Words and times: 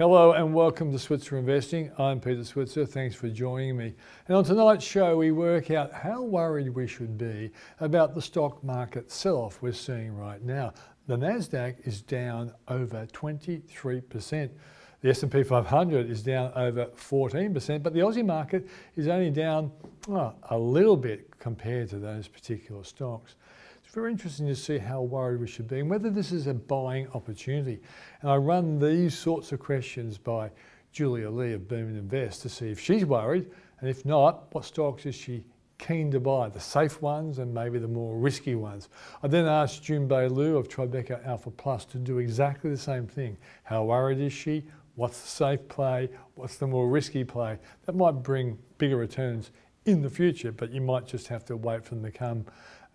Hello 0.00 0.32
and 0.32 0.54
welcome 0.54 0.90
to 0.92 0.98
Switzer 0.98 1.36
Investing. 1.36 1.92
I'm 1.98 2.20
Peter 2.20 2.42
Switzer. 2.42 2.86
Thanks 2.86 3.14
for 3.14 3.28
joining 3.28 3.76
me. 3.76 3.92
And 4.28 4.34
on 4.34 4.44
tonight's 4.44 4.82
show, 4.82 5.18
we 5.18 5.30
work 5.30 5.70
out 5.70 5.92
how 5.92 6.22
worried 6.22 6.70
we 6.70 6.86
should 6.86 7.18
be 7.18 7.50
about 7.80 8.14
the 8.14 8.22
stock 8.22 8.64
market 8.64 9.10
sell-off 9.10 9.60
we're 9.60 9.74
seeing 9.74 10.16
right 10.16 10.42
now. 10.42 10.72
The 11.06 11.18
Nasdaq 11.18 11.86
is 11.86 12.00
down 12.00 12.50
over 12.68 13.06
23%. 13.12 14.50
The 15.02 15.10
S&P 15.10 15.42
500 15.42 16.10
is 16.10 16.22
down 16.22 16.50
over 16.56 16.86
14%, 16.86 17.82
but 17.82 17.92
the 17.92 18.00
Aussie 18.00 18.24
market 18.24 18.68
is 18.96 19.06
only 19.06 19.28
down 19.28 19.70
a 20.48 20.56
little 20.56 20.96
bit 20.96 21.38
compared 21.38 21.90
to 21.90 21.98
those 21.98 22.26
particular 22.26 22.84
stocks. 22.84 23.34
It's 23.90 23.96
very 23.96 24.12
interesting 24.12 24.46
to 24.46 24.54
see 24.54 24.78
how 24.78 25.02
worried 25.02 25.40
we 25.40 25.48
should 25.48 25.66
be 25.66 25.80
and 25.80 25.90
whether 25.90 26.10
this 26.10 26.30
is 26.30 26.46
a 26.46 26.54
buying 26.54 27.08
opportunity. 27.12 27.80
And 28.22 28.30
I 28.30 28.36
run 28.36 28.78
these 28.78 29.18
sorts 29.18 29.50
of 29.50 29.58
questions 29.58 30.16
by 30.16 30.52
Julia 30.92 31.28
Lee 31.28 31.54
of 31.54 31.66
Burman 31.66 31.96
Invest 31.96 32.42
to 32.42 32.48
see 32.48 32.70
if 32.70 32.78
she's 32.78 33.04
worried, 33.04 33.50
and 33.80 33.90
if 33.90 34.04
not, 34.04 34.54
what 34.54 34.64
stocks 34.64 35.06
is 35.06 35.16
she 35.16 35.42
keen 35.78 36.08
to 36.12 36.20
buy, 36.20 36.48
the 36.48 36.60
safe 36.60 37.02
ones 37.02 37.40
and 37.40 37.52
maybe 37.52 37.80
the 37.80 37.88
more 37.88 38.16
risky 38.16 38.54
ones. 38.54 38.90
I 39.24 39.26
then 39.26 39.46
asked 39.46 39.82
Junbei 39.82 40.30
Liu 40.30 40.56
of 40.56 40.68
Tribeca 40.68 41.26
Alpha 41.26 41.50
Plus 41.50 41.84
to 41.86 41.98
do 41.98 42.18
exactly 42.18 42.70
the 42.70 42.78
same 42.78 43.08
thing. 43.08 43.36
How 43.64 43.82
worried 43.82 44.20
is 44.20 44.32
she? 44.32 44.62
What's 44.94 45.20
the 45.20 45.26
safe 45.26 45.66
play? 45.66 46.10
What's 46.36 46.58
the 46.58 46.68
more 46.68 46.88
risky 46.88 47.24
play? 47.24 47.58
That 47.86 47.96
might 47.96 48.22
bring 48.22 48.56
bigger 48.78 48.98
returns 48.98 49.50
in 49.84 50.00
the 50.00 50.10
future, 50.10 50.52
but 50.52 50.70
you 50.70 50.80
might 50.80 51.06
just 51.06 51.26
have 51.26 51.44
to 51.46 51.56
wait 51.56 51.84
for 51.84 51.96
them 51.96 52.04
to 52.04 52.12
come 52.12 52.44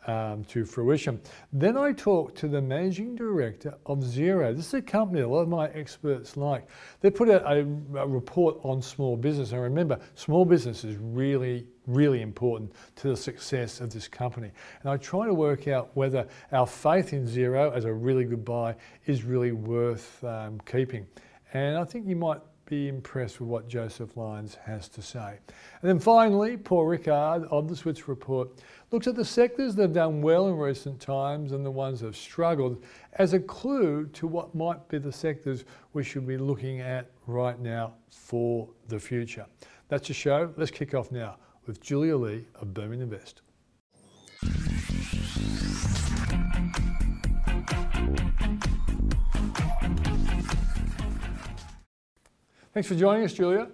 um, 0.08 0.44
to 0.46 0.66
fruition. 0.66 1.20
Then 1.54 1.78
I 1.78 1.92
talked 1.92 2.38
to 2.40 2.48
the 2.48 2.62
managing 2.62 3.16
director 3.16 3.76
of 3.86 4.00
Xero. 4.00 4.56
This 4.56 4.68
is 4.68 4.74
a 4.76 4.82
company 4.82 5.22
a 5.22 5.28
lot 5.28 5.42
of 5.42 5.50
my 5.50 5.68
experts 5.70 6.38
like. 6.38 6.68
They 7.02 7.10
put 7.10 7.30
out 7.30 7.44
a, 7.46 7.60
a 7.98 8.08
report 8.08 8.58
on 8.64 8.82
small 8.82 9.18
business. 9.18 9.52
And 9.52 9.62
remember, 9.62 10.00
small 10.16 10.46
business 10.46 10.84
is 10.84 10.98
really, 10.98 11.66
really 11.88 12.22
important 12.22 12.74
to 12.98 13.10
the 13.10 13.18
success 13.18 13.82
of 13.82 13.92
this 13.92 14.08
company. 14.08 14.52
And 14.82 14.92
I 14.92 14.98
try 14.98 15.26
to 15.26 15.34
work 15.34 15.68
out 15.68 15.90
whether 15.96 16.28
our 16.52 16.68
faith 16.68 17.14
in 17.14 17.26
Xero 17.26 17.76
as 17.76 17.86
a 17.86 17.94
really 17.94 18.26
good 18.26 18.46
buy 18.46 18.76
is 19.06 19.24
really 19.24 19.52
worth 19.52 20.24
um, 20.24 20.60
keeping. 20.66 21.06
And 21.54 21.78
I 21.78 21.84
think 21.84 22.08
you 22.08 22.16
might 22.16 22.42
be 22.66 22.88
impressed 22.88 23.40
with 23.40 23.50
what 23.50 23.68
Joseph 23.68 24.18
Lyons 24.18 24.56
has 24.66 24.88
to 24.90 25.02
say. 25.02 25.40
And 25.82 25.90
then 25.90 26.00
finally, 26.00 26.58
Paul 26.58 26.86
Rickard 26.86 27.46
of 27.46 27.68
the 27.68 27.76
Switzer 27.76 28.06
Report 28.08 28.50
looks 28.92 29.08
at 29.08 29.16
the 29.16 29.26
sectors 29.26 29.76
that 29.76 29.84
have 29.84 29.94
done 29.94 30.22
well 30.22 30.48
in 30.48 30.58
recent 30.58 31.00
times 31.00 31.52
and 31.52 31.66
the 31.66 31.72
ones 31.72 32.00
that 32.00 32.08
have 32.08 32.16
struggled 32.16 32.84
as 33.14 33.34
a 33.34 33.40
clue 33.40 34.08
to 34.14 34.28
what 34.28 34.56
might 34.56 34.88
be 34.90 34.98
the 34.98 35.12
sectors 35.12 35.66
we 35.94 36.04
should 36.04 36.28
be 36.28 36.38
looking 36.38 36.82
at 36.82 37.12
right 37.28 37.60
now 37.60 37.94
for 38.10 38.68
the 38.88 39.00
future. 39.00 39.46
That's 39.88 40.08
the 40.08 40.14
show. 40.14 40.52
Let's 40.58 40.72
kick 40.72 40.94
off 40.94 41.12
now 41.12 41.38
with 41.68 41.82
Julia 41.82 42.18
Lee 42.18 42.46
of 42.56 42.74
Burman 42.74 43.02
Invest. 43.02 43.42
Thanks 52.76 52.90
for 52.90 52.96
joining 52.96 53.24
us, 53.24 53.32
Julia. 53.32 53.70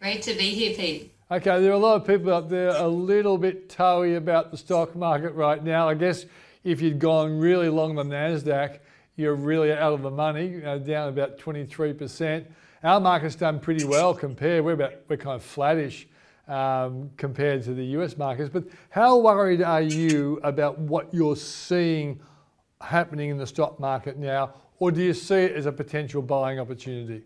Great 0.00 0.22
to 0.22 0.34
be 0.34 0.50
here, 0.50 0.76
Pete. 0.76 1.12
Okay, 1.28 1.60
there 1.60 1.72
are 1.72 1.74
a 1.74 1.76
lot 1.76 2.00
of 2.00 2.06
people 2.06 2.32
out 2.32 2.48
there 2.48 2.68
a 2.68 2.86
little 2.86 3.36
bit 3.36 3.68
toey 3.68 4.14
about 4.14 4.52
the 4.52 4.56
stock 4.56 4.94
market 4.94 5.32
right 5.32 5.60
now. 5.60 5.88
I 5.88 5.94
guess 5.94 6.24
if 6.62 6.80
you'd 6.80 7.00
gone 7.00 7.36
really 7.36 7.68
long 7.68 7.96
the 7.96 8.04
NASDAQ, 8.04 8.78
you're 9.16 9.34
really 9.34 9.72
out 9.72 9.92
of 9.92 10.02
the 10.02 10.10
money, 10.12 10.46
you 10.46 10.60
know, 10.60 10.78
down 10.78 11.08
about 11.08 11.36
23%. 11.36 12.46
Our 12.84 13.00
market's 13.00 13.34
done 13.34 13.58
pretty 13.58 13.84
well 13.84 14.14
compared, 14.14 14.64
we're, 14.64 14.74
about, 14.74 14.92
we're 15.08 15.16
kind 15.16 15.34
of 15.34 15.42
flattish 15.42 16.06
um, 16.46 17.10
compared 17.16 17.64
to 17.64 17.74
the 17.74 17.86
US 17.98 18.16
markets. 18.16 18.50
But 18.52 18.68
how 18.90 19.18
worried 19.18 19.62
are 19.62 19.82
you 19.82 20.38
about 20.44 20.78
what 20.78 21.12
you're 21.12 21.34
seeing 21.34 22.20
happening 22.80 23.30
in 23.30 23.36
the 23.36 23.48
stock 23.48 23.80
market 23.80 24.16
now? 24.16 24.54
Or 24.78 24.92
do 24.92 25.02
you 25.02 25.12
see 25.12 25.38
it 25.38 25.56
as 25.56 25.66
a 25.66 25.72
potential 25.72 26.22
buying 26.22 26.60
opportunity? 26.60 27.24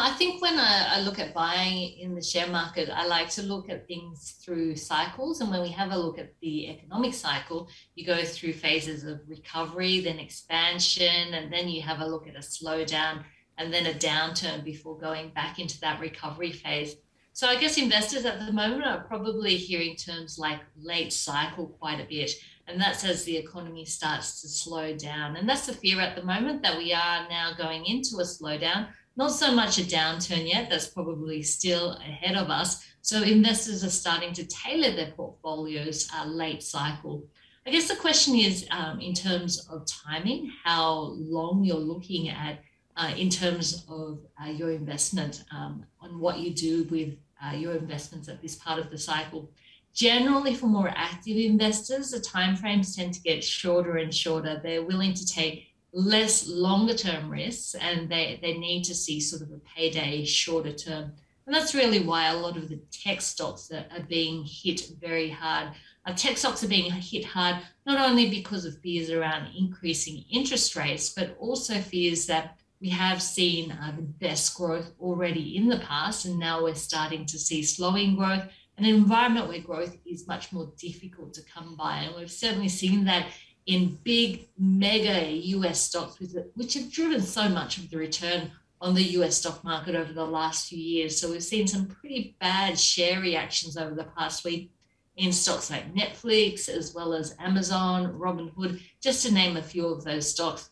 I 0.00 0.10
think 0.10 0.42
when 0.42 0.58
I, 0.58 0.96
I, 0.96 1.00
look 1.00 1.18
at 1.18 1.34
buying 1.34 1.98
in 1.98 2.14
the 2.14 2.22
share 2.22 2.46
market, 2.48 2.88
I 2.90 3.06
like 3.06 3.30
to 3.30 3.42
look 3.42 3.68
at 3.68 3.86
things 3.86 4.36
through 4.42 4.76
cycles. 4.76 5.40
And 5.40 5.50
when 5.50 5.62
we 5.62 5.70
have 5.70 5.92
a 5.92 5.98
look 5.98 6.18
at 6.18 6.32
the 6.40 6.70
economic 6.70 7.14
cycle, 7.14 7.68
you 7.94 8.04
go 8.04 8.24
through 8.24 8.54
phases 8.54 9.04
of 9.04 9.20
recovery, 9.28 10.00
then 10.00 10.18
expansion, 10.18 11.34
and 11.34 11.52
then 11.52 11.68
you 11.68 11.82
have 11.82 12.00
a 12.00 12.06
look 12.06 12.26
at 12.26 12.34
a 12.36 12.40
slowdown 12.40 13.24
and 13.58 13.72
then 13.72 13.86
a 13.86 13.94
downturn 13.94 14.64
before 14.64 14.98
going 14.98 15.30
back 15.30 15.58
into 15.58 15.80
that 15.80 16.00
recovery 16.00 16.52
phase. 16.52 16.96
So 17.32 17.46
I 17.46 17.56
guess 17.56 17.78
investors 17.78 18.24
at 18.24 18.44
the 18.44 18.52
moment 18.52 18.84
are 18.84 19.04
probably 19.04 19.56
hearing 19.56 19.94
terms 19.94 20.38
like 20.38 20.60
late 20.80 21.12
cycle 21.12 21.68
quite 21.80 22.00
a 22.00 22.08
bit. 22.08 22.32
And 22.66 22.80
that's 22.80 23.04
as 23.04 23.24
the 23.24 23.36
economy 23.36 23.84
starts 23.84 24.40
to 24.42 24.48
slow 24.48 24.96
down. 24.96 25.36
And 25.36 25.48
that's 25.48 25.66
the 25.66 25.72
fear 25.72 26.00
at 26.00 26.16
the 26.16 26.24
moment 26.24 26.62
that 26.62 26.76
we 26.76 26.92
are 26.92 27.28
now 27.28 27.52
going 27.56 27.86
into 27.86 28.16
a 28.16 28.24
slowdown 28.24 28.88
not 29.18 29.32
so 29.32 29.52
much 29.52 29.78
a 29.78 29.82
downturn 29.82 30.48
yet, 30.48 30.70
that's 30.70 30.86
probably 30.86 31.42
still 31.42 31.94
ahead 31.94 32.36
of 32.36 32.50
us. 32.50 32.86
So 33.02 33.22
investors 33.22 33.82
are 33.82 33.90
starting 33.90 34.32
to 34.34 34.46
tailor 34.46 34.94
their 34.94 35.10
portfolios 35.10 36.08
uh, 36.14 36.24
late 36.26 36.62
cycle. 36.62 37.26
I 37.66 37.70
guess 37.70 37.88
the 37.88 37.96
question 37.96 38.36
is 38.36 38.66
um, 38.70 39.00
in 39.00 39.14
terms 39.14 39.66
of 39.68 39.84
timing, 39.86 40.52
how 40.64 41.16
long 41.18 41.64
you're 41.64 41.76
looking 41.76 42.28
at 42.28 42.60
uh, 42.96 43.12
in 43.16 43.28
terms 43.28 43.84
of 43.88 44.20
uh, 44.40 44.50
your 44.50 44.70
investment 44.70 45.44
um, 45.50 45.84
on 46.00 46.20
what 46.20 46.38
you 46.38 46.54
do 46.54 46.84
with 46.84 47.16
uh, 47.44 47.54
your 47.56 47.74
investments 47.74 48.28
at 48.28 48.40
this 48.40 48.54
part 48.54 48.78
of 48.78 48.88
the 48.90 48.98
cycle. 48.98 49.50
Generally, 49.94 50.54
for 50.54 50.66
more 50.66 50.92
active 50.94 51.36
investors, 51.36 52.12
the 52.12 52.20
timeframes 52.20 52.94
tend 52.94 53.14
to 53.14 53.20
get 53.20 53.42
shorter 53.42 53.96
and 53.96 54.14
shorter. 54.14 54.60
They're 54.62 54.84
willing 54.84 55.14
to 55.14 55.26
take 55.26 55.68
less 55.92 56.48
longer 56.48 56.94
term 56.94 57.30
risks 57.30 57.74
and 57.74 58.08
they, 58.08 58.38
they 58.42 58.56
need 58.58 58.84
to 58.84 58.94
see 58.94 59.20
sort 59.20 59.42
of 59.42 59.50
a 59.50 59.58
payday 59.58 60.24
shorter 60.24 60.72
term. 60.72 61.12
And 61.46 61.54
that's 61.54 61.74
really 61.74 62.00
why 62.00 62.28
a 62.28 62.36
lot 62.36 62.58
of 62.58 62.68
the 62.68 62.80
tech 62.92 63.22
stocks 63.22 63.68
that 63.68 63.90
are 63.92 64.04
being 64.04 64.44
hit 64.44 64.82
very 65.00 65.30
hard. 65.30 65.70
Uh, 66.04 66.12
tech 66.12 66.36
stocks 66.36 66.62
are 66.62 66.68
being 66.68 66.90
hit 66.90 67.24
hard 67.24 67.56
not 67.86 68.06
only 68.06 68.28
because 68.28 68.66
of 68.66 68.78
fears 68.80 69.10
around 69.10 69.48
increasing 69.56 70.24
interest 70.30 70.76
rates, 70.76 71.08
but 71.10 71.36
also 71.40 71.74
fears 71.80 72.26
that 72.26 72.58
we 72.80 72.88
have 72.90 73.20
seen 73.20 73.72
uh, 73.72 73.92
the 73.96 74.02
best 74.02 74.54
growth 74.54 74.92
already 75.00 75.56
in 75.56 75.68
the 75.68 75.78
past, 75.78 76.26
and 76.26 76.38
now 76.38 76.62
we're 76.62 76.74
starting 76.74 77.26
to 77.26 77.38
see 77.38 77.62
slowing 77.62 78.14
growth, 78.14 78.44
an 78.76 78.84
environment 78.84 79.48
where 79.48 79.60
growth 79.60 79.96
is 80.06 80.28
much 80.28 80.52
more 80.52 80.70
difficult 80.78 81.34
to 81.34 81.42
come 81.42 81.74
by. 81.74 81.96
And 81.96 82.14
we've 82.14 82.30
certainly 82.30 82.68
seen 82.68 83.04
that 83.06 83.28
in 83.68 83.98
big 84.02 84.48
mega 84.58 85.30
US 85.30 85.80
stocks, 85.80 86.16
which 86.54 86.74
have 86.74 86.90
driven 86.90 87.20
so 87.20 87.48
much 87.50 87.76
of 87.76 87.88
the 87.90 87.98
return 87.98 88.50
on 88.80 88.94
the 88.94 89.02
US 89.18 89.36
stock 89.36 89.62
market 89.62 89.94
over 89.94 90.12
the 90.12 90.24
last 90.24 90.68
few 90.68 90.78
years. 90.78 91.20
So 91.20 91.30
we've 91.30 91.42
seen 91.42 91.66
some 91.66 91.86
pretty 91.86 92.34
bad 92.40 92.78
share 92.78 93.20
reactions 93.20 93.76
over 93.76 93.94
the 93.94 94.08
past 94.16 94.42
week 94.44 94.72
in 95.16 95.32
stocks 95.32 95.70
like 95.70 95.94
Netflix, 95.94 96.68
as 96.68 96.94
well 96.94 97.12
as 97.12 97.36
Amazon, 97.38 98.14
Robinhood, 98.14 98.80
just 99.02 99.26
to 99.26 99.34
name 99.34 99.58
a 99.58 99.62
few 99.62 99.86
of 99.86 100.02
those 100.02 100.30
stocks. 100.30 100.70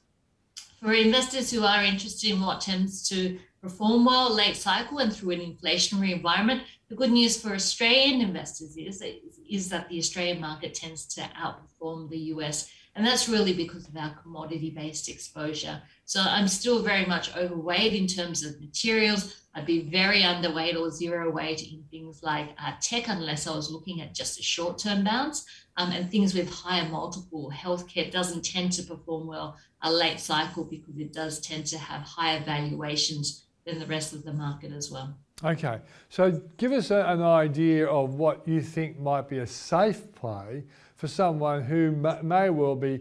For 0.80 0.92
investors 0.94 1.50
who 1.50 1.64
are 1.64 1.82
interested 1.82 2.30
in 2.30 2.40
what 2.40 2.62
tends 2.62 3.06
to 3.08 3.38
perform 3.60 4.06
well 4.06 4.32
late 4.32 4.56
cycle 4.56 4.98
and 4.98 5.12
through 5.12 5.32
an 5.32 5.40
inflationary 5.40 6.12
environment, 6.12 6.62
the 6.88 6.94
good 6.94 7.10
news 7.10 7.38
for 7.38 7.52
Australian 7.52 8.20
investors 8.22 8.76
is, 8.76 9.02
is 9.50 9.68
that 9.68 9.88
the 9.88 9.98
Australian 9.98 10.40
market 10.40 10.72
tends 10.72 11.04
to 11.06 11.22
outperform 11.22 12.08
the 12.08 12.18
US 12.34 12.70
and 12.96 13.06
that's 13.06 13.28
really 13.28 13.52
because 13.52 13.86
of 13.86 13.96
our 13.96 14.14
commodity 14.22 14.70
based 14.70 15.08
exposure. 15.10 15.82
So 16.06 16.20
I'm 16.20 16.48
still 16.48 16.82
very 16.82 17.04
much 17.04 17.36
overweight 17.36 17.92
in 17.92 18.06
terms 18.06 18.42
of 18.42 18.58
materials. 18.58 19.42
I'd 19.54 19.66
be 19.66 19.90
very 19.90 20.22
underweight 20.22 20.80
or 20.80 20.90
zero 20.90 21.30
weight 21.30 21.62
in 21.62 21.84
things 21.90 22.22
like 22.22 22.48
uh, 22.58 22.72
tech, 22.80 23.08
unless 23.08 23.46
I 23.46 23.54
was 23.54 23.70
looking 23.70 24.00
at 24.00 24.14
just 24.14 24.40
a 24.40 24.42
short 24.42 24.78
term 24.78 25.04
bounce. 25.04 25.44
Um, 25.78 25.92
and 25.92 26.10
things 26.10 26.32
with 26.32 26.50
higher 26.50 26.88
multiple. 26.88 27.52
Healthcare 27.54 28.10
doesn't 28.10 28.46
tend 28.46 28.72
to 28.72 28.82
perform 28.82 29.26
well 29.26 29.58
a 29.82 29.92
late 29.92 30.18
cycle 30.18 30.64
because 30.64 30.96
it 30.96 31.12
does 31.12 31.38
tend 31.40 31.66
to 31.66 31.78
have 31.78 32.00
higher 32.00 32.42
valuations 32.42 33.44
than 33.66 33.78
the 33.78 33.86
rest 33.86 34.14
of 34.14 34.24
the 34.24 34.32
market 34.32 34.72
as 34.72 34.90
well. 34.90 35.14
Okay, 35.44 35.80
so 36.08 36.40
give 36.56 36.72
us 36.72 36.90
a, 36.90 37.04
an 37.08 37.20
idea 37.20 37.86
of 37.86 38.14
what 38.14 38.48
you 38.48 38.62
think 38.62 38.98
might 38.98 39.28
be 39.28 39.38
a 39.38 39.46
safe 39.46 40.10
play 40.14 40.64
for 40.96 41.08
someone 41.08 41.62
who 41.62 41.92
may 42.22 42.50
well 42.50 42.74
be 42.74 43.00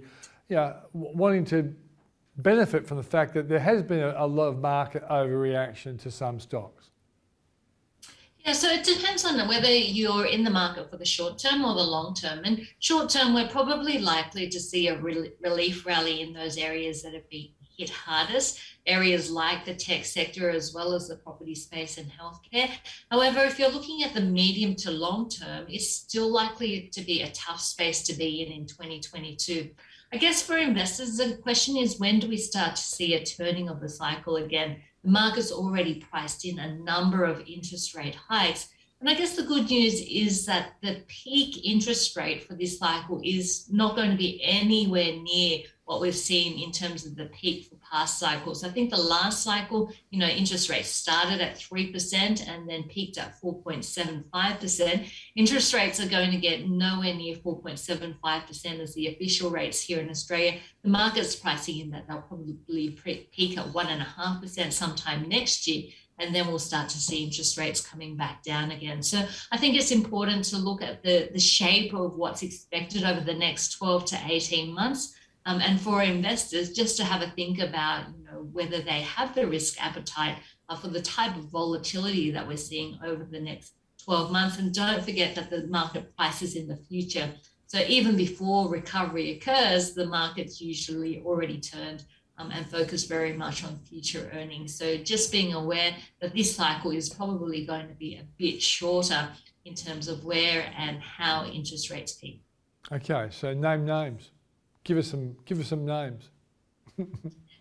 you 0.50 0.56
know, 0.56 0.76
wanting 0.94 1.46
to 1.46 1.74
benefit 2.38 2.86
from 2.86 2.98
the 2.98 3.04
fact 3.04 3.34
that 3.34 3.48
there 3.48 3.60
has 3.60 3.82
been 3.82 4.02
a, 4.02 4.26
lot 4.26 4.48
of 4.48 4.60
market 4.60 5.08
overreaction 5.10 6.00
to 6.02 6.12
some 6.12 6.40
stocks? 6.40 6.92
Yeah, 8.40 8.54
so 8.54 8.70
it 8.70 8.84
depends 8.84 9.26
on 9.26 9.48
whether 9.48 9.72
you're 9.72 10.28
in 10.28 10.44
the 10.44 10.52
market 10.52 10.92
for 10.92 10.98
the 10.98 11.06
short 11.06 11.40
term 11.40 11.66
or 11.66 11.74
the 11.74 11.82
long 11.82 12.14
term. 12.14 12.42
And 12.44 12.62
short 12.80 13.10
term, 13.10 13.34
we're 13.34 13.48
probably 13.48 13.98
likely 13.98 14.50
to 14.50 14.60
see 14.60 14.88
a 14.88 15.02
relief 15.02 15.86
rally 15.86 16.22
in 16.22 16.34
those 16.34 16.58
areas 16.58 17.02
that 17.02 17.14
have 17.16 17.28
been 17.30 17.48
hit 17.78 17.90
hardest, 17.90 18.60
areas 18.86 19.32
like 19.32 19.66
the 19.66 19.74
tech 19.74 20.06
sector 20.06 20.50
as 20.50 20.74
well 20.74 20.94
as 20.94 21.08
the 21.08 21.16
property 21.16 21.56
space 21.56 21.98
and 21.98 22.12
healthcare. 22.12 22.70
However, 23.12 23.40
if 23.40 23.60
you're 23.60 23.72
looking 23.72 24.04
at 24.04 24.14
the 24.14 24.22
medium 24.22 24.76
to 24.76 24.92
long 24.92 25.30
term, 25.30 25.66
it's 25.68 25.90
still 25.90 26.32
likely 26.32 26.90
to 26.94 27.02
be 27.02 27.22
a 27.22 27.32
tough 27.32 27.62
space 27.62 28.04
to 28.04 28.14
be 28.14 28.44
in 28.44 28.52
in 28.52 28.66
2022. 28.66 29.70
I 30.14 30.18
guess 30.18 30.42
for 30.42 30.58
investors, 30.58 31.18
the 31.18 31.38
question 31.42 31.76
is 31.78 32.00
when 32.00 32.20
do 32.20 32.28
we 32.28 32.38
start 32.38 32.76
to 32.76 32.82
see 32.82 33.16
a 33.16 33.26
turning 33.26 33.70
of 33.70 33.82
the 33.82 33.90
cycle 33.90 34.38
again? 34.38 34.78
The 35.04 35.12
market's 35.12 35.52
already 35.52 35.96
priced 35.96 36.46
in 36.46 36.60
a 36.60 36.76
number 36.78 37.26
of 37.26 37.44
interest 37.48 37.96
rate 37.96 38.16
hikes. 38.16 38.70
And 39.06 39.16
I 39.16 39.20
guess 39.20 39.36
the 39.36 39.44
good 39.44 39.70
news 39.70 40.02
is 40.02 40.48
that 40.48 40.78
the 40.82 41.04
peak 41.08 41.64
interest 41.64 42.18
rate 42.18 42.44
for 42.44 42.56
this 42.56 42.80
cycle 42.80 43.22
is 43.24 43.68
not 43.72 43.96
going 43.96 44.10
to 44.10 44.18
be 44.18 44.42
anywhere 44.44 45.12
near 45.22 45.60
what 45.84 46.02
we've 46.02 46.16
seen 46.16 46.58
in 46.58 46.72
terms 46.72 47.06
of 47.06 47.16
the 47.16 47.26
peak 47.26 47.66
for 47.66 47.76
past 47.88 48.18
cycles. 48.18 48.64
I 48.64 48.70
think 48.70 48.90
the 48.90 48.98
last 48.98 49.44
cycle, 49.44 49.92
you 50.10 50.18
know, 50.18 50.26
interest 50.26 50.72
rates 50.72 50.90
started 50.90 51.40
at 51.40 51.60
3% 51.60 52.50
and 52.50 52.68
then 52.68 52.82
peaked 52.86 53.20
at 53.20 53.40
4.75%. 53.40 55.08
Interest 55.36 55.74
rates 55.76 56.00
are 56.00 56.10
going 56.10 56.32
to 56.32 56.38
get 56.38 56.68
nowhere 56.68 57.14
near 57.14 57.36
4.75% 57.36 58.80
as 58.80 58.96
the 58.96 59.10
official 59.10 59.52
rates 59.52 59.80
here 59.80 60.00
in 60.00 60.10
Australia. 60.10 60.58
The 60.82 60.90
market's 60.90 61.36
pricing 61.36 61.78
in 61.78 61.92
that 61.92 62.08
they'll 62.08 62.24
probably 62.24 62.58
peak 63.04 63.56
at 63.60 63.68
1.5% 63.68 64.74
sometime 64.74 65.30
next 65.30 65.68
year 65.68 65.92
and 66.20 66.34
then 66.34 66.48
we'll 66.48 66.60
start 66.60 66.90
to 66.90 66.98
see 66.98 67.24
interest 67.24 67.58
rates 67.58 67.82
coming 67.82 68.16
back 68.16 68.44
down 68.44 68.72
again. 68.72 69.04
So 69.04 69.26
I 69.52 69.58
think 69.58 69.76
it's 69.76 69.92
important 69.92 70.46
to 70.46 70.58
look 70.58 70.82
at 70.82 71.04
the, 71.04 71.30
the 71.34 71.40
shape 71.40 71.94
of 71.94 72.16
what's 72.16 72.42
expected 72.42 73.04
over 73.04 73.20
the 73.20 73.34
next 73.34 73.78
12 73.78 74.06
to 74.06 74.20
18 74.28 74.74
months 74.74 75.16
um, 75.46 75.62
and 75.62 75.80
for 75.80 76.02
investors, 76.02 76.72
just 76.72 76.98
to 76.98 77.04
have 77.04 77.22
a 77.22 77.30
think 77.32 77.60
about 77.60 78.08
you 78.18 78.26
know, 78.26 78.50
whether 78.52 78.82
they 78.82 79.02
have 79.02 79.36
the 79.36 79.46
risk 79.46 79.82
appetite 79.84 80.38
uh, 80.70 80.76
for 80.76 80.88
the 80.88 81.02
type 81.02 81.36
of 81.36 81.44
volatility 81.44 82.32
that 82.32 82.48
we're 82.48 82.58
seeing 82.58 82.98
over 83.06 83.24
the 83.24 83.40
next 83.40 83.74
12 84.04 84.32
months. 84.32 84.58
And 84.58 84.74
don't 84.74 85.04
forget 85.04 85.36
that 85.36 85.52
the 85.52 85.68
market 85.68 86.16
prices 86.16 86.56
in 86.56 86.68
the 86.68 86.78
future. 86.78 87.32
So 87.68 87.80
even 87.88 88.16
before 88.16 88.70
recovery 88.70 89.38
occurs, 89.38 89.94
the 89.94 90.08
market's 90.08 90.60
usually 90.60 91.22
already 91.24 91.60
turned 91.60 92.04
um, 92.38 92.52
and 92.52 92.66
focus 92.70 93.06
very 93.06 93.34
much 93.34 93.64
on 93.64 93.80
future 93.90 94.30
earnings. 94.34 94.78
So 94.78 94.98
just 94.98 95.32
being 95.32 95.54
aware 95.54 95.96
that 96.22 96.34
this 96.34 96.56
cycle 96.56 96.92
is 96.92 97.10
probably 97.10 97.66
going 97.66 97.88
to 97.88 97.94
be 97.94 98.16
a 98.16 98.26
bit 98.38 98.62
shorter 98.62 99.30
in 99.66 99.74
terms 99.74 100.08
of 100.08 100.24
where 100.26 100.72
and 100.78 101.02
how 101.02 101.46
interest 101.46 101.90
rates 101.90 102.14
peak. 102.14 102.42
Okay, 102.92 103.28
so 103.32 103.54
name 103.54 103.86
names. 103.86 104.32
Give 104.84 104.98
us 104.98 105.08
some. 105.08 105.36
Give 105.46 105.60
us 105.60 105.68
some 105.68 105.86
names. 105.86 106.30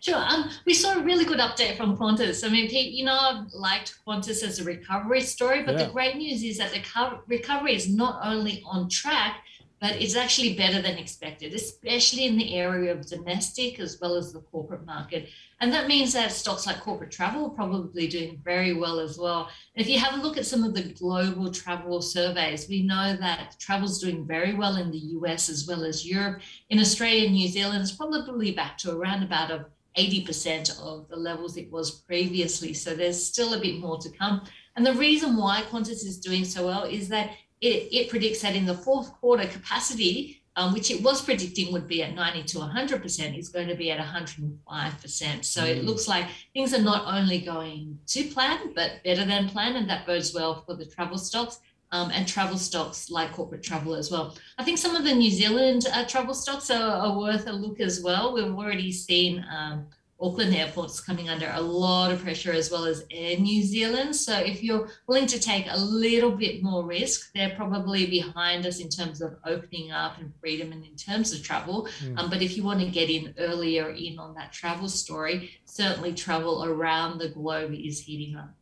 Sure. 0.04 0.22
Um, 0.22 0.50
we 0.66 0.74
saw 0.74 0.98
a 0.98 1.02
really 1.02 1.24
good 1.24 1.38
update 1.38 1.78
from 1.78 1.96
Qantas. 1.96 2.46
I 2.46 2.50
mean, 2.50 2.68
Pete, 2.68 2.92
you 2.92 3.06
know, 3.06 3.16
I've 3.16 3.50
liked 3.54 3.94
Qantas 4.06 4.42
as 4.42 4.60
a 4.60 4.64
recovery 4.64 5.22
story, 5.22 5.62
but 5.62 5.78
yeah. 5.78 5.86
the 5.86 5.92
great 5.92 6.16
news 6.16 6.42
is 6.42 6.58
that 6.58 6.72
the 6.72 7.20
recovery 7.26 7.74
is 7.74 7.88
not 7.88 8.20
only 8.22 8.62
on 8.66 8.90
track, 8.90 9.38
but 9.84 10.00
it's 10.00 10.16
actually 10.16 10.54
better 10.54 10.80
than 10.80 10.96
expected, 10.96 11.52
especially 11.52 12.24
in 12.24 12.38
the 12.38 12.54
area 12.54 12.90
of 12.90 13.06
domestic 13.06 13.78
as 13.78 14.00
well 14.00 14.16
as 14.16 14.32
the 14.32 14.40
corporate 14.40 14.86
market. 14.86 15.28
And 15.60 15.70
that 15.74 15.88
means 15.88 16.14
that 16.14 16.32
stocks 16.32 16.66
like 16.66 16.80
corporate 16.80 17.10
travel 17.10 17.44
are 17.44 17.50
probably 17.50 18.06
doing 18.06 18.40
very 18.42 18.72
well 18.72 18.98
as 18.98 19.18
well. 19.18 19.50
And 19.76 19.84
if 19.84 19.86
you 19.86 19.98
have 19.98 20.18
a 20.18 20.22
look 20.22 20.38
at 20.38 20.46
some 20.46 20.64
of 20.64 20.72
the 20.72 20.84
global 20.84 21.52
travel 21.52 22.00
surveys, 22.00 22.66
we 22.66 22.82
know 22.82 23.14
that 23.20 23.56
travel 23.60 23.86
is 23.86 23.98
doing 23.98 24.26
very 24.26 24.54
well 24.54 24.76
in 24.76 24.90
the 24.90 25.04
US 25.18 25.50
as 25.50 25.66
well 25.68 25.84
as 25.84 26.06
Europe. 26.06 26.40
In 26.70 26.78
Australia 26.78 27.26
and 27.26 27.34
New 27.34 27.48
Zealand, 27.48 27.82
it's 27.82 27.92
probably 27.92 28.52
back 28.52 28.78
to 28.78 28.96
around 28.96 29.22
about 29.22 29.50
a 29.50 29.66
80% 29.96 30.80
of 30.80 31.08
the 31.08 31.16
levels 31.16 31.56
it 31.56 31.70
was 31.70 32.00
previously. 32.00 32.72
So 32.72 32.94
there's 32.94 33.22
still 33.22 33.54
a 33.54 33.60
bit 33.60 33.78
more 33.78 33.98
to 33.98 34.10
come. 34.10 34.42
And 34.76 34.84
the 34.84 34.94
reason 34.94 35.36
why 35.36 35.62
Qantas 35.70 36.04
is 36.04 36.18
doing 36.18 36.44
so 36.44 36.66
well 36.66 36.84
is 36.84 37.08
that 37.08 37.30
it, 37.64 37.88
it 37.92 38.10
predicts 38.10 38.42
that 38.42 38.54
in 38.54 38.66
the 38.66 38.74
fourth 38.74 39.10
quarter 39.20 39.46
capacity, 39.46 40.42
um, 40.56 40.72
which 40.74 40.90
it 40.90 41.02
was 41.02 41.22
predicting 41.22 41.72
would 41.72 41.88
be 41.88 42.02
at 42.02 42.14
90 42.14 42.42
to 42.42 42.58
100%, 42.58 43.38
is 43.38 43.48
going 43.48 43.68
to 43.68 43.74
be 43.74 43.90
at 43.90 43.98
105%. 43.98 45.44
So 45.44 45.62
mm. 45.62 45.68
it 45.68 45.84
looks 45.84 46.06
like 46.06 46.26
things 46.52 46.74
are 46.74 46.82
not 46.82 47.12
only 47.12 47.40
going 47.40 47.98
to 48.08 48.24
plan, 48.24 48.72
but 48.74 49.02
better 49.02 49.24
than 49.24 49.48
plan, 49.48 49.76
and 49.76 49.88
that 49.88 50.06
bodes 50.06 50.34
well 50.34 50.62
for 50.66 50.74
the 50.74 50.84
travel 50.84 51.18
stocks. 51.18 51.60
Um, 51.92 52.10
and 52.10 52.26
travel 52.26 52.58
stocks 52.58 53.08
like 53.08 53.30
corporate 53.30 53.62
travel 53.62 53.94
as 53.94 54.10
well. 54.10 54.36
I 54.58 54.64
think 54.64 54.78
some 54.78 54.96
of 54.96 55.04
the 55.04 55.14
New 55.14 55.30
Zealand 55.30 55.86
uh, 55.92 56.04
travel 56.06 56.34
stocks 56.34 56.68
are, 56.68 56.90
are, 56.90 57.16
worth 57.16 57.46
a 57.46 57.52
look 57.52 57.78
as 57.78 58.02
well. 58.02 58.34
We've 58.34 58.46
already 58.46 58.90
seen 58.90 59.44
um, 59.56 59.86
Auckland 60.24 60.54
airport's 60.54 61.00
coming 61.00 61.28
under 61.28 61.50
a 61.52 61.60
lot 61.60 62.10
of 62.10 62.22
pressure 62.22 62.52
as 62.52 62.70
well 62.70 62.86
as 62.86 63.04
Air 63.10 63.38
New 63.38 63.62
Zealand. 63.62 64.16
So 64.16 64.38
if 64.38 64.62
you're 64.62 64.88
willing 65.06 65.26
to 65.26 65.38
take 65.38 65.66
a 65.68 65.78
little 65.78 66.30
bit 66.30 66.62
more 66.62 66.84
risk, 66.84 67.30
they're 67.34 67.54
probably 67.54 68.06
behind 68.06 68.64
us 68.64 68.80
in 68.80 68.88
terms 68.88 69.20
of 69.20 69.36
opening 69.44 69.92
up 69.92 70.18
and 70.18 70.32
freedom 70.40 70.72
and 70.72 70.84
in 70.84 70.96
terms 70.96 71.34
of 71.34 71.42
travel. 71.42 71.88
Mm. 72.02 72.18
Um, 72.18 72.30
but 72.30 72.40
if 72.40 72.56
you 72.56 72.62
want 72.62 72.80
to 72.80 72.88
get 72.88 73.10
in 73.10 73.34
earlier 73.38 73.90
in 73.90 74.18
on 74.18 74.34
that 74.34 74.52
travel 74.52 74.88
story, 74.88 75.50
certainly 75.66 76.14
travel 76.14 76.64
around 76.64 77.18
the 77.18 77.28
globe 77.28 77.74
is 77.74 78.00
heating 78.00 78.36
up. 78.36 78.54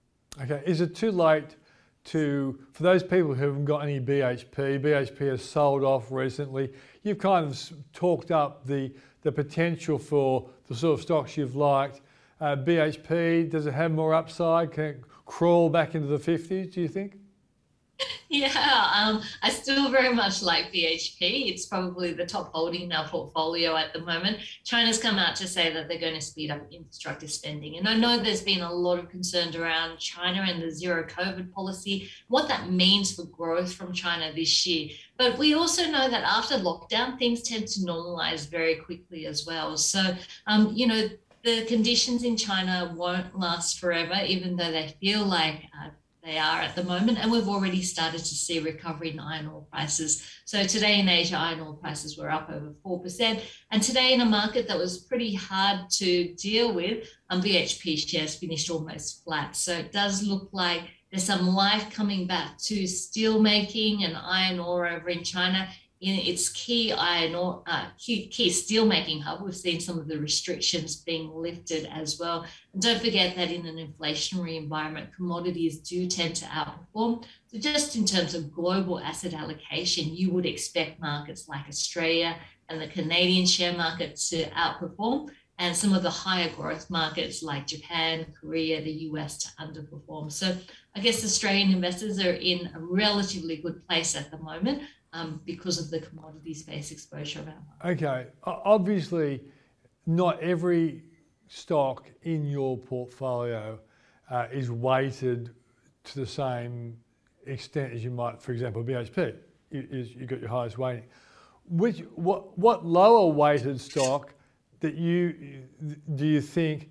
Okay, 0.42 0.62
is 0.66 0.80
it 0.80 0.96
too 0.96 1.12
late 1.12 1.56
to, 2.04 2.58
for 2.72 2.82
those 2.82 3.04
people 3.04 3.34
who 3.34 3.44
haven't 3.44 3.66
got 3.66 3.84
any 3.84 4.00
BHP, 4.00 4.82
BHP 4.82 5.30
has 5.30 5.44
sold 5.44 5.84
off 5.84 6.10
recently, 6.10 6.72
you've 7.04 7.18
kind 7.18 7.46
of 7.46 7.72
talked 7.92 8.32
up 8.32 8.66
the 8.66 8.92
the 9.22 9.32
potential 9.32 9.98
for 9.98 10.50
the 10.72 10.78
sort 10.78 10.98
of 10.98 11.02
stocks 11.02 11.36
you've 11.36 11.54
liked. 11.54 12.00
Uh, 12.40 12.56
BHP, 12.56 13.50
does 13.50 13.66
it 13.66 13.74
have 13.74 13.92
more 13.92 14.14
upside? 14.14 14.72
Can 14.72 14.84
it 14.84 15.00
crawl 15.26 15.68
back 15.68 15.94
into 15.94 16.08
the 16.08 16.18
50s, 16.18 16.72
do 16.72 16.80
you 16.80 16.88
think? 16.88 17.18
Yeah, 18.28 18.90
um, 18.96 19.22
I 19.42 19.50
still 19.50 19.90
very 19.90 20.14
much 20.14 20.42
like 20.42 20.72
BHP. 20.72 21.50
It's 21.50 21.66
probably 21.66 22.14
the 22.14 22.24
top 22.24 22.50
holding 22.54 22.80
in 22.80 22.92
our 22.92 23.06
portfolio 23.06 23.76
at 23.76 23.92
the 23.92 24.00
moment. 24.00 24.38
China's 24.64 24.96
come 24.96 25.18
out 25.18 25.36
to 25.36 25.46
say 25.46 25.70
that 25.74 25.86
they're 25.86 26.00
going 26.00 26.14
to 26.14 26.20
speed 26.20 26.50
up 26.50 26.62
infrastructure 26.72 27.28
spending. 27.28 27.76
And 27.76 27.86
I 27.86 27.94
know 27.94 28.18
there's 28.18 28.40
been 28.40 28.62
a 28.62 28.72
lot 28.72 28.98
of 28.98 29.10
concern 29.10 29.54
around 29.54 29.98
China 29.98 30.46
and 30.48 30.62
the 30.62 30.70
zero 30.70 31.04
COVID 31.04 31.52
policy, 31.52 32.08
what 32.28 32.48
that 32.48 32.70
means 32.70 33.14
for 33.14 33.24
growth 33.24 33.74
from 33.74 33.92
China 33.92 34.32
this 34.34 34.66
year. 34.66 34.88
But 35.18 35.36
we 35.36 35.52
also 35.52 35.84
know 35.90 36.08
that 36.08 36.24
after 36.24 36.54
lockdown, 36.54 37.18
things 37.18 37.42
tend 37.42 37.68
to 37.68 37.80
normalize 37.80 38.50
very 38.50 38.76
quickly 38.76 39.26
as 39.26 39.44
well. 39.46 39.76
So, 39.76 40.16
um, 40.46 40.72
you 40.74 40.86
know, 40.86 41.06
the 41.44 41.66
conditions 41.66 42.22
in 42.24 42.36
China 42.36 42.94
won't 42.96 43.38
last 43.38 43.78
forever, 43.78 44.14
even 44.26 44.56
though 44.56 44.70
they 44.70 44.94
feel 45.00 45.24
like 45.24 45.64
uh, 45.78 45.90
they 46.22 46.38
are 46.38 46.60
at 46.60 46.76
the 46.76 46.84
moment. 46.84 47.18
And 47.18 47.32
we've 47.32 47.48
already 47.48 47.82
started 47.82 48.18
to 48.18 48.34
see 48.34 48.60
recovery 48.60 49.10
in 49.10 49.18
iron 49.18 49.48
ore 49.48 49.66
prices. 49.72 50.22
So 50.44 50.62
today 50.64 51.00
in 51.00 51.08
Asia, 51.08 51.36
iron 51.36 51.60
ore 51.60 51.74
prices 51.74 52.16
were 52.16 52.30
up 52.30 52.48
over 52.48 52.74
4%. 52.86 53.42
And 53.72 53.82
today 53.82 54.12
in 54.12 54.20
a 54.20 54.24
market 54.24 54.68
that 54.68 54.78
was 54.78 54.98
pretty 54.98 55.34
hard 55.34 55.90
to 55.90 56.32
deal 56.34 56.72
with, 56.72 57.08
um, 57.30 57.42
BHP 57.42 57.98
shares 57.98 58.36
finished 58.36 58.70
almost 58.70 59.24
flat. 59.24 59.56
So 59.56 59.72
it 59.72 59.90
does 59.90 60.22
look 60.22 60.48
like 60.52 60.82
there's 61.10 61.24
some 61.24 61.46
life 61.46 61.92
coming 61.92 62.26
back 62.26 62.56
to 62.58 62.86
steel 62.86 63.40
making 63.40 64.04
and 64.04 64.16
iron 64.16 64.60
ore 64.60 64.86
over 64.86 65.10
in 65.10 65.24
China 65.24 65.68
in 66.02 66.16
its 66.16 66.48
key 66.48 66.92
iron 66.92 67.36
ore, 67.36 67.62
uh, 67.68 67.86
key, 67.96 68.26
key 68.26 68.50
steelmaking 68.50 69.22
hub, 69.22 69.40
we've 69.40 69.54
seen 69.54 69.78
some 69.78 70.00
of 70.00 70.08
the 70.08 70.18
restrictions 70.18 70.96
being 70.96 71.32
lifted 71.32 71.88
as 71.92 72.18
well. 72.18 72.44
And 72.72 72.82
don't 72.82 73.00
forget 73.00 73.36
that 73.36 73.52
in 73.52 73.66
an 73.66 73.76
inflationary 73.76 74.56
environment, 74.56 75.14
commodities 75.14 75.78
do 75.78 76.08
tend 76.08 76.34
to 76.36 76.44
outperform. 76.46 77.24
So 77.46 77.58
just 77.58 77.94
in 77.94 78.04
terms 78.04 78.34
of 78.34 78.52
global 78.52 78.98
asset 78.98 79.32
allocation, 79.32 80.16
you 80.16 80.32
would 80.32 80.44
expect 80.44 81.00
markets 81.00 81.48
like 81.48 81.68
Australia 81.68 82.36
and 82.68 82.80
the 82.80 82.88
Canadian 82.88 83.46
share 83.46 83.76
market 83.76 84.16
to 84.30 84.50
outperform 84.50 85.30
and 85.58 85.76
some 85.76 85.94
of 85.94 86.02
the 86.02 86.10
higher 86.10 86.50
growth 86.56 86.90
markets 86.90 87.44
like 87.44 87.68
Japan, 87.68 88.26
Korea, 88.40 88.82
the 88.82 88.90
US 89.10 89.38
to 89.38 89.48
underperform. 89.60 90.32
So 90.32 90.56
I 90.96 91.00
guess 91.00 91.24
Australian 91.24 91.70
investors 91.70 92.18
are 92.18 92.32
in 92.32 92.70
a 92.74 92.80
relatively 92.80 93.58
good 93.58 93.86
place 93.86 94.16
at 94.16 94.32
the 94.32 94.38
moment 94.38 94.82
um, 95.12 95.40
because 95.44 95.78
of 95.78 95.90
the 95.90 96.00
commodity 96.00 96.54
space 96.54 96.90
exposure 96.90 97.40
of 97.40 97.48
our 97.48 97.92
Okay, 97.92 98.26
obviously, 98.44 99.42
not 100.06 100.40
every 100.40 101.02
stock 101.48 102.10
in 102.22 102.46
your 102.46 102.78
portfolio 102.78 103.78
uh, 104.30 104.46
is 104.50 104.70
weighted 104.70 105.50
to 106.04 106.20
the 106.20 106.26
same 106.26 106.96
extent 107.46 107.92
as 107.92 108.02
you 108.02 108.10
might, 108.10 108.40
for 108.40 108.52
example, 108.52 108.82
BHP. 108.82 109.36
Is 109.70 110.14
you 110.14 110.26
got 110.26 110.40
your 110.40 110.50
highest 110.50 110.76
weighting. 110.76 111.04
Which 111.66 112.00
what 112.14 112.58
what 112.58 112.84
lower 112.84 113.32
weighted 113.32 113.80
stock 113.80 114.34
that 114.80 114.96
you 114.96 115.62
do 116.14 116.26
you 116.26 116.42
think 116.42 116.90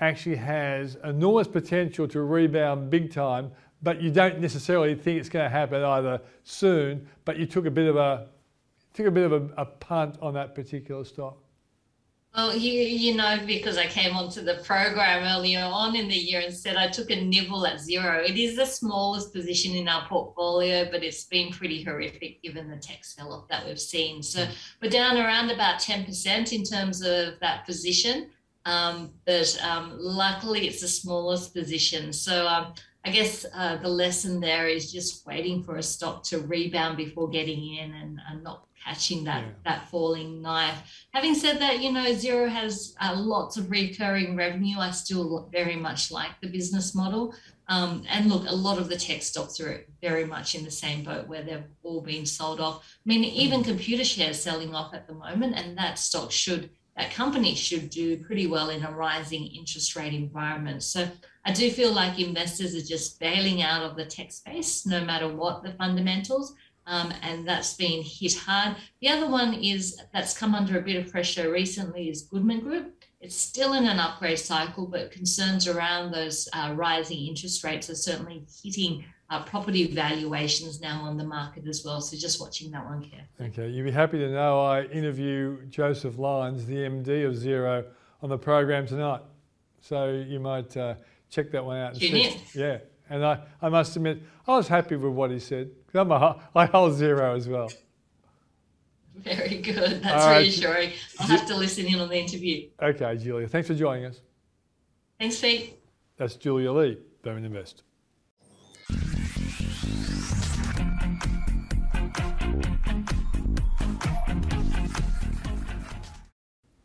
actually 0.00 0.36
has 0.36 0.96
enormous 1.04 1.48
potential 1.48 2.08
to 2.08 2.22
rebound 2.22 2.88
big 2.88 3.12
time, 3.12 3.50
but 3.82 4.00
you 4.00 4.10
don't 4.10 4.40
necessarily 4.40 4.94
think 4.94 5.20
it's 5.20 5.28
going 5.28 5.44
to 5.44 5.50
happen 5.50 5.82
either 5.82 6.20
soon, 6.44 7.08
but 7.24 7.38
you 7.38 7.46
took 7.46 7.66
a 7.66 7.70
bit 7.70 7.88
of 7.88 7.96
a 7.96 8.26
took 8.94 9.06
a 9.06 9.10
bit 9.10 9.30
of 9.30 9.32
a, 9.32 9.48
a 9.56 9.64
punt 9.64 10.16
on 10.20 10.34
that 10.34 10.54
particular 10.54 11.04
stock. 11.04 11.36
Well, 12.34 12.54
you 12.54 12.72
you 12.72 13.16
know 13.16 13.38
because 13.46 13.78
I 13.78 13.86
came 13.86 14.14
onto 14.14 14.42
the 14.42 14.56
program 14.64 15.24
earlier 15.24 15.60
on 15.64 15.96
in 15.96 16.08
the 16.08 16.16
year 16.16 16.40
and 16.40 16.54
said 16.54 16.76
I 16.76 16.88
took 16.88 17.10
a 17.10 17.16
nibble 17.16 17.66
at 17.66 17.76
Xero. 17.76 18.28
It 18.28 18.36
is 18.36 18.56
the 18.56 18.66
smallest 18.66 19.32
position 19.32 19.74
in 19.74 19.88
our 19.88 20.06
portfolio, 20.06 20.88
but 20.90 21.02
it's 21.02 21.24
been 21.24 21.52
pretty 21.52 21.82
horrific 21.82 22.42
given 22.42 22.68
the 22.68 22.76
tech 22.76 23.04
sell-off 23.04 23.48
that 23.48 23.66
we've 23.66 23.80
seen. 23.80 24.22
So 24.22 24.46
we're 24.82 24.90
down 24.90 25.16
around 25.16 25.50
about 25.50 25.80
10% 25.80 26.52
in 26.52 26.64
terms 26.64 27.02
of 27.02 27.40
that 27.40 27.64
position. 27.64 28.30
Um, 28.66 29.14
but 29.24 29.58
um, 29.64 29.96
luckily 29.98 30.68
it's 30.68 30.82
the 30.82 30.88
smallest 30.88 31.54
position. 31.54 32.12
So 32.12 32.46
um, 32.46 32.74
I 33.04 33.10
guess 33.10 33.46
uh, 33.54 33.76
the 33.76 33.88
lesson 33.88 34.40
there 34.40 34.66
is 34.66 34.92
just 34.92 35.26
waiting 35.26 35.62
for 35.62 35.76
a 35.76 35.82
stock 35.82 36.24
to 36.24 36.40
rebound 36.40 36.96
before 36.96 37.28
getting 37.28 37.76
in 37.76 37.94
and, 37.94 38.20
and 38.28 38.42
not 38.42 38.66
catching 38.84 39.24
that 39.24 39.44
yeah. 39.44 39.52
that 39.64 39.88
falling 39.88 40.42
knife. 40.42 41.06
Having 41.12 41.34
said 41.34 41.58
that, 41.60 41.80
you 41.80 41.92
know, 41.92 42.04
Xero 42.12 42.48
has 42.48 42.94
uh, 43.00 43.14
lots 43.16 43.56
of 43.56 43.70
recurring 43.70 44.36
revenue. 44.36 44.78
I 44.78 44.90
still 44.90 45.48
very 45.52 45.76
much 45.76 46.10
like 46.10 46.32
the 46.40 46.48
business 46.48 46.94
model. 46.94 47.34
Um, 47.68 48.04
and 48.08 48.30
look, 48.30 48.48
a 48.48 48.54
lot 48.54 48.78
of 48.78 48.88
the 48.88 48.96
tech 48.96 49.22
stocks 49.22 49.60
are 49.60 49.84
very 50.00 50.24
much 50.24 50.54
in 50.54 50.64
the 50.64 50.70
same 50.70 51.04
boat 51.04 51.28
where 51.28 51.42
they've 51.42 51.64
all 51.82 52.00
been 52.00 52.24
sold 52.24 52.60
off. 52.60 52.76
I 52.76 53.04
mean, 53.04 53.24
even 53.24 53.62
Computershare's 53.62 54.40
selling 54.40 54.74
off 54.74 54.94
at 54.94 55.06
the 55.06 55.14
moment, 55.14 55.54
and 55.56 55.76
that 55.76 55.98
stock 55.98 56.32
should, 56.32 56.70
that 56.96 57.10
company 57.12 57.54
should 57.54 57.90
do 57.90 58.16
pretty 58.24 58.46
well 58.46 58.70
in 58.70 58.84
a 58.84 58.90
rising 58.90 59.46
interest 59.46 59.96
rate 59.96 60.14
environment. 60.14 60.82
So 60.82 61.08
I 61.48 61.52
do 61.52 61.70
feel 61.70 61.92
like 61.92 62.18
investors 62.18 62.74
are 62.74 62.86
just 62.86 63.18
bailing 63.18 63.62
out 63.62 63.82
of 63.82 63.96
the 63.96 64.04
tech 64.04 64.32
space, 64.32 64.84
no 64.84 65.04
matter 65.04 65.28
what 65.28 65.62
the 65.62 65.72
fundamentals 65.72 66.54
um, 66.88 67.12
and 67.22 67.46
that's 67.46 67.74
been 67.74 68.02
hit 68.02 68.34
hard. 68.34 68.76
The 69.00 69.08
other 69.08 69.28
one 69.28 69.54
is 69.54 70.00
that's 70.12 70.36
come 70.36 70.54
under 70.54 70.78
a 70.78 70.82
bit 70.82 70.96
of 70.96 71.12
pressure 71.12 71.52
recently 71.52 72.08
is 72.08 72.22
Goodman 72.22 72.60
Group. 72.60 73.04
It's 73.20 73.36
still 73.36 73.74
in 73.74 73.86
an 73.86 73.98
upgrade 73.98 74.38
cycle, 74.38 74.86
but 74.86 75.10
concerns 75.10 75.68
around 75.68 76.12
those 76.12 76.48
uh, 76.54 76.72
rising 76.74 77.26
interest 77.26 77.62
rates 77.62 77.90
are 77.90 77.94
certainly 77.94 78.46
hitting 78.62 79.04
uh, 79.28 79.42
property 79.42 79.86
valuations 79.86 80.80
now 80.80 81.02
on 81.02 81.18
the 81.18 81.24
market 81.24 81.66
as 81.68 81.82
well. 81.84 82.00
So 82.00 82.16
just 82.16 82.40
watching 82.40 82.70
that 82.70 82.86
one 82.86 83.02
carefully. 83.02 83.48
Okay, 83.50 83.68
you'd 83.68 83.84
be 83.84 83.90
happy 83.90 84.18
to 84.18 84.30
know 84.30 84.64
I 84.64 84.84
interview 84.84 85.66
Joseph 85.66 86.16
Lyons, 86.16 86.64
the 86.64 86.76
MD 86.76 87.26
of 87.26 87.34
Xero, 87.34 87.84
on 88.22 88.30
the 88.30 88.38
program 88.38 88.86
tonight. 88.86 89.20
So 89.80 90.10
you 90.10 90.40
might 90.40 90.74
uh, 90.76 90.94
check 91.30 91.50
that 91.52 91.64
one 91.64 91.76
out. 91.76 91.94
Tune 91.94 92.16
in. 92.16 92.34
Yeah, 92.54 92.78
and 93.10 93.24
I, 93.24 93.40
I 93.60 93.68
must 93.68 93.96
admit, 93.96 94.22
I 94.46 94.56
was 94.56 94.68
happy 94.68 94.96
with 94.96 95.12
what 95.12 95.30
he 95.30 95.38
said. 95.38 95.70
I'm 95.94 96.10
a, 96.12 96.40
I 96.54 96.66
hold 96.66 96.92
Xero 96.92 97.36
as 97.36 97.48
well. 97.48 97.70
Very 99.16 99.58
good. 99.62 100.02
That's 100.02 100.24
right. 100.24 100.38
reassuring. 100.38 100.92
I'll 101.18 101.26
have 101.26 101.46
to 101.48 101.56
listen 101.56 101.86
in 101.86 101.98
on 101.98 102.08
the 102.08 102.18
interview. 102.18 102.68
Okay, 102.80 103.16
Julia. 103.16 103.48
Thanks 103.48 103.66
for 103.66 103.74
joining 103.74 104.04
us. 104.04 104.20
Thanks, 105.18 105.40
Pete. 105.40 105.78
That's 106.16 106.36
Julia 106.36 106.72
Lee, 106.72 106.98
Burman 107.22 107.44
Invest. 107.44 107.82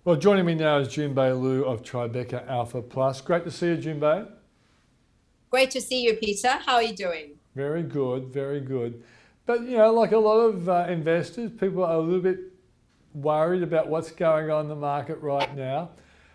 Well, 0.05 0.17
joining 0.17 0.45
me 0.45 0.55
now 0.55 0.79
is 0.79 0.89
Junbei 0.89 1.41
Liu 1.41 1.63
of 1.63 1.81
Tribeca 1.81 2.45
Alpha 2.49 2.81
Plus. 2.81 3.21
Great 3.21 3.45
to 3.45 3.51
see 3.51 3.67
you, 3.67 3.77
Junbei. 3.77 4.27
Great 5.49 5.71
to 5.71 5.79
see 5.79 6.03
you, 6.03 6.15
Peter. 6.15 6.49
How 6.49 6.75
are 6.75 6.83
you 6.83 6.93
doing? 6.93 7.35
Very 7.55 7.83
good, 7.83 8.25
very 8.25 8.59
good. 8.59 9.01
But, 9.45 9.61
you 9.61 9.77
know, 9.77 9.93
like 9.93 10.11
a 10.11 10.17
lot 10.17 10.39
of 10.39 10.67
uh, 10.67 10.87
investors, 10.89 11.51
people 11.57 11.85
are 11.85 11.93
a 11.93 12.01
little 12.01 12.19
bit 12.19 12.37
worried 13.13 13.63
about 13.63 13.87
what's 13.87 14.11
going 14.11 14.51
on 14.51 14.65
in 14.65 14.67
the 14.67 14.75
market 14.75 15.21
right 15.21 15.55
now. 15.55 15.91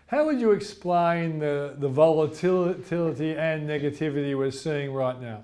How 0.07 0.25
would 0.25 0.41
you 0.41 0.49
explain 0.49 1.37
the, 1.37 1.75
the 1.77 1.89
volatility 1.89 3.35
and 3.37 3.69
negativity 3.69 4.35
we're 4.35 4.49
seeing 4.49 4.91
right 4.93 5.21
now? 5.21 5.43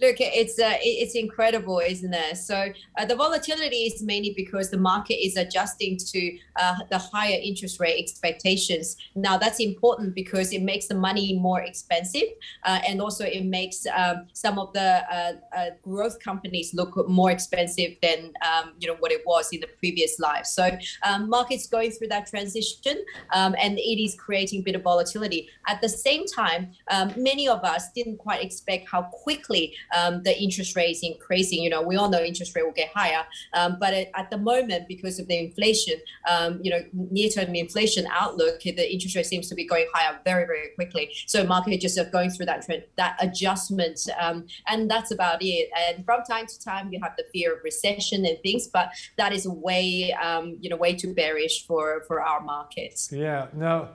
Look, 0.00 0.16
it's 0.20 0.58
uh, 0.58 0.76
it's 0.80 1.14
incredible, 1.14 1.78
isn't 1.78 2.12
it? 2.12 2.36
So 2.36 2.68
uh, 2.98 3.04
the 3.06 3.16
volatility 3.16 3.84
is 3.86 4.02
mainly 4.02 4.34
because 4.36 4.70
the 4.70 4.76
market 4.76 5.14
is 5.14 5.36
adjusting 5.36 5.96
to 5.96 6.38
uh, 6.56 6.76
the 6.90 6.98
higher 6.98 7.38
interest 7.42 7.80
rate 7.80 7.98
expectations. 7.98 8.96
Now 9.14 9.38
that's 9.38 9.58
important 9.58 10.14
because 10.14 10.52
it 10.52 10.62
makes 10.62 10.88
the 10.88 10.94
money 10.94 11.38
more 11.38 11.62
expensive, 11.62 12.28
uh, 12.64 12.80
and 12.86 13.00
also 13.00 13.24
it 13.24 13.46
makes 13.46 13.86
um, 13.86 14.26
some 14.34 14.58
of 14.58 14.72
the 14.74 15.02
uh, 15.10 15.32
uh, 15.56 15.70
growth 15.82 16.22
companies 16.22 16.74
look 16.74 17.08
more 17.08 17.30
expensive 17.30 17.92
than 18.02 18.32
um, 18.44 18.74
you 18.78 18.88
know 18.88 18.96
what 18.98 19.12
it 19.12 19.22
was 19.24 19.48
in 19.50 19.60
the 19.60 19.70
previous 19.78 20.18
life. 20.18 20.44
So 20.44 20.76
um, 21.06 21.30
markets 21.30 21.66
going 21.66 21.90
through 21.92 22.08
that 22.08 22.26
transition, 22.26 23.02
um, 23.32 23.54
and 23.58 23.78
it 23.78 24.02
is 24.02 24.14
creating 24.14 24.60
a 24.60 24.62
bit 24.62 24.74
of 24.74 24.82
volatility. 24.82 25.48
At 25.66 25.80
the 25.80 25.88
same 25.88 26.26
time, 26.26 26.72
um, 26.90 27.14
many 27.16 27.48
of 27.48 27.64
us 27.64 27.90
didn't 27.94 28.18
quite 28.18 28.44
expect 28.44 28.90
how 28.90 29.02
quickly 29.04 29.74
um, 29.94 30.22
the 30.22 30.36
interest 30.40 30.76
rates 30.76 31.00
increasing. 31.02 31.62
You 31.62 31.70
know, 31.70 31.82
we 31.82 31.96
all 31.96 32.08
know 32.08 32.22
interest 32.22 32.54
rate 32.56 32.64
will 32.64 32.72
get 32.72 32.90
higher, 32.94 33.24
um, 33.52 33.76
but 33.78 33.92
at 33.94 34.30
the 34.30 34.38
moment, 34.38 34.88
because 34.88 35.18
of 35.18 35.28
the 35.28 35.38
inflation, 35.38 35.94
um, 36.28 36.60
you 36.62 36.70
know, 36.70 36.82
near-term 36.92 37.54
inflation 37.54 38.06
outlook, 38.10 38.60
the 38.62 38.92
interest 38.92 39.16
rate 39.16 39.26
seems 39.26 39.48
to 39.48 39.54
be 39.54 39.66
going 39.66 39.86
higher 39.92 40.18
very, 40.24 40.46
very 40.46 40.70
quickly. 40.74 41.10
So 41.26 41.44
market 41.44 41.80
just 41.80 41.98
are 41.98 42.10
going 42.10 42.30
through 42.30 42.46
that 42.46 42.64
trend, 42.64 42.84
that 42.96 43.16
adjustment, 43.20 44.00
um, 44.20 44.46
and 44.66 44.90
that's 44.90 45.10
about 45.10 45.42
it. 45.42 45.70
And 45.76 46.04
from 46.04 46.22
time 46.24 46.46
to 46.46 46.60
time, 46.60 46.92
you 46.92 47.00
have 47.02 47.14
the 47.16 47.24
fear 47.32 47.54
of 47.54 47.64
recession 47.64 48.24
and 48.24 48.38
things, 48.42 48.66
but 48.66 48.90
that 49.16 49.32
is 49.32 49.46
way, 49.46 50.12
um, 50.12 50.56
you 50.60 50.70
know, 50.70 50.76
way 50.76 50.94
too 50.94 51.14
bearish 51.14 51.66
for 51.66 52.04
for 52.06 52.20
our 52.20 52.40
markets. 52.40 53.10
Yeah. 53.12 53.46
Now, 53.52 53.90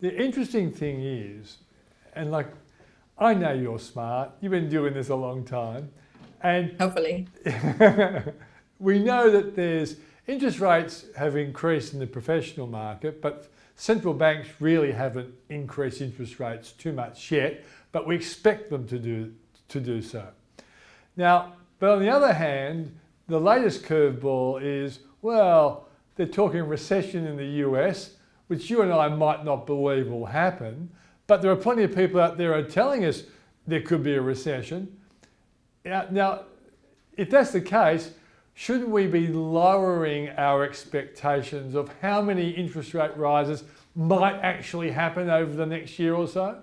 the 0.00 0.14
interesting 0.14 0.72
thing 0.72 1.02
is, 1.02 1.58
and 2.14 2.30
like 2.30 2.48
I 3.18 3.34
know 3.34 3.52
you're 3.52 3.78
smart. 3.78 4.32
You've 4.40 4.50
been 4.50 4.68
doing 4.68 4.94
this 4.94 5.08
a 5.08 5.14
long 5.14 5.44
time. 5.44 5.90
And 6.42 6.74
hopefully, 6.80 7.28
we 8.78 8.98
know 8.98 9.30
that 9.30 9.54
there's 9.54 9.96
interest 10.26 10.58
rates 10.58 11.06
have 11.16 11.36
increased 11.36 11.94
in 11.94 12.00
the 12.00 12.06
professional 12.06 12.66
market, 12.66 13.22
but 13.22 13.48
central 13.76 14.14
banks 14.14 14.48
really 14.58 14.92
haven't 14.92 15.32
increased 15.48 16.00
interest 16.00 16.40
rates 16.40 16.72
too 16.72 16.92
much 16.92 17.30
yet, 17.30 17.64
but 17.92 18.06
we 18.06 18.16
expect 18.16 18.68
them 18.68 18.86
to 18.88 18.98
do, 18.98 19.32
to 19.68 19.80
do 19.80 20.02
so. 20.02 20.26
Now, 21.16 21.54
but 21.78 21.90
on 21.90 22.00
the 22.00 22.10
other 22.10 22.32
hand, 22.32 22.98
the 23.28 23.40
latest 23.40 23.84
curveball 23.84 24.60
is, 24.62 25.00
well, 25.22 25.88
they're 26.16 26.26
talking 26.26 26.62
recession 26.62 27.26
in 27.26 27.36
the 27.36 27.66
US, 27.66 28.16
which 28.48 28.68
you 28.68 28.82
and 28.82 28.92
I 28.92 29.08
might 29.08 29.44
not 29.44 29.66
believe 29.66 30.08
will 30.08 30.26
happen, 30.26 30.90
but 31.26 31.42
there 31.42 31.50
are 31.50 31.56
plenty 31.56 31.82
of 31.82 31.94
people 31.94 32.20
out 32.20 32.36
there 32.36 32.54
are 32.54 32.62
telling 32.62 33.04
us 33.04 33.24
there 33.66 33.80
could 33.80 34.02
be 34.02 34.14
a 34.14 34.20
recession. 34.20 35.00
Now, 35.84 36.44
if 37.16 37.30
that's 37.30 37.52
the 37.52 37.60
case, 37.60 38.12
shouldn't 38.54 38.88
we 38.88 39.06
be 39.06 39.28
lowering 39.28 40.30
our 40.30 40.64
expectations 40.64 41.74
of 41.74 41.90
how 42.00 42.22
many 42.22 42.50
interest 42.50 42.94
rate 42.94 43.16
rises 43.16 43.64
might 43.94 44.36
actually 44.40 44.90
happen 44.90 45.30
over 45.30 45.54
the 45.54 45.66
next 45.66 45.98
year 45.98 46.14
or 46.14 46.26
so? 46.26 46.58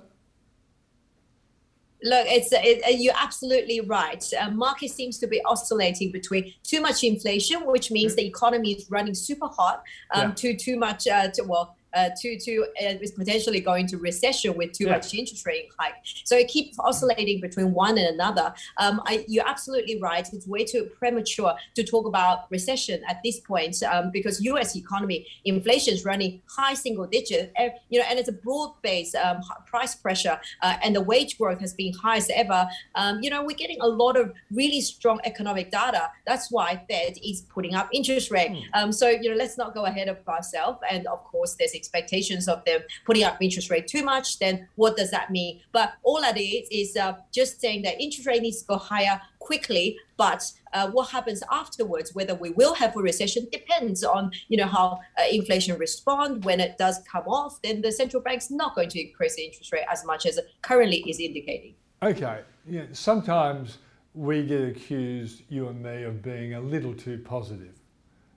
Look, 2.04 2.26
it's 2.30 2.50
it, 2.52 3.00
you're 3.00 3.14
absolutely 3.16 3.82
right. 3.82 4.24
Uh, 4.40 4.50
market 4.50 4.90
seems 4.90 5.20
to 5.20 5.28
be 5.28 5.40
oscillating 5.46 6.12
between 6.12 6.52
too 6.64 6.82
much 6.82 7.04
inflation, 7.04 7.60
which 7.68 7.92
means 7.92 8.16
the 8.16 8.26
economy 8.26 8.72
is 8.74 8.90
running 8.90 9.14
super 9.14 9.46
hot, 9.48 9.84
um, 10.16 10.30
yeah. 10.30 10.36
to 10.36 10.56
too 10.56 10.78
much, 10.80 11.08
uh, 11.08 11.30
to, 11.30 11.44
well, 11.44 11.76
uh, 11.94 12.10
to 12.20 12.40
to 12.40 12.66
uh, 12.82 12.96
is 13.02 13.12
potentially 13.12 13.60
going 13.60 13.88
to 13.88 13.98
recession 13.98 14.56
with 14.56 14.72
too 14.72 14.86
yeah. 14.86 14.92
much 14.92 15.14
interest 15.14 15.46
rate 15.46 15.70
hike. 15.78 15.94
So 16.24 16.38
it 16.38 16.48
keeps 16.48 16.78
oscillating 16.80 17.42
between 17.42 17.74
one 17.74 17.98
and 17.98 18.08
another. 18.08 18.54
Um, 18.78 19.02
I, 19.06 19.26
you're 19.28 19.48
absolutely 19.48 20.00
right. 20.00 20.28
It's 20.32 20.48
way 20.48 20.64
too 20.66 20.90
premature 20.98 21.54
to 21.76 21.84
talk 21.84 22.06
about 22.06 22.50
recession 22.50 23.02
at 23.08 23.22
this 23.24 23.40
point 23.40 23.82
um, 23.84 24.12
because 24.12 24.42
U.S. 24.46 24.76
economy 24.76 25.28
inflation 25.46 25.94
is 25.94 26.06
running 26.06 26.42
high 26.48 26.74
single 26.74 27.08
digit. 27.08 27.52
Uh, 27.60 27.70
you 27.90 28.00
know, 28.00 28.06
and 28.10 28.20
it's 28.20 28.30
a 28.30 28.34
broad 28.34 28.74
based 28.82 29.16
um, 29.16 29.42
price 29.66 29.96
pressure, 29.96 30.40
uh, 30.62 30.78
and 30.84 30.96
the 30.96 31.02
wage 31.02 31.38
growth 31.38 31.60
has 31.60 31.74
been 31.74 31.94
highest 31.94 32.32
ever. 32.32 32.68
Um, 32.96 33.20
you 33.22 33.30
know, 33.30 33.44
we're 33.44 33.58
getting 33.58 33.80
a 33.82 33.88
lot 33.88 34.18
of 34.18 34.34
really 34.52 34.82
strong 34.82 35.20
economic 35.26 35.72
data. 35.72 36.10
That's 36.26 36.52
why 36.52 36.84
Fed 36.90 37.18
is 37.24 37.42
putting 37.42 37.76
up 37.76 37.90
interest 37.94 38.32
rate. 38.32 38.52
Mm. 38.74 38.94
so 38.94 39.10
you 39.10 39.30
know, 39.30 39.36
let's 39.36 39.58
not 39.58 39.74
go 39.74 39.86
ahead 39.86 40.08
of 40.08 40.18
ourselves. 40.28 40.80
And 40.90 41.08
of 41.08 41.24
course, 41.24 41.56
there's 41.56 41.74
expectations 41.82 42.48
of 42.48 42.64
them 42.66 42.82
putting 43.06 43.24
up 43.24 43.38
interest 43.42 43.70
rate 43.70 43.88
too 43.88 44.04
much, 44.04 44.40
then 44.40 44.68
what 44.76 44.96
does 44.96 45.12
that 45.12 45.32
mean? 45.32 45.54
But 45.72 45.94
all 46.04 46.22
that 46.22 46.38
is 46.38 46.68
is 46.72 46.96
uh, 46.96 47.14
just 47.32 47.60
saying 47.60 47.82
that 47.84 48.02
interest 48.06 48.28
rate 48.28 48.42
needs 48.42 48.62
to 48.62 48.68
go 48.68 48.78
higher 48.78 49.20
quickly, 49.40 49.98
but 50.18 50.42
uh, 50.74 50.90
what 50.92 51.10
happens 51.10 51.44
afterwards, 51.52 52.16
whether 52.16 52.36
we 52.36 52.52
will 52.52 52.76
have 52.76 52.96
a 52.96 53.00
recession, 53.00 53.48
depends 53.52 54.04
on 54.04 54.32
you 54.48 54.58
know 54.58 54.68
how 54.78 55.00
uh, 55.20 55.24
inflation 55.30 55.78
respond. 55.78 56.46
When 56.46 56.60
it 56.60 56.78
does 56.78 57.00
come 57.12 57.28
off, 57.28 57.62
then 57.62 57.82
the 57.82 57.92
central 57.92 58.22
bank's 58.22 58.50
not 58.50 58.76
going 58.76 58.90
to 58.90 59.00
increase 59.02 59.36
the 59.36 59.44
interest 59.44 59.74
rate 59.74 59.86
as 59.92 60.06
much 60.06 60.26
as 60.26 60.38
it 60.38 60.46
currently 60.62 61.04
is 61.10 61.20
indicating. 61.20 61.74
Okay, 62.04 62.42
yeah. 62.68 62.86
Sometimes 62.94 63.80
we 64.14 64.44
get 64.46 64.64
accused, 64.64 65.42
you 65.50 65.68
and 65.68 65.82
me, 65.82 66.04
of 66.04 66.22
being 66.22 66.54
a 66.54 66.62
little 66.62 66.94
too 66.94 67.18
positive, 67.18 67.76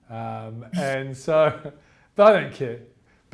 um, 0.09 0.65
and 0.73 1.15
so 1.15 1.37
I 2.17 2.31
don't 2.31 2.53
care. 2.53 2.79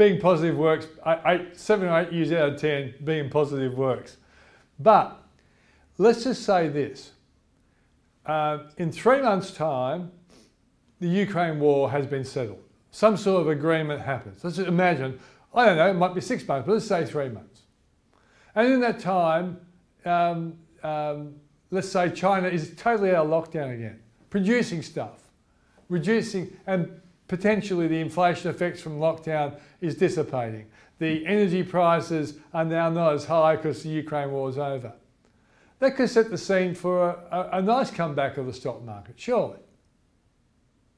Being 0.02 0.20
positive 0.20 0.58
works. 0.58 0.88
Eight, 1.28 1.56
seven 1.56 1.88
or 1.88 2.00
eight 2.00 2.12
years 2.12 2.32
out 2.32 2.54
of 2.54 2.60
ten, 2.60 2.96
being 3.04 3.30
positive 3.30 3.78
works. 3.78 4.18
But 4.80 5.22
let's 6.00 6.24
just 6.24 6.44
say 6.44 6.70
this. 6.70 7.12
Uh, 8.26 8.64
in 8.78 8.92
three 8.92 9.22
months' 9.22 9.52
time, 9.52 10.12
the 11.00 11.08
Ukraine 11.08 11.60
war 11.60 11.92
has 11.92 12.08
been 12.08 12.26
settled. 12.26 12.64
Some 12.90 13.16
sort 13.16 13.42
of 13.42 13.50
agreement 13.50 14.02
happens. 14.02 14.44
Let's 14.44 14.56
just 14.56 14.68
imagine, 14.68 15.20
I 15.54 15.66
don't 15.68 15.78
know, 15.78 15.92
it 15.92 15.94
might 15.94 16.16
be 16.16 16.22
six 16.22 16.48
months, 16.48 16.66
but 16.66 16.74
let's 16.74 16.88
say 16.88 17.06
three 17.06 17.30
months. 17.30 17.62
And 18.56 18.74
in 18.74 18.80
that 18.80 19.00
time, 19.00 19.60
um, 20.04 20.58
um, 20.82 21.36
let's 21.70 21.90
say 21.90 22.10
China 22.10 22.48
is 22.48 22.74
totally 22.76 23.12
out 23.12 23.28
of 23.28 23.32
lockdown 23.32 23.72
again, 23.72 24.00
producing 24.32 24.82
stuff, 24.82 25.30
reducing, 25.90 26.58
and 26.66 27.01
potentially 27.32 27.88
the 27.88 27.98
inflation 28.02 28.52
effects 28.52 28.82
from 28.82 29.00
lockdown 29.00 29.58
is 29.80 29.96
dissipating. 29.96 30.66
The 31.00 31.26
energy 31.26 31.64
prices 31.64 32.34
are 32.54 32.66
now 32.66 32.90
not 32.90 33.14
as 33.14 33.24
high 33.24 33.56
because 33.56 33.84
the 33.84 33.90
Ukraine 33.90 34.34
war 34.34 34.50
is 34.50 34.58
over. 34.58 34.92
That 35.80 35.96
could 35.96 36.10
set 36.10 36.30
the 36.30 36.38
scene 36.38 36.76
for 36.76 37.08
a, 37.10 37.14
a, 37.32 37.60
a 37.60 37.62
nice 37.62 37.90
comeback 37.90 38.36
of 38.36 38.48
the 38.48 38.54
stock 38.54 38.84
market, 38.84 39.16
surely. 39.18 39.60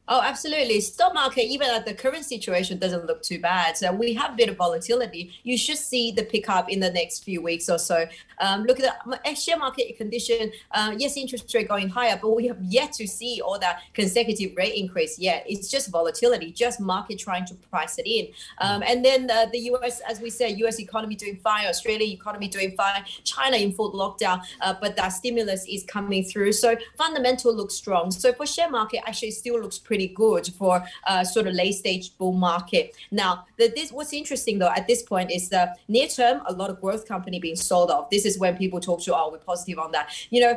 Oh, 0.05 0.21
absolutely. 0.21 0.81
Stock 0.81 1.13
market, 1.13 1.43
even 1.45 1.69
at 1.69 1.85
the 1.85 1.93
current 1.93 2.25
situation, 2.25 2.77
doesn't 2.77 3.05
look 3.05 3.23
too 3.23 3.39
bad. 3.39 3.77
So 3.77 3.93
we 3.93 4.13
have 4.15 4.33
a 4.33 4.35
bit 4.35 4.49
of 4.49 4.57
volatility. 4.57 5.31
You 5.43 5.57
should 5.57 5.77
see 5.77 6.11
the 6.11 6.23
pickup 6.23 6.69
in 6.69 6.81
the 6.81 6.91
next 6.91 7.23
few 7.23 7.41
weeks 7.41 7.69
or 7.69 7.79
so. 7.79 8.05
Um, 8.39 8.63
look 8.63 8.81
at 8.81 8.97
the 9.05 9.35
share 9.35 9.57
market 9.57 9.95
condition. 9.97 10.51
Uh, 10.71 10.93
yes, 10.97 11.15
interest 11.15 11.53
rate 11.53 11.69
going 11.69 11.87
higher, 11.87 12.19
but 12.21 12.35
we 12.35 12.47
have 12.47 12.61
yet 12.61 12.91
to 12.93 13.07
see 13.07 13.39
all 13.39 13.57
that 13.59 13.83
consecutive 13.93 14.57
rate 14.57 14.75
increase 14.75 15.17
yet. 15.17 15.45
It's 15.47 15.69
just 15.69 15.89
volatility, 15.89 16.51
just 16.51 16.81
market 16.81 17.17
trying 17.17 17.45
to 17.45 17.53
price 17.71 17.97
it 17.97 18.05
in. 18.05 18.27
Um, 18.59 18.83
and 18.85 19.05
then 19.05 19.31
uh, 19.31 19.45
the 19.53 19.59
US, 19.71 20.01
as 20.01 20.19
we 20.19 20.29
said, 20.29 20.59
US 20.59 20.79
economy 20.79 21.15
doing 21.15 21.37
fine, 21.37 21.65
Australia 21.67 22.11
economy 22.11 22.49
doing 22.49 22.75
fine, 22.75 23.05
China 23.23 23.55
in 23.55 23.71
full 23.71 23.93
lockdown, 23.93 24.41
uh, 24.59 24.73
but 24.81 24.97
that 24.97 25.09
stimulus 25.09 25.65
is 25.65 25.85
coming 25.85 26.25
through. 26.25 26.51
So 26.51 26.75
fundamental 26.97 27.55
looks 27.55 27.75
strong. 27.75 28.11
So 28.11 28.33
for 28.33 28.45
share 28.45 28.69
market, 28.69 29.01
actually 29.07 29.31
still 29.31 29.61
looks 29.61 29.79
pretty 29.79 29.92
pretty 29.93 30.07
good 30.07 30.47
for 30.57 30.83
uh, 31.05 31.23
sort 31.23 31.45
of 31.45 31.53
late 31.53 31.75
stage 31.83 32.17
bull 32.17 32.31
market. 32.31 32.95
Now, 33.11 33.45
the, 33.59 33.71
this 33.75 33.91
what's 33.91 34.11
interesting 34.21 34.57
though 34.57 34.73
at 34.79 34.87
this 34.87 35.03
point 35.03 35.29
is 35.37 35.49
the 35.49 35.63
near 35.87 36.07
term, 36.07 36.41
a 36.47 36.53
lot 36.61 36.71
of 36.71 36.81
growth 36.81 37.07
company 37.07 37.37
being 37.39 37.55
sold 37.55 37.91
off. 37.91 38.09
This 38.09 38.25
is 38.25 38.39
when 38.39 38.57
people 38.57 38.79
talk 38.79 38.99
to, 39.03 39.15
oh, 39.15 39.29
we're 39.31 39.37
positive 39.37 39.77
on 39.77 39.91
that. 39.91 40.05
You 40.31 40.41
know, 40.41 40.53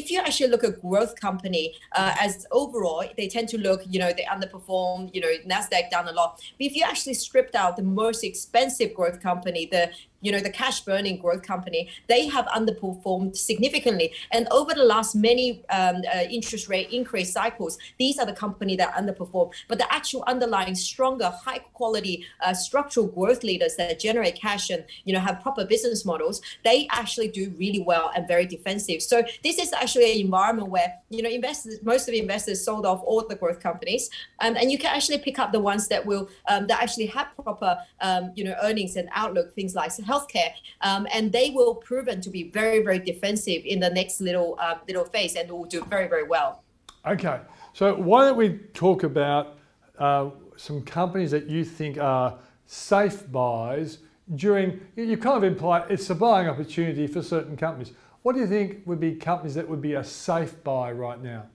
if 0.00 0.10
you 0.10 0.20
actually 0.20 0.48
look 0.48 0.64
at 0.64 0.80
growth 0.80 1.20
company 1.20 1.74
uh, 1.92 2.14
as 2.18 2.46
overall, 2.50 3.04
they 3.18 3.28
tend 3.28 3.50
to 3.50 3.58
look, 3.58 3.82
you 3.94 3.98
know, 3.98 4.10
they 4.16 4.24
underperform. 4.24 5.14
You 5.14 5.20
know, 5.20 5.32
Nasdaq 5.52 5.90
down 5.90 6.08
a 6.08 6.12
lot. 6.12 6.40
But 6.56 6.64
if 6.68 6.74
you 6.74 6.84
actually 6.92 7.14
stripped 7.14 7.54
out 7.54 7.76
the 7.76 7.82
most 7.82 8.24
expensive 8.24 8.94
growth 8.94 9.20
company, 9.20 9.68
the 9.70 9.90
you 10.20 10.32
know 10.32 10.40
the 10.40 10.50
cash 10.50 10.80
burning 10.80 11.18
growth 11.18 11.42
company 11.42 11.88
they 12.08 12.26
have 12.26 12.46
underperformed 12.46 13.36
significantly. 13.36 14.12
And 14.32 14.48
over 14.50 14.74
the 14.74 14.84
last 14.84 15.14
many 15.14 15.64
um, 15.70 16.02
uh, 16.14 16.20
interest 16.30 16.68
rate 16.68 16.90
increase 16.90 17.32
cycles 17.32 17.78
these 17.98 18.18
are 18.18 18.26
the 18.26 18.32
company 18.32 18.76
that 18.76 18.94
underperform. 18.94 19.52
But 19.68 19.78
the 19.78 19.92
actual 19.92 20.24
underlying 20.26 20.74
stronger 20.74 21.30
high 21.44 21.58
quality 21.58 22.24
uh, 22.44 22.54
structural 22.54 23.06
growth 23.06 23.42
leaders 23.42 23.76
that 23.76 23.98
generate 24.00 24.34
cash 24.34 24.70
and 24.70 24.84
you 25.04 25.12
know 25.12 25.20
have 25.20 25.40
proper 25.40 25.64
business 25.64 26.04
models 26.04 26.40
they 26.64 26.88
actually 26.90 27.28
do 27.28 27.52
really 27.58 27.80
well 27.80 28.10
and 28.14 28.26
very 28.26 28.46
defensive. 28.46 29.02
So 29.02 29.22
this 29.42 29.58
is 29.58 29.72
actually 29.72 30.12
an 30.12 30.26
environment 30.26 30.68
where 30.68 30.94
you 31.10 31.22
know 31.22 31.30
investors 31.30 31.78
most 31.82 32.08
of 32.08 32.12
the 32.12 32.20
investors 32.20 32.64
sold 32.64 32.86
off 32.86 33.02
all 33.04 33.24
the 33.26 33.36
growth 33.36 33.60
companies. 33.60 34.10
Um, 34.40 34.56
and 34.56 34.70
you 34.70 34.78
can 34.78 34.94
actually 34.94 35.18
pick 35.18 35.38
up 35.38 35.52
the 35.52 35.60
ones 35.60 35.88
that 35.88 36.04
will 36.04 36.28
um, 36.48 36.66
that 36.66 36.82
actually 36.82 37.06
have 37.06 37.28
proper 37.42 37.78
um, 38.00 38.32
you 38.34 38.44
know 38.44 38.54
earnings 38.62 38.96
and 38.96 39.08
outlook 39.12 39.54
things 39.54 39.74
like 39.74 39.90
healthcare, 40.10 40.52
um, 40.88 41.06
and 41.14 41.30
they 41.32 41.50
will 41.50 41.74
proven 41.74 42.20
to 42.20 42.30
be 42.30 42.42
very, 42.50 42.80
very 42.82 42.98
defensive 42.98 43.62
in 43.64 43.78
the 43.80 43.90
next 43.90 44.20
little 44.20 44.50
uh, 44.60 44.76
little 44.88 45.04
phase, 45.04 45.36
and 45.36 45.50
will 45.50 45.64
do 45.76 45.84
very, 45.84 46.08
very 46.08 46.26
well. 46.34 46.62
Okay, 47.06 47.38
so 47.72 47.94
why 47.94 48.24
don't 48.24 48.36
we 48.36 48.48
talk 48.84 49.02
about 49.02 49.58
uh, 49.98 50.30
some 50.56 50.82
companies 50.82 51.30
that 51.30 51.48
you 51.48 51.64
think 51.64 51.98
are 51.98 52.38
safe 52.66 53.30
buys 53.30 53.98
during? 54.34 54.80
You 54.96 55.16
kind 55.16 55.36
of 55.36 55.44
imply 55.44 55.86
it's 55.88 56.10
a 56.10 56.14
buying 56.14 56.48
opportunity 56.48 57.06
for 57.06 57.22
certain 57.22 57.56
companies. 57.56 57.92
What 58.22 58.34
do 58.34 58.40
you 58.40 58.46
think 58.46 58.86
would 58.86 59.00
be 59.00 59.14
companies 59.14 59.54
that 59.54 59.68
would 59.68 59.80
be 59.80 59.94
a 59.94 60.04
safe 60.04 60.62
buy 60.64 60.92
right 60.92 61.22
now? 61.22 61.46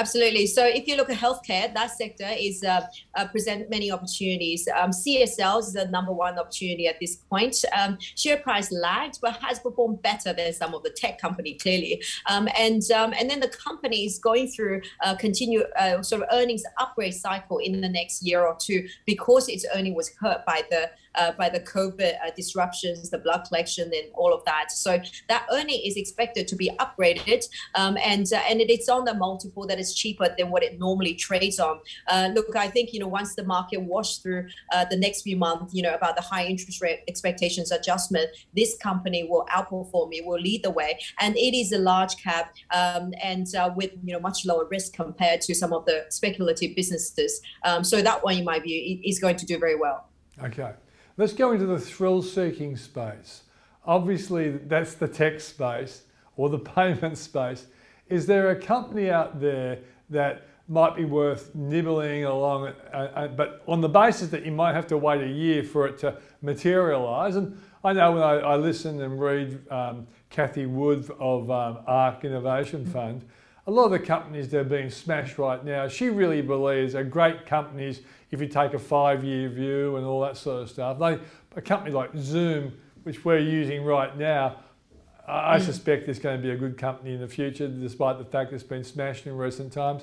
Absolutely. 0.00 0.46
So 0.46 0.64
if 0.64 0.86
you 0.86 0.96
look 0.96 1.10
at 1.10 1.18
healthcare, 1.18 1.74
that 1.74 1.90
sector 1.90 2.30
is 2.38 2.64
uh, 2.64 2.86
uh, 3.16 3.28
present 3.28 3.68
many 3.68 3.92
opportunities. 3.92 4.66
Um, 4.74 4.92
CSL 4.92 5.60
is 5.60 5.74
the 5.74 5.88
number 5.88 6.10
one 6.10 6.38
opportunity 6.38 6.86
at 6.86 6.98
this 6.98 7.16
point. 7.16 7.62
Um, 7.78 7.98
share 8.00 8.38
price 8.38 8.72
lagged, 8.72 9.18
but 9.20 9.34
has 9.42 9.58
performed 9.58 10.00
better 10.00 10.32
than 10.32 10.54
some 10.54 10.72
of 10.72 10.82
the 10.84 10.88
tech 10.88 11.20
company 11.20 11.52
clearly. 11.52 12.02
Um, 12.30 12.48
and 12.56 12.82
um, 12.92 13.12
and 13.18 13.28
then 13.28 13.40
the 13.40 13.50
company 13.50 14.06
is 14.06 14.18
going 14.18 14.48
through 14.48 14.80
a 15.02 15.14
continue 15.16 15.64
uh, 15.78 16.00
sort 16.00 16.22
of 16.22 16.28
earnings 16.32 16.62
upgrade 16.78 17.12
cycle 17.12 17.58
in 17.58 17.82
the 17.82 17.88
next 17.88 18.22
year 18.22 18.46
or 18.46 18.56
two 18.58 18.88
because 19.04 19.50
its 19.50 19.66
earning 19.74 19.94
was 19.94 20.16
hurt 20.18 20.46
by 20.46 20.62
the 20.70 20.90
uh, 21.14 21.32
by 21.32 21.48
the 21.48 21.60
COVID 21.60 22.14
uh, 22.24 22.30
disruptions, 22.36 23.10
the 23.10 23.18
blood 23.18 23.44
collection, 23.46 23.84
and 23.84 24.10
all 24.14 24.32
of 24.32 24.44
that. 24.44 24.70
So 24.70 25.00
that 25.28 25.46
earning 25.52 25.80
is 25.84 25.96
expected 25.96 26.48
to 26.48 26.56
be 26.56 26.70
upgraded, 26.78 27.48
um, 27.74 27.96
and 28.04 28.26
uh, 28.32 28.40
and 28.48 28.60
it's 28.60 28.88
on 28.88 29.04
the 29.04 29.14
multiple 29.14 29.66
that 29.66 29.78
is 29.78 29.94
cheaper 29.94 30.34
than 30.36 30.50
what 30.50 30.62
it 30.62 30.78
normally 30.78 31.14
trades 31.14 31.58
on. 31.58 31.80
Uh, 32.08 32.30
look, 32.34 32.54
I 32.56 32.68
think 32.68 32.92
you 32.92 33.00
know 33.00 33.08
once 33.08 33.34
the 33.34 33.44
market 33.44 33.80
washed 33.80 34.22
through 34.22 34.48
uh, 34.72 34.84
the 34.84 34.96
next 34.96 35.22
few 35.22 35.36
months, 35.36 35.74
you 35.74 35.82
know 35.82 35.94
about 35.94 36.16
the 36.16 36.22
high 36.22 36.46
interest 36.46 36.80
rate 36.80 37.00
expectations 37.08 37.70
adjustment, 37.70 38.28
this 38.54 38.76
company 38.76 39.24
will 39.24 39.46
outperform. 39.50 40.10
It 40.12 40.24
will 40.24 40.40
lead 40.40 40.62
the 40.62 40.70
way, 40.70 40.98
and 41.18 41.36
it 41.36 41.56
is 41.56 41.72
a 41.72 41.78
large 41.78 42.16
cap 42.16 42.54
um, 42.72 43.12
and 43.22 43.52
uh, 43.54 43.70
with 43.74 43.92
you 44.04 44.12
know 44.12 44.20
much 44.20 44.44
lower 44.46 44.66
risk 44.66 44.94
compared 44.94 45.40
to 45.42 45.54
some 45.54 45.72
of 45.72 45.84
the 45.86 46.06
speculative 46.08 46.74
businesses. 46.76 47.40
Um, 47.64 47.84
so 47.84 48.02
that 48.02 48.22
one, 48.22 48.36
in 48.36 48.44
my 48.44 48.58
view, 48.58 49.00
is 49.04 49.18
going 49.18 49.36
to 49.36 49.46
do 49.46 49.58
very 49.58 49.76
well. 49.76 50.08
Okay. 50.42 50.72
Let's 51.20 51.34
go 51.34 51.52
into 51.52 51.66
the 51.66 51.78
thrill 51.78 52.22
seeking 52.22 52.78
space. 52.78 53.42
Obviously, 53.84 54.52
that's 54.52 54.94
the 54.94 55.06
tech 55.06 55.38
space 55.40 56.04
or 56.34 56.48
the 56.48 56.58
payment 56.76 57.18
space. 57.18 57.66
Is 58.08 58.24
there 58.24 58.48
a 58.52 58.56
company 58.56 59.10
out 59.10 59.38
there 59.38 59.80
that 60.08 60.46
might 60.66 60.96
be 60.96 61.04
worth 61.04 61.54
nibbling 61.54 62.24
along, 62.24 62.68
uh, 62.68 62.96
uh, 62.96 63.28
but 63.28 63.62
on 63.68 63.82
the 63.82 63.88
basis 63.88 64.30
that 64.30 64.46
you 64.46 64.52
might 64.52 64.72
have 64.72 64.86
to 64.86 64.96
wait 64.96 65.20
a 65.20 65.28
year 65.28 65.62
for 65.62 65.86
it 65.86 65.98
to 65.98 66.16
materialize? 66.40 67.36
And 67.36 67.60
I 67.84 67.92
know 67.92 68.12
when 68.12 68.22
I, 68.22 68.36
I 68.38 68.56
listen 68.56 69.02
and 69.02 69.20
read 69.20 69.60
um, 69.70 70.06
Cathie 70.30 70.64
Wood 70.64 71.10
of 71.20 71.50
um, 71.50 71.80
ARK 71.86 72.24
Innovation 72.24 72.86
Fund, 72.86 73.26
a 73.70 73.72
lot 73.72 73.84
of 73.84 73.92
the 73.92 74.00
companies 74.00 74.48
that 74.48 74.58
are 74.58 74.64
being 74.64 74.90
smashed 74.90 75.38
right 75.38 75.64
now, 75.64 75.86
she 75.86 76.10
really 76.10 76.42
believes 76.42 76.96
are 76.96 77.04
great 77.04 77.46
companies 77.46 78.00
if 78.32 78.40
you 78.40 78.48
take 78.48 78.74
a 78.74 78.78
five 78.80 79.22
year 79.22 79.48
view 79.48 79.94
and 79.96 80.04
all 80.04 80.20
that 80.22 80.36
sort 80.36 80.64
of 80.64 80.68
stuff. 80.68 80.98
They, 80.98 81.20
a 81.54 81.62
company 81.62 81.92
like 81.92 82.10
Zoom, 82.16 82.76
which 83.04 83.24
we're 83.24 83.38
using 83.38 83.84
right 83.84 84.16
now, 84.18 84.56
I 85.28 85.58
mm. 85.58 85.62
suspect 85.62 86.08
is 86.08 86.18
going 86.18 86.36
to 86.36 86.42
be 86.42 86.50
a 86.50 86.56
good 86.56 86.76
company 86.76 87.14
in 87.14 87.20
the 87.20 87.28
future, 87.28 87.68
despite 87.68 88.18
the 88.18 88.24
fact 88.24 88.52
it's 88.52 88.64
been 88.64 88.82
smashed 88.82 89.28
in 89.28 89.36
recent 89.36 89.72
times. 89.72 90.02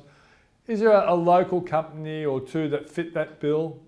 Is 0.68 0.80
there 0.80 0.92
a, 0.92 1.12
a 1.12 1.16
local 1.16 1.60
company 1.60 2.24
or 2.24 2.40
two 2.40 2.70
that 2.70 2.90
fit 2.90 3.14
that 3.16 3.42
bill? 3.42 3.82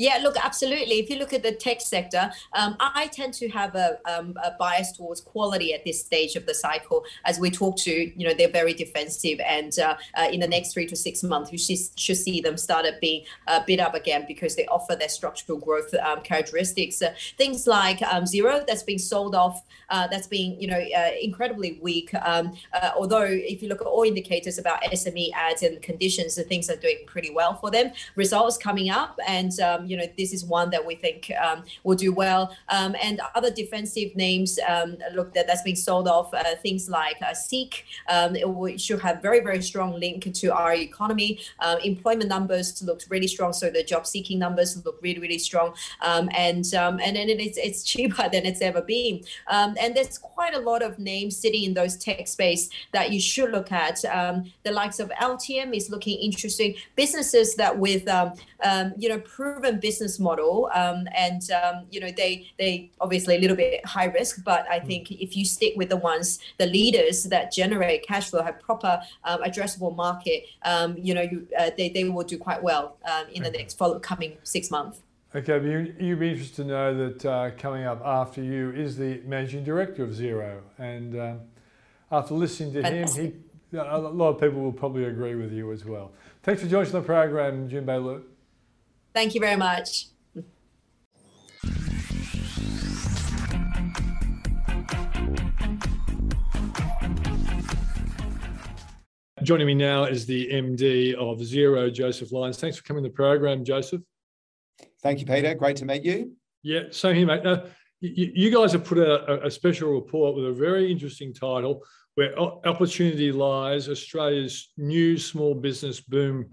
Yeah, 0.00 0.16
look, 0.22 0.36
absolutely. 0.42 0.98
If 0.98 1.10
you 1.10 1.18
look 1.18 1.34
at 1.34 1.42
the 1.42 1.52
tech 1.52 1.82
sector, 1.82 2.32
um, 2.54 2.74
I 2.80 3.08
tend 3.08 3.34
to 3.34 3.50
have 3.50 3.74
a, 3.74 3.98
um, 4.06 4.34
a, 4.42 4.52
bias 4.52 4.92
towards 4.92 5.20
quality 5.20 5.74
at 5.74 5.84
this 5.84 6.00
stage 6.00 6.36
of 6.36 6.46
the 6.46 6.54
cycle. 6.54 7.04
As 7.26 7.38
we 7.38 7.50
talk 7.50 7.76
to, 7.80 7.92
you 7.92 8.26
know, 8.26 8.32
they're 8.32 8.48
very 8.48 8.72
defensive, 8.72 9.40
and 9.40 9.78
uh, 9.78 9.96
uh, 10.16 10.28
in 10.32 10.40
the 10.40 10.48
next 10.48 10.72
three 10.72 10.86
to 10.86 10.96
six 10.96 11.22
months, 11.22 11.52
you 11.52 11.58
should, 11.58 12.16
see 12.16 12.40
them 12.40 12.56
start 12.56 12.86
being 13.02 13.24
uh, 13.46 13.60
bid 13.66 13.78
up 13.78 13.94
again 13.94 14.24
because 14.26 14.56
they 14.56 14.64
offer 14.68 14.96
their 14.96 15.10
structural 15.10 15.58
growth 15.58 15.92
um, 15.94 16.22
characteristics. 16.22 17.02
Uh, 17.02 17.12
things 17.36 17.66
like 17.66 18.00
um, 18.00 18.24
Xero, 18.24 18.66
that's 18.66 18.82
being 18.82 18.98
sold 18.98 19.34
off, 19.34 19.66
uh, 19.90 20.06
that's 20.06 20.26
been, 20.26 20.58
you 20.58 20.66
know, 20.66 20.80
uh, 20.96 21.10
incredibly 21.20 21.78
weak. 21.82 22.14
Um, 22.14 22.54
although, 22.96 23.26
if 23.28 23.62
you 23.62 23.68
look 23.68 23.82
at 23.82 23.86
all 23.86 24.04
indicators 24.04 24.56
about 24.56 24.82
SME 24.84 25.30
ads 25.34 25.62
and 25.62 25.82
conditions, 25.82 26.36
the 26.36 26.42
things 26.42 26.70
are 26.70 26.76
doing 26.76 27.00
pretty 27.06 27.30
well 27.30 27.54
for 27.56 27.70
them. 27.70 27.92
Results 28.16 28.56
coming 28.56 28.88
up, 28.88 29.18
and 29.26 29.58
um, 29.60 29.80
um, 29.80 29.89
you 29.90 29.96
know, 29.96 30.06
this 30.16 30.32
is 30.32 30.44
one 30.44 30.70
that 30.70 30.86
we 30.86 30.94
think 30.94 31.32
um, 31.42 31.64
will 31.82 31.96
do 31.96 32.12
well. 32.12 32.56
Um, 32.68 32.94
and 33.02 33.20
other 33.34 33.50
defensive 33.50 34.14
names, 34.14 34.58
um, 34.68 34.96
look, 35.14 35.34
that 35.34 35.48
that's 35.48 35.62
being 35.62 35.76
sold 35.76 36.06
off. 36.06 36.32
Uh, 36.32 36.44
things 36.62 36.88
like 36.88 37.16
uh, 37.22 37.34
Seek, 37.34 37.84
um, 38.08 38.36
it 38.36 38.80
should 38.80 39.00
have 39.00 39.20
very 39.20 39.40
very 39.40 39.60
strong 39.62 39.98
link 39.98 40.32
to 40.32 40.54
our 40.54 40.74
economy. 40.74 41.40
Uh, 41.58 41.76
employment 41.82 42.28
numbers 42.28 42.80
look 42.82 43.02
really 43.08 43.26
strong, 43.26 43.52
so 43.52 43.68
the 43.68 43.82
job 43.82 44.06
seeking 44.06 44.38
numbers 44.38 44.82
look 44.84 44.98
really 45.02 45.18
really 45.18 45.38
strong. 45.38 45.74
and 46.02 46.64
and 46.72 47.16
then 47.16 47.28
it's 47.28 47.58
it's 47.58 47.82
cheaper 47.90 48.28
than 48.28 48.46
it's 48.46 48.60
ever 48.60 48.82
been. 48.82 49.24
and 49.48 49.96
there's 49.96 50.18
quite 50.18 50.54
a 50.54 50.60
lot 50.60 50.82
of 50.82 50.98
names 50.98 51.36
sitting 51.36 51.64
in 51.64 51.74
those 51.74 51.96
tech 51.96 52.28
space 52.28 52.70
that 52.92 53.10
you 53.10 53.20
should 53.20 53.50
look 53.50 53.72
at. 53.72 53.96
the 54.62 54.72
likes 54.72 55.00
of 55.00 55.10
LTM 55.20 55.74
is 55.74 55.90
looking 55.90 56.16
interesting. 56.18 56.76
Businesses 56.94 57.56
that 57.56 57.76
with 57.76 58.04
you 58.96 59.08
know 59.08 59.18
proven 59.20 59.79
business 59.80 60.18
model 60.18 60.70
um, 60.74 61.06
and 61.16 61.50
um, 61.50 61.84
you 61.90 62.00
know 62.00 62.10
they 62.16 62.46
they 62.58 62.90
obviously 63.00 63.36
a 63.36 63.38
little 63.38 63.56
bit 63.56 63.84
high 63.84 64.06
risk, 64.06 64.42
but 64.44 64.66
I 64.70 64.78
think 64.80 65.10
if 65.10 65.36
you 65.36 65.44
stick 65.44 65.74
with 65.76 65.88
the 65.88 65.96
ones 65.96 66.38
the 66.58 66.66
leaders 66.66 67.24
that 67.24 67.52
generate 67.52 68.06
cash 68.06 68.30
flow 68.30 68.42
have 68.42 68.60
proper 68.60 69.00
um, 69.24 69.42
addressable 69.42 69.94
market, 69.94 70.44
um, 70.64 70.96
you 70.98 71.14
know 71.14 71.22
you, 71.22 71.46
uh, 71.58 71.70
they 71.76 71.88
they 71.88 72.04
will 72.04 72.24
do 72.24 72.38
quite 72.38 72.62
well 72.62 72.96
in 73.32 73.42
the 73.42 73.50
next 73.50 73.76
follow 73.78 73.98
coming 73.98 74.36
six 74.42 74.70
months. 74.70 75.00
Okay, 75.34 75.58
but 75.60 75.66
you, 75.66 75.94
you'd 76.00 76.18
be 76.18 76.30
interested 76.30 76.62
to 76.62 76.64
know 76.64 77.08
that 77.08 77.24
uh, 77.24 77.50
coming 77.56 77.84
up 77.84 78.02
after 78.04 78.42
you 78.42 78.72
is 78.72 78.96
the 78.96 79.20
managing 79.24 79.62
director 79.62 80.02
of 80.02 80.10
Xero, 80.10 80.58
and 80.76 81.20
um, 81.20 81.40
after 82.10 82.34
listening 82.34 82.72
to 82.72 82.82
him, 82.82 83.08
he 83.08 83.32
a 83.78 83.98
lot 83.98 84.30
of 84.30 84.40
people 84.40 84.60
will 84.60 84.72
probably 84.72 85.04
agree 85.04 85.36
with 85.36 85.52
you 85.52 85.70
as 85.72 85.84
well. 85.84 86.10
Thanks 86.42 86.62
for 86.62 86.68
joining 86.68 86.90
the 86.90 87.02
program, 87.02 87.68
Jim 87.68 87.86
Lu. 87.86 88.24
Thank 89.12 89.34
you 89.34 89.40
very 89.40 89.56
much. 89.56 90.06
Joining 99.42 99.66
me 99.66 99.74
now 99.74 100.04
is 100.04 100.26
the 100.26 100.48
MD 100.52 101.14
of 101.14 101.38
Xero, 101.38 101.92
Joseph 101.92 102.30
Lyons. 102.30 102.58
Thanks 102.58 102.76
for 102.76 102.82
coming 102.84 103.02
to 103.02 103.08
the 103.08 103.14
program, 103.14 103.64
Joseph. 103.64 104.02
Thank 105.02 105.20
you, 105.20 105.26
Peter. 105.26 105.54
Great 105.54 105.76
to 105.76 105.86
meet 105.86 106.04
you. 106.04 106.32
Yeah, 106.62 106.82
same 106.90 107.16
here, 107.16 107.26
mate. 107.26 107.42
Now, 107.42 107.64
you, 108.00 108.32
you 108.34 108.50
guys 108.50 108.72
have 108.72 108.84
put 108.84 108.98
out 108.98 109.28
a, 109.28 109.46
a 109.46 109.50
special 109.50 109.92
report 109.92 110.36
with 110.36 110.46
a 110.46 110.52
very 110.52 110.92
interesting 110.92 111.32
title 111.32 111.82
where 112.16 112.38
opportunity 112.38 113.32
lies, 113.32 113.88
Australia's 113.88 114.72
new 114.76 115.16
small 115.16 115.54
business 115.54 116.00
boom. 116.00 116.50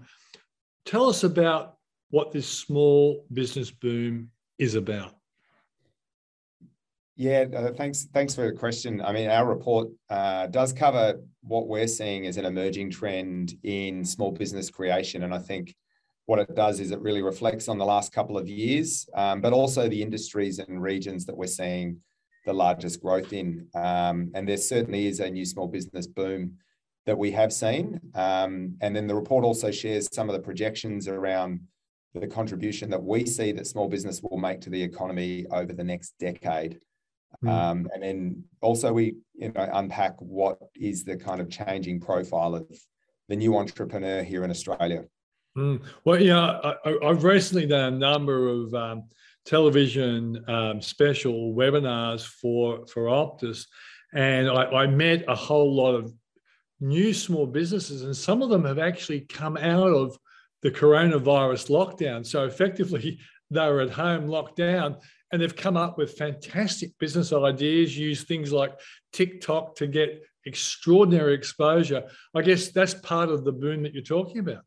Tell 0.86 1.08
us 1.08 1.24
about 1.24 1.77
what 2.10 2.32
this 2.32 2.48
small 2.48 3.24
business 3.32 3.70
boom 3.70 4.30
is 4.58 4.74
about. 4.74 5.14
Yeah, 7.16 7.46
uh, 7.54 7.72
thanks. 7.72 8.06
Thanks 8.14 8.34
for 8.34 8.46
the 8.46 8.52
question. 8.52 9.02
I 9.02 9.12
mean, 9.12 9.28
our 9.28 9.44
report 9.44 9.88
uh, 10.08 10.46
does 10.46 10.72
cover 10.72 11.20
what 11.42 11.66
we're 11.66 11.88
seeing 11.88 12.26
as 12.26 12.36
an 12.36 12.44
emerging 12.44 12.90
trend 12.90 13.54
in 13.64 14.04
small 14.04 14.30
business 14.30 14.70
creation, 14.70 15.24
and 15.24 15.34
I 15.34 15.38
think 15.38 15.74
what 16.26 16.38
it 16.38 16.54
does 16.54 16.78
is 16.78 16.90
it 16.90 17.00
really 17.00 17.22
reflects 17.22 17.68
on 17.68 17.78
the 17.78 17.84
last 17.86 18.12
couple 18.12 18.36
of 18.36 18.48
years, 18.48 19.08
um, 19.14 19.40
but 19.40 19.52
also 19.52 19.88
the 19.88 20.02
industries 20.02 20.58
and 20.58 20.80
regions 20.80 21.24
that 21.24 21.36
we're 21.36 21.46
seeing 21.46 21.96
the 22.44 22.52
largest 22.52 23.00
growth 23.00 23.32
in. 23.32 23.66
Um, 23.74 24.30
and 24.34 24.46
there 24.46 24.58
certainly 24.58 25.06
is 25.06 25.20
a 25.20 25.30
new 25.30 25.46
small 25.46 25.66
business 25.66 26.06
boom 26.06 26.58
that 27.06 27.16
we 27.16 27.30
have 27.32 27.50
seen. 27.50 27.98
Um, 28.14 28.76
and 28.82 28.94
then 28.94 29.06
the 29.06 29.14
report 29.14 29.42
also 29.42 29.70
shares 29.70 30.06
some 30.12 30.28
of 30.28 30.34
the 30.34 30.42
projections 30.42 31.08
around 31.08 31.60
the 32.14 32.26
contribution 32.26 32.90
that 32.90 33.02
we 33.02 33.26
see 33.26 33.52
that 33.52 33.66
small 33.66 33.88
business 33.88 34.22
will 34.22 34.38
make 34.38 34.60
to 34.62 34.70
the 34.70 34.82
economy 34.82 35.46
over 35.50 35.72
the 35.72 35.84
next 35.84 36.14
decade. 36.18 36.80
Mm. 37.44 37.50
Um, 37.50 37.88
and 37.94 38.02
then 38.02 38.44
also 38.60 38.92
we 38.92 39.16
you 39.34 39.52
know 39.52 39.68
unpack 39.72 40.20
what 40.20 40.58
is 40.74 41.04
the 41.04 41.16
kind 41.16 41.40
of 41.40 41.50
changing 41.50 42.00
profile 42.00 42.54
of 42.54 42.66
the 43.28 43.36
new 43.36 43.56
entrepreneur 43.56 44.22
here 44.22 44.44
in 44.44 44.50
Australia. 44.50 45.04
Mm. 45.56 45.82
Well, 46.04 46.20
yeah, 46.20 46.74
I, 46.84 47.06
have 47.06 47.24
recently 47.24 47.66
done 47.66 47.94
a 47.94 47.98
number 47.98 48.48
of 48.48 48.74
um, 48.74 49.04
television 49.44 50.42
um, 50.48 50.80
special 50.80 51.54
webinars 51.54 52.26
for 52.26 52.86
for 52.86 53.04
Optus, 53.04 53.66
and 54.14 54.48
I, 54.48 54.64
I, 54.64 54.86
met 54.86 55.24
a 55.28 55.34
whole 55.34 55.74
lot 55.74 55.94
of 55.94 56.12
new 56.80 57.12
small 57.12 57.46
businesses, 57.46 58.02
and 58.02 58.16
some 58.16 58.42
of 58.42 58.50
them 58.50 58.64
have 58.64 58.78
actually 58.78 59.20
come 59.20 59.56
out 59.56 59.88
of 59.88 60.16
the 60.62 60.70
coronavirus 60.70 61.70
lockdown. 61.70 62.26
So 62.26 62.44
effectively, 62.44 63.18
they 63.50 63.66
were 63.68 63.80
at 63.80 63.90
home 63.90 64.26
locked 64.26 64.56
down, 64.56 64.96
and 65.32 65.40
they've 65.40 65.54
come 65.54 65.76
up 65.76 65.98
with 65.98 66.18
fantastic 66.18 66.98
business 66.98 67.32
ideas. 67.32 67.96
Use 67.96 68.24
things 68.24 68.52
like 68.52 68.72
TikTok 69.12 69.76
to 69.76 69.86
get 69.86 70.22
extraordinary 70.46 71.34
exposure. 71.34 72.04
I 72.34 72.42
guess 72.42 72.68
that's 72.68 72.94
part 72.94 73.28
of 73.28 73.44
the 73.44 73.52
boom 73.52 73.82
that 73.82 73.94
you're 73.94 74.02
talking 74.02 74.38
about. 74.38 74.62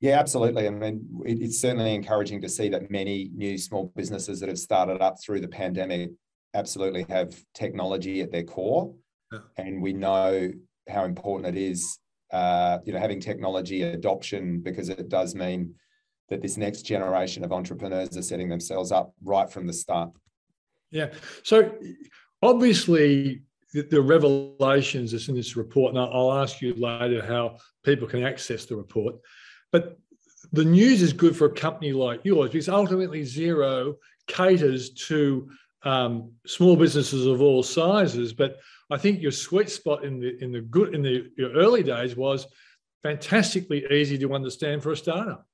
Yeah, 0.00 0.18
absolutely. 0.18 0.66
I 0.66 0.70
mean, 0.70 1.06
it's 1.24 1.60
certainly 1.60 1.94
encouraging 1.94 2.40
to 2.42 2.48
see 2.48 2.68
that 2.70 2.90
many 2.90 3.30
new 3.34 3.56
small 3.56 3.92
businesses 3.94 4.40
that 4.40 4.48
have 4.48 4.58
started 4.58 5.00
up 5.00 5.22
through 5.22 5.40
the 5.40 5.48
pandemic 5.48 6.10
absolutely 6.54 7.06
have 7.08 7.34
technology 7.54 8.20
at 8.20 8.32
their 8.32 8.42
core. 8.42 8.94
Yeah. 9.32 9.38
And 9.58 9.80
we 9.80 9.92
know 9.92 10.50
how 10.88 11.04
important 11.04 11.56
it 11.56 11.60
is, 11.60 11.98
uh, 12.32 12.78
you 12.84 12.92
know, 12.92 12.98
having 12.98 13.20
technology 13.20 13.82
adoption 13.82 14.60
because 14.60 14.88
it 14.88 15.08
does 15.08 15.34
mean 15.34 15.74
that 16.28 16.40
this 16.40 16.56
next 16.56 16.82
generation 16.82 17.44
of 17.44 17.52
entrepreneurs 17.52 18.16
are 18.16 18.22
setting 18.22 18.48
themselves 18.48 18.90
up 18.90 19.14
right 19.22 19.50
from 19.50 19.66
the 19.66 19.72
start. 19.72 20.10
Yeah. 20.90 21.10
So 21.42 21.74
obviously, 22.42 23.42
the, 23.72 23.82
the 23.82 24.00
revelations 24.00 25.12
that's 25.12 25.28
in 25.28 25.34
this 25.34 25.56
report, 25.56 25.94
and 25.94 25.98
I'll 25.98 26.32
ask 26.32 26.60
you 26.60 26.74
later 26.74 27.24
how 27.24 27.58
people 27.84 28.08
can 28.08 28.24
access 28.24 28.64
the 28.64 28.76
report. 28.76 29.16
But 29.70 29.98
the 30.52 30.64
news 30.64 31.02
is 31.02 31.12
good 31.12 31.36
for 31.36 31.46
a 31.46 31.52
company 31.52 31.92
like 31.92 32.24
yours 32.24 32.50
because 32.50 32.68
ultimately 32.68 33.22
Xero 33.22 33.94
caters 34.26 34.90
to 34.90 35.50
um, 35.84 36.32
small 36.46 36.76
businesses 36.76 37.26
of 37.26 37.40
all 37.40 37.62
sizes. 37.62 38.32
But 38.32 38.58
I 38.92 38.98
think 38.98 39.22
your 39.22 39.32
sweet 39.32 39.70
spot 39.70 40.04
in 40.04 40.20
the 40.20 40.36
in 40.42 40.52
the 40.52 40.60
good 40.60 40.94
in 40.94 41.02
the 41.02 41.30
your 41.36 41.52
early 41.52 41.82
days 41.82 42.14
was 42.14 42.46
fantastically 43.02 43.84
easy 43.90 44.18
to 44.18 44.34
understand 44.34 44.82
for 44.82 44.92
a 44.92 44.96
startup. 44.96 45.46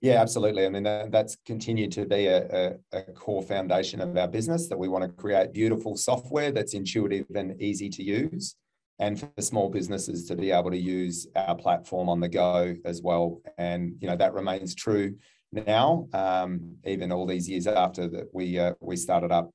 Yeah, 0.00 0.20
absolutely. 0.20 0.66
I 0.66 0.68
mean, 0.68 0.82
that, 0.82 1.12
that's 1.12 1.36
continued 1.46 1.92
to 1.92 2.04
be 2.04 2.26
a, 2.26 2.74
a, 2.92 2.98
a, 2.98 3.02
core 3.12 3.40
foundation 3.40 4.00
of 4.00 4.16
our 4.16 4.26
business 4.26 4.66
that 4.68 4.76
we 4.76 4.88
want 4.88 5.04
to 5.04 5.10
create 5.10 5.52
beautiful 5.52 5.96
software 5.96 6.50
that's 6.50 6.74
intuitive 6.74 7.26
and 7.36 7.62
easy 7.62 7.88
to 7.90 8.02
use 8.02 8.56
and 8.98 9.20
for 9.20 9.30
small 9.40 9.70
businesses 9.70 10.26
to 10.26 10.34
be 10.34 10.50
able 10.50 10.72
to 10.72 10.76
use 10.76 11.28
our 11.36 11.54
platform 11.54 12.08
on 12.08 12.18
the 12.18 12.28
go 12.28 12.74
as 12.84 13.00
well. 13.00 13.40
And 13.58 13.94
you 14.00 14.08
know 14.08 14.16
that 14.16 14.34
remains 14.34 14.74
true 14.74 15.14
now, 15.52 16.08
um, 16.12 16.76
even 16.84 17.12
all 17.12 17.26
these 17.26 17.48
years 17.48 17.68
after 17.68 18.08
that 18.08 18.26
we 18.32 18.58
uh, 18.58 18.74
we 18.80 18.96
started 18.96 19.30
up. 19.30 19.50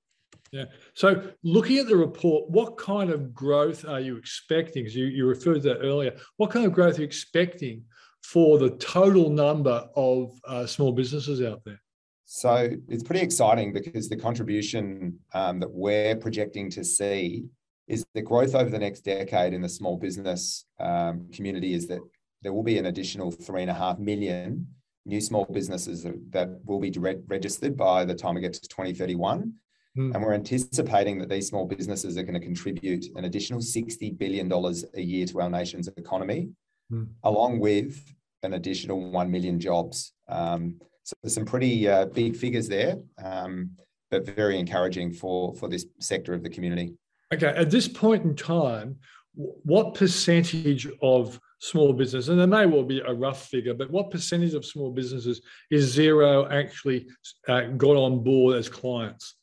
Yeah. 0.51 0.65
So 0.93 1.31
looking 1.43 1.77
at 1.77 1.87
the 1.87 1.97
report, 1.97 2.49
what 2.49 2.77
kind 2.77 3.09
of 3.09 3.33
growth 3.33 3.85
are 3.85 3.99
you 3.99 4.17
expecting? 4.17 4.85
You, 4.87 5.05
you 5.05 5.25
referred 5.25 5.55
to 5.55 5.59
that 5.61 5.79
earlier. 5.79 6.15
What 6.37 6.51
kind 6.51 6.65
of 6.65 6.73
growth 6.73 6.97
are 6.97 7.01
you 7.01 7.07
expecting 7.07 7.83
for 8.23 8.57
the 8.57 8.71
total 8.77 9.29
number 9.29 9.87
of 9.95 10.31
uh, 10.47 10.65
small 10.65 10.91
businesses 10.91 11.41
out 11.41 11.61
there? 11.65 11.81
So 12.25 12.69
it's 12.89 13.03
pretty 13.03 13.21
exciting 13.21 13.71
because 13.71 14.09
the 14.09 14.17
contribution 14.17 15.17
um, 15.33 15.59
that 15.59 15.71
we're 15.71 16.15
projecting 16.15 16.69
to 16.71 16.83
see 16.83 17.45
is 17.87 18.05
the 18.13 18.21
growth 18.21 18.53
over 18.53 18.69
the 18.69 18.79
next 18.79 19.01
decade 19.01 19.53
in 19.53 19.61
the 19.61 19.69
small 19.69 19.95
business 19.95 20.65
um, 20.79 21.27
community 21.31 21.73
is 21.73 21.87
that 21.87 22.01
there 22.41 22.51
will 22.51 22.63
be 22.63 22.77
an 22.77 22.87
additional 22.87 23.31
three 23.31 23.61
and 23.61 23.71
a 23.71 23.73
half 23.73 23.97
million 23.97 24.67
new 25.05 25.21
small 25.21 25.45
businesses 25.45 26.03
that, 26.03 26.15
that 26.31 26.49
will 26.65 26.81
be 26.81 26.91
registered 27.27 27.77
by 27.77 28.03
the 28.03 28.13
time 28.13 28.35
we 28.35 28.41
get 28.41 28.53
to 28.53 28.67
2031. 28.67 29.53
Mm. 29.97 30.13
And 30.13 30.23
we're 30.23 30.33
anticipating 30.33 31.17
that 31.19 31.29
these 31.29 31.47
small 31.47 31.65
businesses 31.65 32.17
are 32.17 32.23
going 32.23 32.39
to 32.39 32.45
contribute 32.45 33.05
an 33.15 33.25
additional 33.25 33.59
$60 33.59 34.17
billion 34.17 34.51
a 34.51 35.01
year 35.01 35.25
to 35.25 35.41
our 35.41 35.49
nation's 35.49 35.87
economy, 35.97 36.49
mm. 36.91 37.07
along 37.23 37.59
with 37.59 38.13
an 38.43 38.53
additional 38.53 39.11
1 39.11 39.31
million 39.31 39.59
jobs. 39.59 40.13
Um, 40.29 40.79
so 41.03 41.15
there's 41.23 41.33
some 41.33 41.45
pretty 41.45 41.87
uh, 41.87 42.05
big 42.05 42.35
figures 42.35 42.67
there, 42.67 42.97
um, 43.23 43.71
but 44.11 44.25
very 44.25 44.59
encouraging 44.59 45.13
for, 45.13 45.55
for 45.55 45.67
this 45.67 45.85
sector 45.99 46.33
of 46.33 46.43
the 46.43 46.49
community. 46.49 46.93
Okay, 47.33 47.47
at 47.47 47.71
this 47.71 47.87
point 47.87 48.23
in 48.23 48.35
time, 48.35 48.97
what 49.33 49.95
percentage 49.95 50.87
of 51.01 51.39
small 51.59 51.91
business, 51.93 52.27
and 52.27 52.39
there 52.39 52.47
may 52.47 52.65
well 52.65 52.83
be 52.83 52.99
a 52.99 53.13
rough 53.13 53.47
figure, 53.47 53.73
but 53.73 53.89
what 53.89 54.11
percentage 54.11 54.53
of 54.53 54.65
small 54.65 54.91
businesses 54.91 55.41
is 55.71 55.97
Xero 55.97 56.51
actually 56.51 57.07
uh, 57.47 57.61
got 57.77 57.95
on 57.95 58.23
board 58.23 58.57
as 58.57 58.69
clients? 58.69 59.36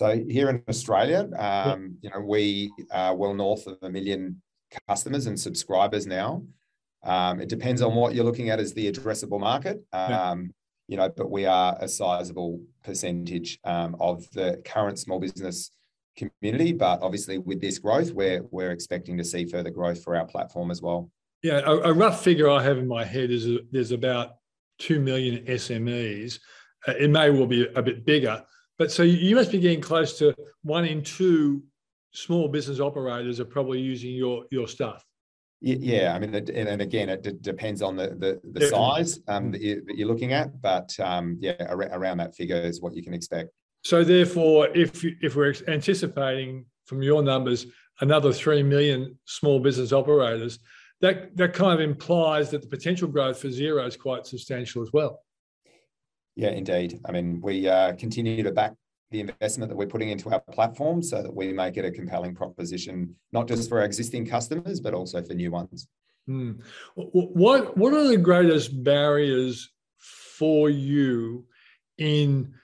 So 0.00 0.18
here 0.30 0.48
in 0.48 0.62
Australia, 0.66 1.28
um, 1.36 1.98
you 2.00 2.08
know, 2.08 2.20
we 2.20 2.72
are 2.90 3.14
well 3.14 3.34
north 3.34 3.66
of 3.66 3.76
a 3.82 3.90
million 3.90 4.40
customers 4.88 5.26
and 5.26 5.38
subscribers 5.38 6.06
now. 6.06 6.42
Um, 7.04 7.38
it 7.38 7.50
depends 7.50 7.82
on 7.82 7.94
what 7.94 8.14
you're 8.14 8.24
looking 8.24 8.48
at 8.48 8.60
as 8.60 8.72
the 8.72 8.90
addressable 8.90 9.38
market. 9.38 9.84
Um, 9.92 10.54
you 10.88 10.96
know, 10.96 11.10
but 11.14 11.30
we 11.30 11.44
are 11.44 11.76
a 11.82 11.86
sizable 11.86 12.62
percentage 12.82 13.58
um, 13.64 13.94
of 14.00 14.24
the 14.30 14.62
current 14.64 14.98
small 14.98 15.20
business 15.20 15.70
community. 16.16 16.72
But 16.72 17.02
obviously, 17.02 17.36
with 17.36 17.60
this 17.60 17.78
growth, 17.78 18.12
we're 18.12 18.42
we're 18.50 18.70
expecting 18.70 19.18
to 19.18 19.24
see 19.24 19.44
further 19.44 19.68
growth 19.68 20.02
for 20.02 20.16
our 20.16 20.24
platform 20.24 20.70
as 20.70 20.80
well. 20.80 21.10
Yeah, 21.42 21.60
a, 21.66 21.90
a 21.90 21.92
rough 21.92 22.24
figure 22.24 22.48
I 22.48 22.62
have 22.62 22.78
in 22.78 22.88
my 22.88 23.04
head 23.04 23.30
is 23.30 23.46
there's 23.70 23.92
about 23.92 24.36
two 24.78 24.98
million 24.98 25.44
SMEs. 25.44 26.38
Uh, 26.88 26.94
it 26.98 27.10
may 27.10 27.28
well 27.28 27.46
be 27.46 27.68
a 27.74 27.82
bit 27.82 28.06
bigger, 28.06 28.42
but 28.80 28.90
so 28.90 29.02
you 29.02 29.36
must 29.36 29.52
be 29.52 29.58
getting 29.58 29.82
close 29.82 30.18
to 30.18 30.34
one 30.62 30.86
in 30.86 31.02
two 31.02 31.62
small 32.12 32.48
business 32.48 32.80
operators 32.80 33.38
are 33.38 33.44
probably 33.44 33.78
using 33.78 34.10
your 34.12 34.46
your 34.50 34.66
stuff. 34.66 35.04
Yeah, 35.60 36.14
I 36.14 36.18
mean, 36.18 36.34
and 36.34 36.80
again, 36.80 37.10
it 37.10 37.22
d- 37.22 37.34
depends 37.42 37.82
on 37.82 37.94
the 37.94 38.08
the, 38.18 38.40
the 38.58 38.68
size 38.68 39.20
um, 39.28 39.52
that, 39.52 39.60
you, 39.60 39.84
are 40.00 40.06
looking 40.06 40.32
at, 40.32 40.62
but 40.62 40.98
um, 40.98 41.36
yeah, 41.40 41.62
around 41.68 42.16
that 42.18 42.34
figure 42.34 42.56
is 42.56 42.80
what 42.80 42.96
you 42.96 43.02
can 43.02 43.12
expect. 43.12 43.50
So, 43.84 44.02
therefore, 44.02 44.68
if 44.74 45.04
if 45.04 45.36
we're 45.36 45.54
anticipating 45.68 46.64
from 46.86 47.02
your 47.02 47.22
numbers 47.22 47.66
another 48.00 48.32
three 48.32 48.62
million 48.62 49.18
small 49.26 49.60
business 49.60 49.92
operators, 49.92 50.58
that 51.02 51.36
that 51.36 51.52
kind 51.52 51.74
of 51.74 51.80
implies 51.86 52.50
that 52.52 52.62
the 52.62 52.68
potential 52.68 53.08
growth 53.08 53.40
for 53.42 53.48
Xero 53.48 53.86
is 53.86 53.98
quite 53.98 54.26
substantial 54.26 54.80
as 54.80 54.88
well. 54.94 55.20
Yeah, 56.40 56.52
indeed. 56.52 56.98
I 57.04 57.12
mean, 57.12 57.38
we 57.42 57.68
uh, 57.68 57.92
continue 57.96 58.42
to 58.42 58.50
back 58.50 58.72
the 59.10 59.20
investment 59.20 59.68
that 59.68 59.76
we're 59.76 59.86
putting 59.86 60.08
into 60.08 60.30
our 60.30 60.40
platform 60.40 61.02
so 61.02 61.22
that 61.22 61.34
we 61.34 61.52
make 61.52 61.76
it 61.76 61.84
a 61.84 61.90
compelling 61.90 62.34
proposition, 62.34 63.14
not 63.30 63.46
just 63.46 63.68
for 63.68 63.80
our 63.80 63.84
existing 63.84 64.24
customers, 64.24 64.80
but 64.80 64.94
also 64.94 65.22
for 65.22 65.34
new 65.34 65.50
ones. 65.50 65.86
Hmm. 66.26 66.52
What, 66.94 67.76
what 67.76 67.92
are 67.92 68.08
the 68.08 68.16
greatest 68.16 68.82
barriers 68.82 69.70
for 69.98 70.70
you 70.70 71.44
in 71.98 72.54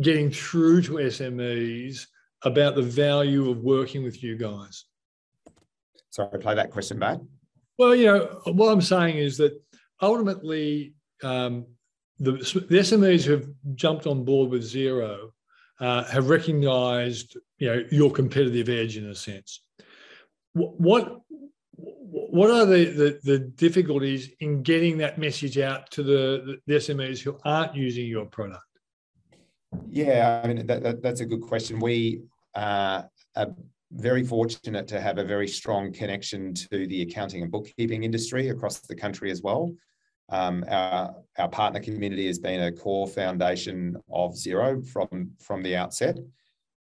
getting 0.00 0.30
through 0.30 0.80
to 0.82 0.92
SMEs 0.92 2.06
about 2.42 2.74
the 2.74 2.80
value 2.80 3.50
of 3.50 3.58
working 3.58 4.02
with 4.02 4.22
you 4.22 4.38
guys? 4.38 4.86
Sorry, 6.08 6.38
play 6.38 6.54
that 6.54 6.70
question 6.70 6.98
back. 6.98 7.18
Well, 7.78 7.94
you 7.94 8.06
know, 8.06 8.40
what 8.46 8.72
I'm 8.72 8.80
saying 8.80 9.18
is 9.18 9.36
that 9.36 9.60
ultimately, 10.00 10.94
um, 11.22 11.66
the, 12.18 12.32
the 12.32 12.78
SMEs 12.78 13.24
who 13.24 13.32
have 13.32 13.48
jumped 13.74 14.06
on 14.06 14.24
board 14.24 14.50
with 14.50 14.62
Xero 14.62 15.30
uh, 15.80 16.04
have 16.04 16.30
recognised 16.30 17.36
you 17.58 17.68
know 17.68 17.84
your 17.90 18.10
competitive 18.10 18.68
edge 18.68 18.96
in 18.96 19.06
a 19.06 19.14
sense. 19.14 19.62
What 20.52 21.20
what 22.08 22.50
are 22.50 22.64
the, 22.64 22.84
the, 22.86 23.20
the 23.24 23.38
difficulties 23.38 24.30
in 24.40 24.62
getting 24.62 24.98
that 24.98 25.18
message 25.18 25.58
out 25.58 25.90
to 25.90 26.02
the, 26.02 26.58
the 26.66 26.74
SMEs 26.74 27.20
who 27.20 27.38
aren't 27.44 27.74
using 27.74 28.06
your 28.06 28.24
product? 28.26 28.62
Yeah, 29.88 30.40
I 30.42 30.46
mean 30.46 30.66
that, 30.66 30.82
that 30.82 31.02
that's 31.02 31.20
a 31.20 31.26
good 31.26 31.42
question. 31.42 31.78
We 31.78 32.22
uh, 32.54 33.02
are 33.36 33.54
very 33.92 34.24
fortunate 34.24 34.86
to 34.88 35.00
have 35.00 35.18
a 35.18 35.24
very 35.24 35.48
strong 35.48 35.92
connection 35.92 36.54
to 36.54 36.86
the 36.86 37.02
accounting 37.02 37.42
and 37.42 37.50
bookkeeping 37.50 38.04
industry 38.04 38.48
across 38.48 38.80
the 38.80 38.96
country 38.96 39.30
as 39.30 39.42
well. 39.42 39.72
Um, 40.28 40.64
our, 40.68 41.14
our 41.38 41.48
partner 41.48 41.80
community 41.80 42.26
has 42.26 42.38
been 42.38 42.62
a 42.62 42.72
core 42.72 43.06
foundation 43.06 43.96
of 44.10 44.32
Xero 44.32 44.84
from, 44.86 45.30
from 45.40 45.62
the 45.62 45.76
outset. 45.76 46.18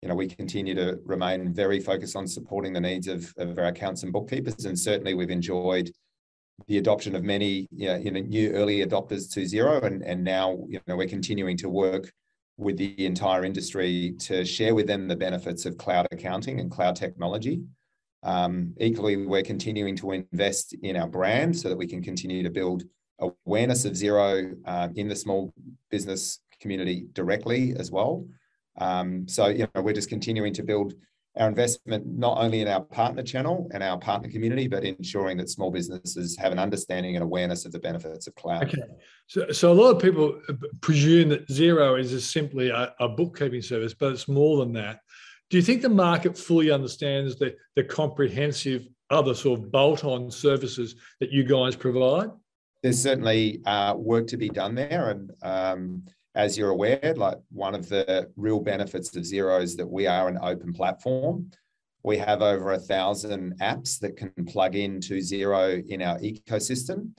You 0.02 0.10
know, 0.10 0.16
we 0.16 0.28
continue 0.28 0.76
to 0.76 1.00
remain 1.06 1.54
very 1.54 1.80
focused 1.80 2.16
on 2.16 2.28
supporting 2.28 2.74
the 2.74 2.82
needs 2.82 3.08
of, 3.08 3.34
of 3.38 3.58
our 3.58 3.66
accounts 3.66 4.04
and 4.04 4.14
bookkeepers, 4.14 4.66
and 4.66 4.78
certainly 4.78 5.14
we've 5.14 5.30
enjoyed 5.30 5.92
the 6.68 6.78
adoption 6.78 7.16
of 7.16 7.24
many 7.24 7.68
you 7.72 7.88
know, 7.88 8.20
new 8.20 8.52
early 8.52 8.86
adopters 8.86 9.32
to 9.34 9.42
Xero, 9.42 9.84
and, 9.84 10.04
and 10.04 10.24
now 10.24 10.66
you 10.68 10.80
know, 10.88 10.96
we're 10.96 11.08
continuing 11.08 11.58
to 11.58 11.70
work 11.70 12.12
with 12.58 12.78
the 12.78 13.06
entire 13.06 13.44
industry 13.44 14.14
to 14.20 14.46
share 14.46 14.76
with 14.76 14.88
them 14.88 15.08
the 15.08 15.16
benefits 15.16 15.66
of 15.66 15.78
cloud 15.78 16.08
accounting 16.12 16.60
and 16.60 16.70
cloud 16.70 16.96
technology. 16.96 17.64
Um, 18.22 18.74
equally, 18.80 19.18
we're 19.18 19.44
continuing 19.44 19.96
to 19.98 20.12
invest 20.12 20.76
in 20.82 20.96
our 20.96 21.08
brand 21.08 21.58
so 21.58 21.70
that 21.70 21.78
we 21.78 21.88
can 21.88 22.02
continue 22.02 22.44
to 22.44 22.50
build 22.50 22.84
awareness 23.20 23.86
of 23.86 23.94
Xero 23.94 24.56
um, 24.66 24.94
in 24.96 25.08
the 25.08 25.16
small 25.16 25.54
business 25.90 26.40
community 26.60 27.08
directly 27.14 27.76
as 27.78 27.92
well. 27.92 28.26
Um, 28.78 29.28
so, 29.28 29.48
you 29.48 29.68
know, 29.76 29.82
we're 29.82 29.94
just 29.94 30.10
continuing 30.10 30.54
to 30.54 30.64
build 30.64 30.94
our 31.36 31.48
investment 31.48 32.06
not 32.06 32.38
only 32.38 32.62
in 32.62 32.68
our 32.68 32.82
partner 32.82 33.24
channel 33.24 33.68
and 33.74 33.82
our 33.82 33.98
partner 33.98 34.30
community, 34.30 34.68
but 34.68 34.84
ensuring 34.84 35.38
that 35.38 35.50
small 35.50 35.72
businesses 35.72 36.38
have 36.38 36.52
an 36.52 36.60
understanding 36.60 37.16
and 37.16 37.24
awareness 37.24 37.66
of 37.66 37.72
the 37.72 37.80
benefits 37.80 38.28
of 38.28 38.36
cloud. 38.36 38.66
Okay. 38.66 38.84
So, 39.28 39.52
so 39.52 39.72
a 39.72 39.74
lot 39.74 39.96
of 39.96 40.02
people 40.02 40.40
presume 40.82 41.30
that 41.30 41.48
Xero 41.48 42.00
is 42.00 42.30
simply 42.30 42.70
a, 42.70 42.94
a 43.00 43.10
bookkeeping 43.10 43.62
service, 43.62 43.96
but 43.96 44.12
it's 44.12 44.28
more 44.28 44.58
than 44.60 44.74
that. 44.74 45.00
Do 45.50 45.58
you 45.58 45.64
think 45.64 45.82
the 45.82 45.90
market 45.90 46.38
fully 46.38 46.72
understands 46.72 47.38
the, 47.38 47.56
the 47.76 47.84
comprehensive 47.84 48.88
other 49.10 49.34
sort 49.34 49.60
of 49.60 49.72
bolt 49.72 50.04
on 50.04 50.32
services 50.32 50.96
that 51.20 51.32
you 51.32 51.44
guys 51.44 51.76
provide? 51.76 52.30
There's 52.84 53.02
certainly 53.02 53.62
uh, 53.66 53.96
work 53.96 54.28
to 54.28 54.38
be 54.38 54.50
done 54.50 54.76
there. 54.76 55.10
And 55.10 55.32
um, 55.42 56.04
as 56.36 56.58
you're 56.58 56.72
aware, 56.72 57.14
like 57.16 57.38
one 57.50 57.76
of 57.76 57.88
the 57.88 58.30
real 58.36 58.60
benefits 58.60 59.16
of 59.16 59.24
Xero 59.24 59.62
is 59.62 59.78
that 59.78 59.88
we 59.88 60.06
are 60.06 60.28
an 60.28 60.38
open 60.42 60.74
platform. 60.74 61.50
We 62.04 62.18
have 62.18 62.42
over 62.42 62.74
a 62.74 62.78
thousand 62.80 63.58
apps 63.62 63.98
that 64.00 64.18
can 64.18 64.34
plug 64.46 64.76
into 64.76 65.20
Xero 65.20 65.82
in 65.88 66.02
our 66.02 66.20
ecosystem, 66.20 67.12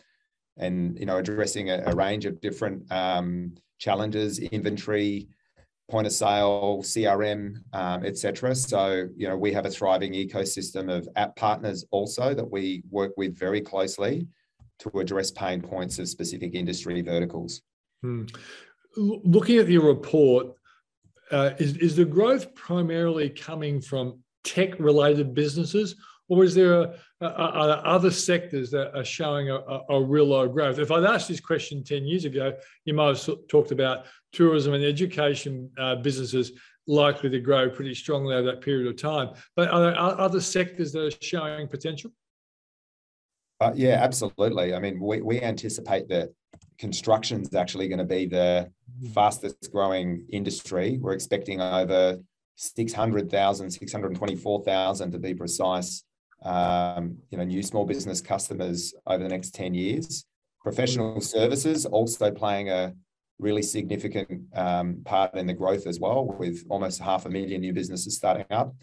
and 0.58 0.98
you 0.98 1.06
know, 1.06 1.16
addressing 1.16 1.70
a, 1.70 1.82
a 1.86 1.94
range 1.94 2.26
of 2.26 2.42
different 2.42 2.92
um, 2.92 3.54
challenges, 3.78 4.40
inventory, 4.40 5.28
point 5.90 6.06
of 6.06 6.12
sale, 6.12 6.82
CRM, 6.82 7.54
um, 7.72 8.04
etc. 8.04 8.54
So 8.54 9.08
you 9.16 9.26
know, 9.26 9.38
we 9.38 9.54
have 9.54 9.64
a 9.64 9.70
thriving 9.70 10.12
ecosystem 10.12 10.94
of 10.94 11.08
app 11.16 11.34
partners 11.36 11.86
also 11.90 12.34
that 12.34 12.50
we 12.50 12.82
work 12.90 13.12
with 13.16 13.38
very 13.38 13.62
closely 13.62 14.26
to 14.80 14.90
address 14.98 15.30
pain 15.30 15.60
points 15.60 15.98
of 15.98 16.08
specific 16.08 16.54
industry 16.54 17.00
verticals. 17.00 17.62
Hmm. 18.02 18.24
Looking 18.96 19.58
at 19.58 19.68
your 19.68 19.86
report, 19.86 20.48
uh, 21.30 21.50
is, 21.58 21.76
is 21.78 21.96
the 21.96 22.04
growth 22.04 22.54
primarily 22.54 23.30
coming 23.30 23.80
from 23.80 24.20
tech 24.44 24.78
related 24.78 25.34
businesses? 25.34 25.96
Or 26.28 26.42
is 26.42 26.54
there 26.54 26.80
a, 26.80 26.94
a, 27.20 27.26
a, 27.26 27.82
other 27.84 28.10
sectors 28.10 28.70
that 28.70 28.96
are 28.96 29.04
showing 29.04 29.50
a, 29.50 30.00
real 30.00 30.26
low 30.26 30.48
growth? 30.48 30.78
If 30.78 30.90
I'd 30.90 31.04
asked 31.04 31.28
this 31.28 31.40
question 31.40 31.84
10 31.84 32.04
years 32.06 32.24
ago, 32.24 32.54
you 32.84 32.94
might 32.94 33.16
have 33.16 33.38
talked 33.48 33.72
about 33.72 34.06
tourism 34.32 34.72
and 34.72 34.84
education 34.84 35.70
uh, 35.78 35.96
businesses 35.96 36.52
likely 36.86 37.30
to 37.30 37.40
grow 37.40 37.68
pretty 37.68 37.94
strongly 37.94 38.34
over 38.34 38.46
that 38.46 38.60
period 38.60 38.86
of 38.86 39.00
time. 39.00 39.34
But 39.54 39.68
are 39.68 39.80
there 39.80 39.98
other 39.98 40.40
sectors 40.40 40.92
that 40.92 41.02
are 41.02 41.24
showing 41.24 41.68
potential? 41.68 42.10
Uh, 43.64 43.72
yeah, 43.74 43.98
absolutely. 44.02 44.74
I 44.74 44.78
mean, 44.78 45.00
we, 45.00 45.22
we 45.22 45.40
anticipate 45.40 46.06
that 46.08 46.28
construction 46.78 47.40
is 47.40 47.54
actually 47.54 47.88
going 47.88 47.98
to 47.98 48.04
be 48.04 48.26
the 48.26 48.70
fastest 49.14 49.72
growing 49.72 50.26
industry. 50.30 50.98
We're 51.00 51.14
expecting 51.14 51.62
over 51.62 52.18
600,000, 52.56 53.70
624,000 53.70 55.10
to 55.12 55.18
be 55.18 55.32
precise, 55.32 56.04
um, 56.44 57.16
you 57.30 57.38
know, 57.38 57.44
new 57.44 57.62
small 57.62 57.86
business 57.86 58.20
customers 58.20 58.92
over 59.06 59.22
the 59.22 59.30
next 59.30 59.54
10 59.54 59.72
years. 59.72 60.26
Professional 60.62 61.22
services 61.22 61.86
also 61.86 62.30
playing 62.30 62.68
a 62.68 62.92
really 63.38 63.62
significant 63.62 64.42
um, 64.54 65.00
part 65.06 65.34
in 65.36 65.46
the 65.46 65.54
growth 65.54 65.86
as 65.86 65.98
well, 65.98 66.26
with 66.38 66.66
almost 66.68 67.00
half 67.00 67.24
a 67.24 67.30
million 67.30 67.62
new 67.62 67.72
businesses 67.72 68.14
starting 68.14 68.46
up. 68.50 68.74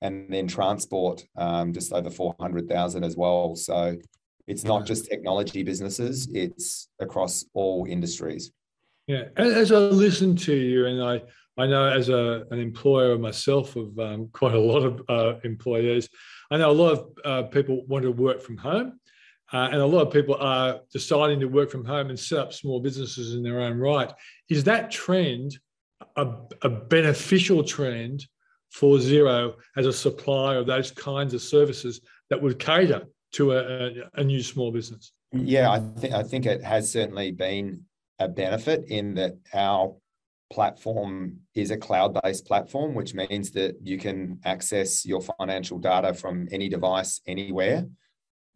And 0.00 0.32
then 0.32 0.46
transport, 0.46 1.26
um, 1.36 1.74
just 1.74 1.92
over 1.92 2.08
400,000 2.08 3.04
as 3.04 3.18
well. 3.18 3.54
So 3.54 3.98
it's 4.46 4.64
not 4.64 4.86
just 4.86 5.06
technology 5.06 5.62
businesses, 5.62 6.28
it's 6.32 6.88
across 7.00 7.44
all 7.54 7.86
industries. 7.88 8.52
Yeah. 9.06 9.24
As 9.36 9.72
I 9.72 9.78
listen 9.78 10.36
to 10.36 10.54
you, 10.54 10.86
and 10.86 11.02
I, 11.02 11.22
I 11.60 11.66
know 11.66 11.86
as 11.86 12.08
a, 12.08 12.44
an 12.50 12.60
employer 12.60 13.18
myself 13.18 13.76
of 13.76 13.98
um, 13.98 14.28
quite 14.32 14.54
a 14.54 14.60
lot 14.60 14.84
of 14.84 15.02
uh, 15.08 15.40
employees, 15.44 16.08
I 16.50 16.58
know 16.58 16.70
a 16.70 16.72
lot 16.72 16.92
of 16.92 17.08
uh, 17.24 17.42
people 17.48 17.84
want 17.86 18.04
to 18.04 18.12
work 18.12 18.40
from 18.40 18.56
home. 18.56 19.00
Uh, 19.52 19.68
and 19.72 19.80
a 19.80 19.86
lot 19.86 20.06
of 20.06 20.12
people 20.12 20.36
are 20.36 20.80
deciding 20.92 21.40
to 21.40 21.46
work 21.46 21.70
from 21.70 21.84
home 21.84 22.08
and 22.08 22.18
set 22.18 22.38
up 22.38 22.52
small 22.52 22.78
businesses 22.78 23.34
in 23.34 23.42
their 23.42 23.60
own 23.60 23.78
right. 23.78 24.12
Is 24.48 24.62
that 24.64 24.92
trend 24.92 25.58
a, 26.16 26.28
a 26.62 26.68
beneficial 26.68 27.64
trend 27.64 28.26
for 28.70 28.98
Xero 28.98 29.54
as 29.76 29.86
a 29.86 29.92
supplier 29.92 30.58
of 30.58 30.66
those 30.66 30.92
kinds 30.92 31.34
of 31.34 31.42
services 31.42 32.00
that 32.30 32.40
would 32.40 32.58
cater 32.58 33.06
to 33.32 33.52
a, 33.52 33.92
a 34.14 34.24
new 34.24 34.42
small 34.42 34.72
business? 34.72 35.12
Yeah, 35.32 35.70
I 35.70 35.78
think 35.78 36.14
I 36.14 36.22
think 36.22 36.46
it 36.46 36.62
has 36.62 36.90
certainly 36.90 37.30
been 37.30 37.82
a 38.18 38.28
benefit 38.28 38.84
in 38.88 39.14
that 39.14 39.36
our 39.54 39.96
platform 40.52 41.38
is 41.54 41.70
a 41.70 41.76
cloud-based 41.76 42.44
platform, 42.44 42.94
which 42.94 43.14
means 43.14 43.52
that 43.52 43.76
you 43.82 43.98
can 43.98 44.40
access 44.44 45.06
your 45.06 45.20
financial 45.20 45.78
data 45.78 46.12
from 46.12 46.48
any 46.50 46.68
device 46.68 47.20
anywhere. 47.26 47.86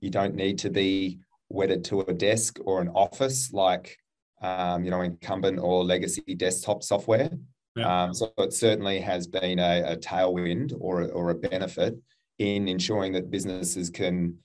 You 0.01 0.11
don't 0.11 0.35
need 0.35 0.59
to 0.59 0.71
be 0.71 1.21
wedded 1.49 1.85
to 1.85 2.01
a 2.01 2.13
desk 2.13 2.59
or 2.65 2.81
an 2.81 2.89
office 2.89 3.53
like 3.53 3.97
um, 4.45 4.85
you 4.85 4.91
know, 4.91 5.01
incumbent 5.01 5.59
or 5.59 5.85
legacy 5.85 6.35
desktop 6.35 6.83
software. 6.83 7.31
Yeah. 7.77 8.05
Um, 8.05 8.15
so 8.15 8.33
it 8.39 8.53
certainly 8.53 9.01
has 9.01 9.27
been 9.27 9.59
a, 9.59 9.93
a 9.93 9.97
tailwind 9.97 10.75
or 10.79 11.11
or 11.11 11.31
a 11.31 11.35
benefit 11.35 11.97
in 12.39 12.69
ensuring 12.69 13.13
that 13.15 13.31
businesses 13.31 13.91
can 13.91 14.37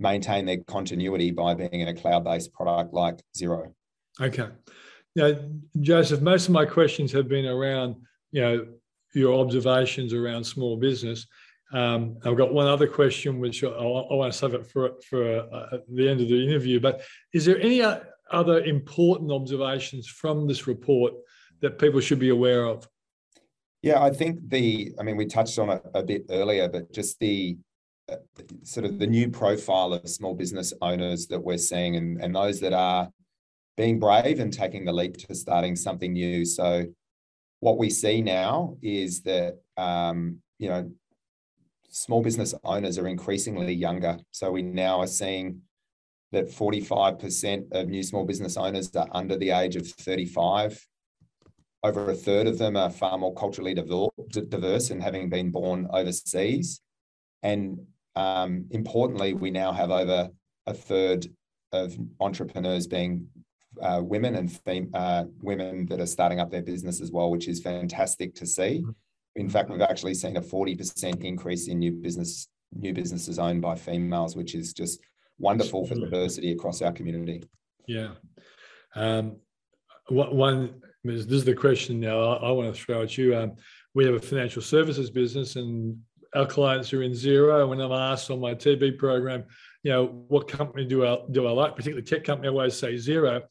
maintain 0.00 0.46
their 0.46 0.58
continuity 0.58 1.30
by 1.30 1.54
being 1.54 1.80
in 1.80 1.88
a 1.88 1.94
cloud-based 1.94 2.52
product 2.52 2.92
like 2.92 3.20
Xero. 3.36 3.72
Okay. 4.20 4.48
Now, 5.14 5.34
Joseph, 5.80 6.20
most 6.20 6.48
of 6.48 6.54
my 6.54 6.64
questions 6.64 7.12
have 7.12 7.28
been 7.28 7.46
around, 7.46 7.96
you 8.32 8.40
know, 8.40 8.66
your 9.14 9.40
observations 9.40 10.12
around 10.12 10.44
small 10.44 10.76
business. 10.76 11.26
Um, 11.72 12.18
I've 12.24 12.36
got 12.36 12.52
one 12.52 12.66
other 12.66 12.86
question, 12.86 13.38
which 13.38 13.62
I, 13.62 13.68
I 13.68 14.14
want 14.14 14.32
to 14.32 14.38
save 14.38 14.54
it 14.54 14.66
for 14.66 14.92
for 15.08 15.40
uh, 15.40 15.78
the 15.92 16.08
end 16.08 16.20
of 16.20 16.28
the 16.28 16.44
interview. 16.44 16.80
But 16.80 17.02
is 17.32 17.44
there 17.44 17.60
any 17.60 17.82
other 18.30 18.60
important 18.64 19.30
observations 19.30 20.06
from 20.08 20.46
this 20.46 20.66
report 20.66 21.14
that 21.60 21.78
people 21.78 22.00
should 22.00 22.18
be 22.18 22.30
aware 22.30 22.64
of? 22.64 22.88
Yeah, 23.82 24.02
I 24.02 24.10
think 24.10 24.48
the. 24.48 24.92
I 24.98 25.02
mean, 25.02 25.16
we 25.16 25.26
touched 25.26 25.58
on 25.58 25.70
it 25.70 25.82
a 25.94 26.02
bit 26.02 26.26
earlier, 26.30 26.68
but 26.68 26.92
just 26.92 27.18
the 27.18 27.56
uh, 27.56 27.69
sort 28.62 28.86
of 28.86 28.98
the 28.98 29.06
new 29.06 29.28
profile 29.28 29.92
of 29.92 30.08
small 30.08 30.34
business 30.34 30.72
owners 30.80 31.26
that 31.28 31.40
we're 31.40 31.58
seeing, 31.58 31.96
and 31.96 32.22
and 32.22 32.34
those 32.34 32.60
that 32.60 32.72
are 32.72 33.10
being 33.76 33.98
brave 33.98 34.40
and 34.40 34.52
taking 34.52 34.84
the 34.84 34.92
leap 34.92 35.16
to 35.16 35.34
starting 35.34 35.76
something 35.76 36.12
new. 36.12 36.44
So, 36.44 36.86
what 37.60 37.78
we 37.78 37.90
see 37.90 38.22
now 38.22 38.76
is 38.82 39.22
that 39.22 39.58
um, 39.76 40.38
you 40.58 40.68
know 40.68 40.90
small 41.90 42.22
business 42.22 42.54
owners 42.64 42.98
are 42.98 43.08
increasingly 43.08 43.74
younger. 43.74 44.18
So 44.30 44.50
we 44.50 44.62
now 44.62 45.00
are 45.00 45.06
seeing 45.06 45.60
that 46.32 46.48
45% 46.48 47.72
of 47.72 47.88
new 47.88 48.02
small 48.02 48.24
business 48.24 48.56
owners 48.56 48.94
are 48.94 49.08
under 49.12 49.36
the 49.36 49.50
age 49.50 49.76
of 49.76 49.86
35. 49.86 50.86
Over 51.82 52.10
a 52.10 52.14
third 52.14 52.46
of 52.46 52.58
them 52.58 52.76
are 52.76 52.90
far 52.90 53.18
more 53.18 53.34
culturally 53.34 53.74
diverse 53.74 54.90
and 54.90 55.02
having 55.02 55.28
been 55.28 55.50
born 55.50 55.88
overseas. 55.92 56.80
And 57.42 57.86
um, 58.20 58.66
importantly, 58.70 59.32
we 59.32 59.50
now 59.50 59.72
have 59.72 59.90
over 59.90 60.28
a 60.66 60.74
third 60.74 61.26
of 61.72 61.96
entrepreneurs 62.20 62.86
being 62.86 63.26
uh, 63.80 64.00
women 64.02 64.34
and 64.34 64.52
fem- 64.52 64.90
uh, 64.92 65.24
women 65.40 65.86
that 65.86 66.00
are 66.00 66.06
starting 66.06 66.38
up 66.38 66.50
their 66.50 66.62
business 66.62 67.00
as 67.00 67.10
well, 67.10 67.30
which 67.30 67.48
is 67.48 67.62
fantastic 67.62 68.34
to 68.34 68.46
see. 68.46 68.84
In 69.36 69.48
fact, 69.48 69.70
we've 69.70 69.80
actually 69.80 70.12
seen 70.12 70.36
a 70.36 70.40
40% 70.42 71.24
increase 71.24 71.68
in 71.68 71.78
new 71.78 71.92
business 71.92 72.48
new 72.72 72.92
businesses 72.92 73.38
owned 73.38 73.62
by 73.62 73.74
females, 73.74 74.36
which 74.36 74.54
is 74.54 74.72
just 74.72 75.00
wonderful 75.38 75.84
for 75.86 75.96
diversity 75.96 76.52
across 76.52 76.82
our 76.82 76.92
community. 76.92 77.42
Yeah. 77.88 78.10
Um, 78.94 79.38
one, 80.08 80.82
this 81.02 81.26
is 81.26 81.44
the 81.44 81.54
question 81.54 81.98
now 81.98 82.20
I, 82.20 82.48
I 82.48 82.50
want 82.52 82.72
to 82.72 82.80
throw 82.80 83.02
at 83.02 83.18
you. 83.18 83.36
Um, 83.36 83.56
we 83.94 84.04
have 84.04 84.14
a 84.14 84.20
financial 84.20 84.62
services 84.62 85.10
business 85.10 85.56
and 85.56 85.98
our 86.34 86.46
clients 86.46 86.92
are 86.92 87.02
in 87.02 87.12
Xero. 87.12 87.68
When 87.68 87.80
I'm 87.80 87.92
asked 87.92 88.30
on 88.30 88.40
my 88.40 88.54
TV 88.54 88.96
program, 88.96 89.44
you 89.82 89.92
know, 89.92 90.24
what 90.28 90.48
company 90.48 90.84
do 90.84 91.06
I, 91.06 91.18
do 91.30 91.46
I 91.46 91.50
like, 91.50 91.76
particularly 91.76 92.06
tech 92.06 92.24
company, 92.24 92.48
I 92.48 92.50
always 92.50 92.76
say 92.76 92.94
Xero. 92.94 93.42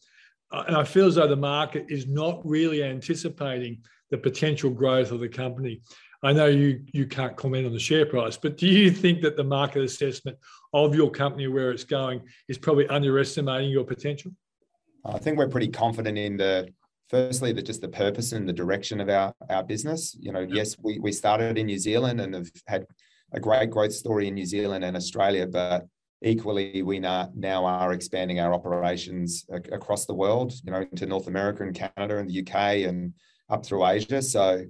Uh, 0.51 0.63
and 0.67 0.75
I 0.75 0.83
feel 0.83 1.07
as 1.07 1.15
though 1.15 1.27
the 1.27 1.35
market 1.35 1.85
is 1.89 2.07
not 2.07 2.41
really 2.45 2.83
anticipating 2.83 3.81
the 4.11 4.17
potential 4.17 4.69
growth 4.69 5.11
of 5.11 5.19
the 5.19 5.29
company. 5.29 5.81
I 6.21 6.33
know 6.33 6.47
you 6.47 6.83
you 6.91 7.05
can't 7.05 7.37
comment 7.37 7.65
on 7.65 7.71
the 7.71 7.79
share 7.79 8.05
price, 8.05 8.35
but 8.35 8.57
do 8.57 8.67
you 8.67 8.91
think 8.91 9.21
that 9.21 9.37
the 9.37 9.43
market 9.43 9.83
assessment 9.83 10.37
of 10.73 10.93
your 10.93 11.09
company 11.09 11.47
where 11.47 11.71
it's 11.71 11.85
going 11.85 12.21
is 12.49 12.57
probably 12.57 12.87
underestimating 12.89 13.69
your 13.69 13.85
potential? 13.85 14.31
I 15.05 15.17
think 15.17 15.37
we're 15.37 15.47
pretty 15.47 15.69
confident 15.69 16.17
in 16.17 16.35
the 16.35 16.73
firstly 17.09 17.53
just 17.53 17.81
the 17.81 17.87
purpose 17.87 18.31
and 18.31 18.47
the 18.47 18.53
direction 18.53 18.99
of 19.01 19.09
our 19.09 19.33
our 19.49 19.63
business. 19.63 20.15
You 20.19 20.31
know, 20.31 20.41
yes, 20.41 20.75
we 20.81 20.99
we 20.99 21.11
started 21.11 21.57
in 21.57 21.65
New 21.65 21.79
Zealand 21.79 22.21
and 22.21 22.33
have 22.33 22.49
had 22.67 22.85
a 23.33 23.39
great 23.39 23.69
growth 23.69 23.93
story 23.93 24.27
in 24.27 24.33
New 24.33 24.45
Zealand 24.45 24.83
and 24.83 24.95
Australia, 24.95 25.45
but 25.45 25.87
equally 26.23 26.81
we 26.81 26.99
now, 26.99 27.31
now 27.35 27.65
are 27.65 27.93
expanding 27.93 28.39
our 28.39 28.53
operations 28.53 29.45
across 29.71 30.05
the 30.05 30.13
world, 30.13 30.53
you 30.63 30.71
know, 30.71 30.81
into 30.81 31.05
North 31.05 31.27
America 31.27 31.63
and 31.63 31.75
Canada 31.75 32.17
and 32.17 32.29
the 32.29 32.41
UK 32.41 32.87
and 32.87 33.13
up 33.49 33.65
through 33.65 33.85
Asia. 33.85 34.21
So 34.21 34.65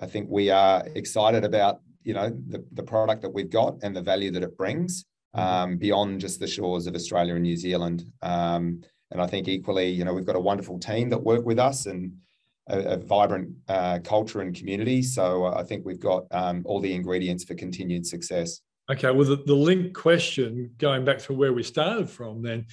I 0.00 0.06
think 0.06 0.28
we 0.30 0.50
are 0.50 0.86
excited 0.94 1.44
about 1.44 1.80
you 2.04 2.14
know 2.14 2.30
the, 2.48 2.64
the 2.72 2.82
product 2.82 3.22
that 3.22 3.30
we've 3.30 3.50
got 3.50 3.76
and 3.82 3.94
the 3.94 4.02
value 4.02 4.30
that 4.30 4.42
it 4.42 4.56
brings 4.56 5.04
mm-hmm. 5.36 5.40
um, 5.40 5.76
beyond 5.76 6.20
just 6.20 6.40
the 6.40 6.46
shores 6.46 6.86
of 6.86 6.94
Australia 6.94 7.34
and 7.34 7.42
New 7.42 7.56
Zealand. 7.56 8.04
Um, 8.22 8.82
and 9.10 9.20
I 9.20 9.26
think 9.26 9.48
equally, 9.48 9.88
you 9.88 10.04
know, 10.04 10.12
we've 10.12 10.26
got 10.26 10.36
a 10.36 10.40
wonderful 10.40 10.78
team 10.78 11.08
that 11.10 11.22
work 11.22 11.44
with 11.44 11.58
us 11.58 11.86
and 11.86 12.12
a, 12.68 12.80
a 12.80 12.96
vibrant 12.96 13.50
uh, 13.68 13.98
culture 14.04 14.40
and 14.40 14.54
community. 14.54 15.02
So 15.02 15.46
I 15.46 15.62
think 15.62 15.84
we've 15.84 16.00
got 16.00 16.26
um, 16.30 16.62
all 16.66 16.80
the 16.80 16.94
ingredients 16.94 17.44
for 17.44 17.54
continued 17.54 18.06
success. 18.06 18.60
Okay, 18.90 19.10
well, 19.10 19.26
the, 19.26 19.42
the 19.44 19.54
link 19.54 19.94
question, 19.94 20.70
going 20.78 21.04
back 21.04 21.18
to 21.20 21.34
where 21.34 21.52
we 21.52 21.62
started 21.62 22.08
from, 22.08 22.42
then, 22.42 22.66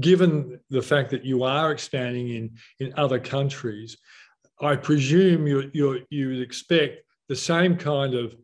given 0.00 0.58
the 0.70 0.82
fact 0.82 1.10
that 1.10 1.24
you 1.24 1.44
are 1.44 1.72
expanding 1.72 2.28
in 2.30 2.50
in 2.80 2.92
other 2.96 3.18
countries, 3.18 3.96
I 4.60 4.76
presume 4.76 5.46
you, 5.46 5.70
you, 5.72 6.00
you 6.10 6.28
would 6.28 6.40
expect 6.40 7.02
the 7.28 7.36
same 7.36 7.76
kind 7.76 8.14
of 8.14 8.36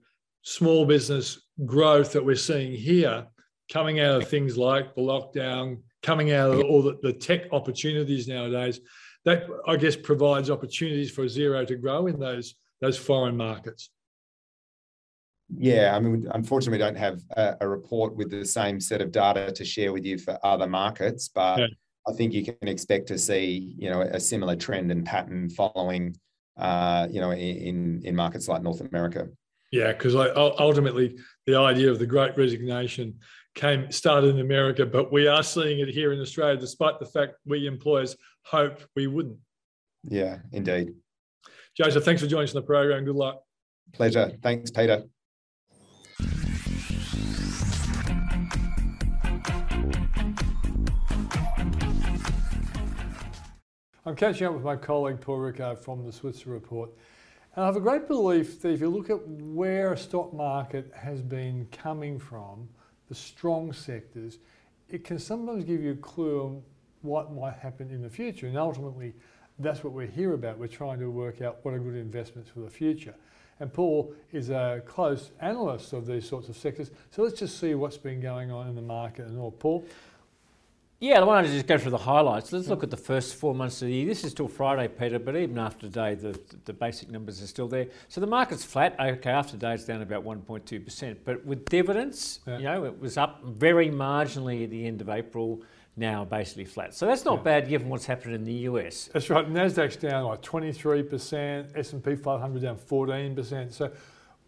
small 0.42 0.86
business 0.86 1.40
growth 1.64 2.12
that 2.12 2.24
we're 2.24 2.36
seeing 2.36 2.72
here 2.72 3.26
coming 3.72 4.00
out 4.00 4.22
of 4.22 4.28
things 4.28 4.56
like 4.56 4.94
the 4.94 5.00
lockdown, 5.00 5.78
coming 6.04 6.32
out 6.32 6.50
of 6.50 6.60
all 6.64 6.82
the, 6.82 6.98
the 7.02 7.12
tech 7.12 7.52
opportunities 7.52 8.28
nowadays. 8.28 8.80
That, 9.24 9.46
I 9.66 9.76
guess, 9.76 9.96
provides 9.96 10.50
opportunities 10.50 11.10
for 11.10 11.24
Xero 11.24 11.66
to 11.66 11.76
grow 11.76 12.06
in 12.06 12.20
those, 12.20 12.54
those 12.80 12.98
foreign 12.98 13.36
markets. 13.36 13.90
Yeah, 15.56 15.94
I 15.96 16.00
mean, 16.00 16.28
unfortunately, 16.32 16.78
we 16.78 16.84
don't 16.84 16.96
have 16.96 17.20
a, 17.36 17.56
a, 17.62 17.68
report 17.68 18.16
with 18.16 18.30
the 18.30 18.44
same 18.44 18.80
set 18.80 19.00
of 19.00 19.12
data 19.12 19.52
to 19.52 19.64
share 19.64 19.92
with 19.92 20.04
you 20.04 20.18
for 20.18 20.38
other 20.42 20.66
markets, 20.66 21.28
but 21.28 21.58
yeah. 21.58 21.66
I 22.08 22.12
think 22.12 22.32
you 22.32 22.44
can 22.44 22.68
expect 22.68 23.08
to 23.08 23.18
see, 23.18 23.74
you 23.78 23.90
know, 23.90 24.00
a 24.00 24.20
similar 24.20 24.56
trend 24.56 24.90
and 24.90 25.04
pattern 25.04 25.50
following, 25.50 26.16
uh, 26.56 27.08
you 27.10 27.20
know, 27.20 27.32
in 27.32 28.02
in 28.04 28.16
markets 28.16 28.48
like 28.48 28.62
North 28.62 28.80
America. 28.80 29.28
Yeah, 29.70 29.92
because 29.92 30.14
ultimately 30.14 31.18
the 31.46 31.58
idea 31.58 31.90
of 31.90 31.98
the 31.98 32.06
Great 32.06 32.36
Resignation 32.36 33.18
came 33.54 33.90
started 33.90 34.30
in 34.30 34.40
America, 34.40 34.84
but 34.84 35.12
we 35.12 35.26
are 35.26 35.42
seeing 35.42 35.80
it 35.80 35.88
here 35.88 36.12
in 36.12 36.20
Australia, 36.20 36.56
despite 36.58 36.98
the 36.98 37.06
fact 37.06 37.34
we 37.46 37.66
employers 37.66 38.16
hoped 38.42 38.86
we 38.96 39.06
wouldn't. 39.06 39.38
Yeah, 40.08 40.38
indeed. 40.52 40.94
Joseph, 41.76 42.04
thanks 42.04 42.20
for 42.20 42.28
joining 42.28 42.44
us 42.44 42.54
on 42.54 42.62
the 42.62 42.66
program. 42.66 43.04
Good 43.04 43.16
luck. 43.16 43.42
Pleasure. 43.92 44.32
Thanks, 44.42 44.70
Peter. 44.70 45.04
I'm 54.06 54.16
catching 54.16 54.46
up 54.46 54.52
with 54.52 54.62
my 54.62 54.76
colleague 54.76 55.20
Paul 55.20 55.38
Rickard 55.38 55.78
from 55.78 56.04
the 56.04 56.12
Switzer 56.12 56.50
Report. 56.50 56.90
And 57.56 57.62
I 57.62 57.66
have 57.66 57.76
a 57.76 57.80
great 57.80 58.06
belief 58.06 58.60
that 58.60 58.70
if 58.70 58.80
you 58.80 58.90
look 58.90 59.08
at 59.08 59.26
where 59.26 59.92
a 59.92 59.96
stock 59.96 60.34
market 60.34 60.92
has 60.94 61.22
been 61.22 61.66
coming 61.72 62.18
from, 62.18 62.68
the 63.14 63.20
strong 63.20 63.72
sectors, 63.72 64.38
it 64.88 65.04
can 65.04 65.18
sometimes 65.18 65.64
give 65.64 65.80
you 65.80 65.92
a 65.92 65.96
clue 65.96 66.42
on 66.42 66.62
what 67.02 67.32
might 67.32 67.54
happen 67.54 67.90
in 67.90 68.02
the 68.02 68.10
future. 68.10 68.46
And 68.46 68.58
ultimately, 68.58 69.14
that's 69.58 69.84
what 69.84 69.92
we're 69.92 70.06
here 70.06 70.34
about. 70.34 70.58
We're 70.58 70.66
trying 70.66 70.98
to 70.98 71.10
work 71.10 71.40
out 71.40 71.58
what 71.62 71.74
are 71.74 71.78
good 71.78 71.94
investments 71.94 72.50
for 72.50 72.60
the 72.60 72.70
future. 72.70 73.14
And 73.60 73.72
Paul 73.72 74.12
is 74.32 74.50
a 74.50 74.82
close 74.84 75.30
analyst 75.40 75.92
of 75.92 76.06
these 76.06 76.28
sorts 76.28 76.48
of 76.48 76.56
sectors. 76.56 76.90
So 77.12 77.22
let's 77.22 77.38
just 77.38 77.60
see 77.60 77.76
what's 77.76 77.96
been 77.96 78.20
going 78.20 78.50
on 78.50 78.66
in 78.66 78.74
the 78.74 78.82
market 78.82 79.26
and 79.26 79.38
all. 79.38 79.52
Paul? 79.52 79.84
Yeah, 81.00 81.20
I 81.20 81.24
wanted 81.24 81.48
to 81.48 81.54
just 81.54 81.66
go 81.66 81.76
through 81.76 81.90
the 81.90 81.98
highlights. 81.98 82.52
Let's 82.52 82.68
look 82.68 82.82
at 82.82 82.90
the 82.90 82.96
first 82.96 83.34
four 83.34 83.54
months 83.54 83.82
of 83.82 83.88
the 83.88 83.94
year. 83.94 84.06
This 84.06 84.24
is 84.24 84.30
still 84.30 84.48
Friday, 84.48 84.88
Peter, 84.88 85.18
but 85.18 85.36
even 85.36 85.58
after 85.58 85.82
today, 85.82 86.14
the, 86.14 86.38
the 86.64 86.72
basic 86.72 87.10
numbers 87.10 87.42
are 87.42 87.46
still 87.46 87.68
there. 87.68 87.88
So 88.08 88.20
the 88.20 88.26
market's 88.28 88.64
flat. 88.64 88.96
Okay, 88.98 89.30
after 89.30 89.52
today, 89.52 89.74
it's 89.74 89.84
down 89.84 90.02
about 90.02 90.24
1.2%. 90.24 91.16
But 91.24 91.44
with 91.44 91.64
dividends, 91.66 92.40
yeah. 92.46 92.58
you 92.58 92.64
know, 92.64 92.84
it 92.84 92.98
was 92.98 93.18
up 93.18 93.42
very 93.44 93.90
marginally 93.90 94.64
at 94.64 94.70
the 94.70 94.86
end 94.86 95.00
of 95.00 95.08
April, 95.08 95.62
now 95.96 96.24
basically 96.24 96.64
flat. 96.64 96.94
So 96.94 97.06
that's 97.06 97.24
not 97.24 97.38
yeah. 97.38 97.42
bad 97.42 97.68
given 97.68 97.88
what's 97.88 98.06
happened 98.06 98.34
in 98.34 98.44
the 98.44 98.52
US. 98.52 99.10
That's 99.12 99.28
right. 99.30 99.46
NASDAQ's 99.46 99.96
down 99.96 100.24
like 100.24 100.42
23%, 100.42 101.76
S&P 101.76 102.16
500 102.16 102.62
down 102.62 102.76
14%. 102.76 103.72
So 103.72 103.90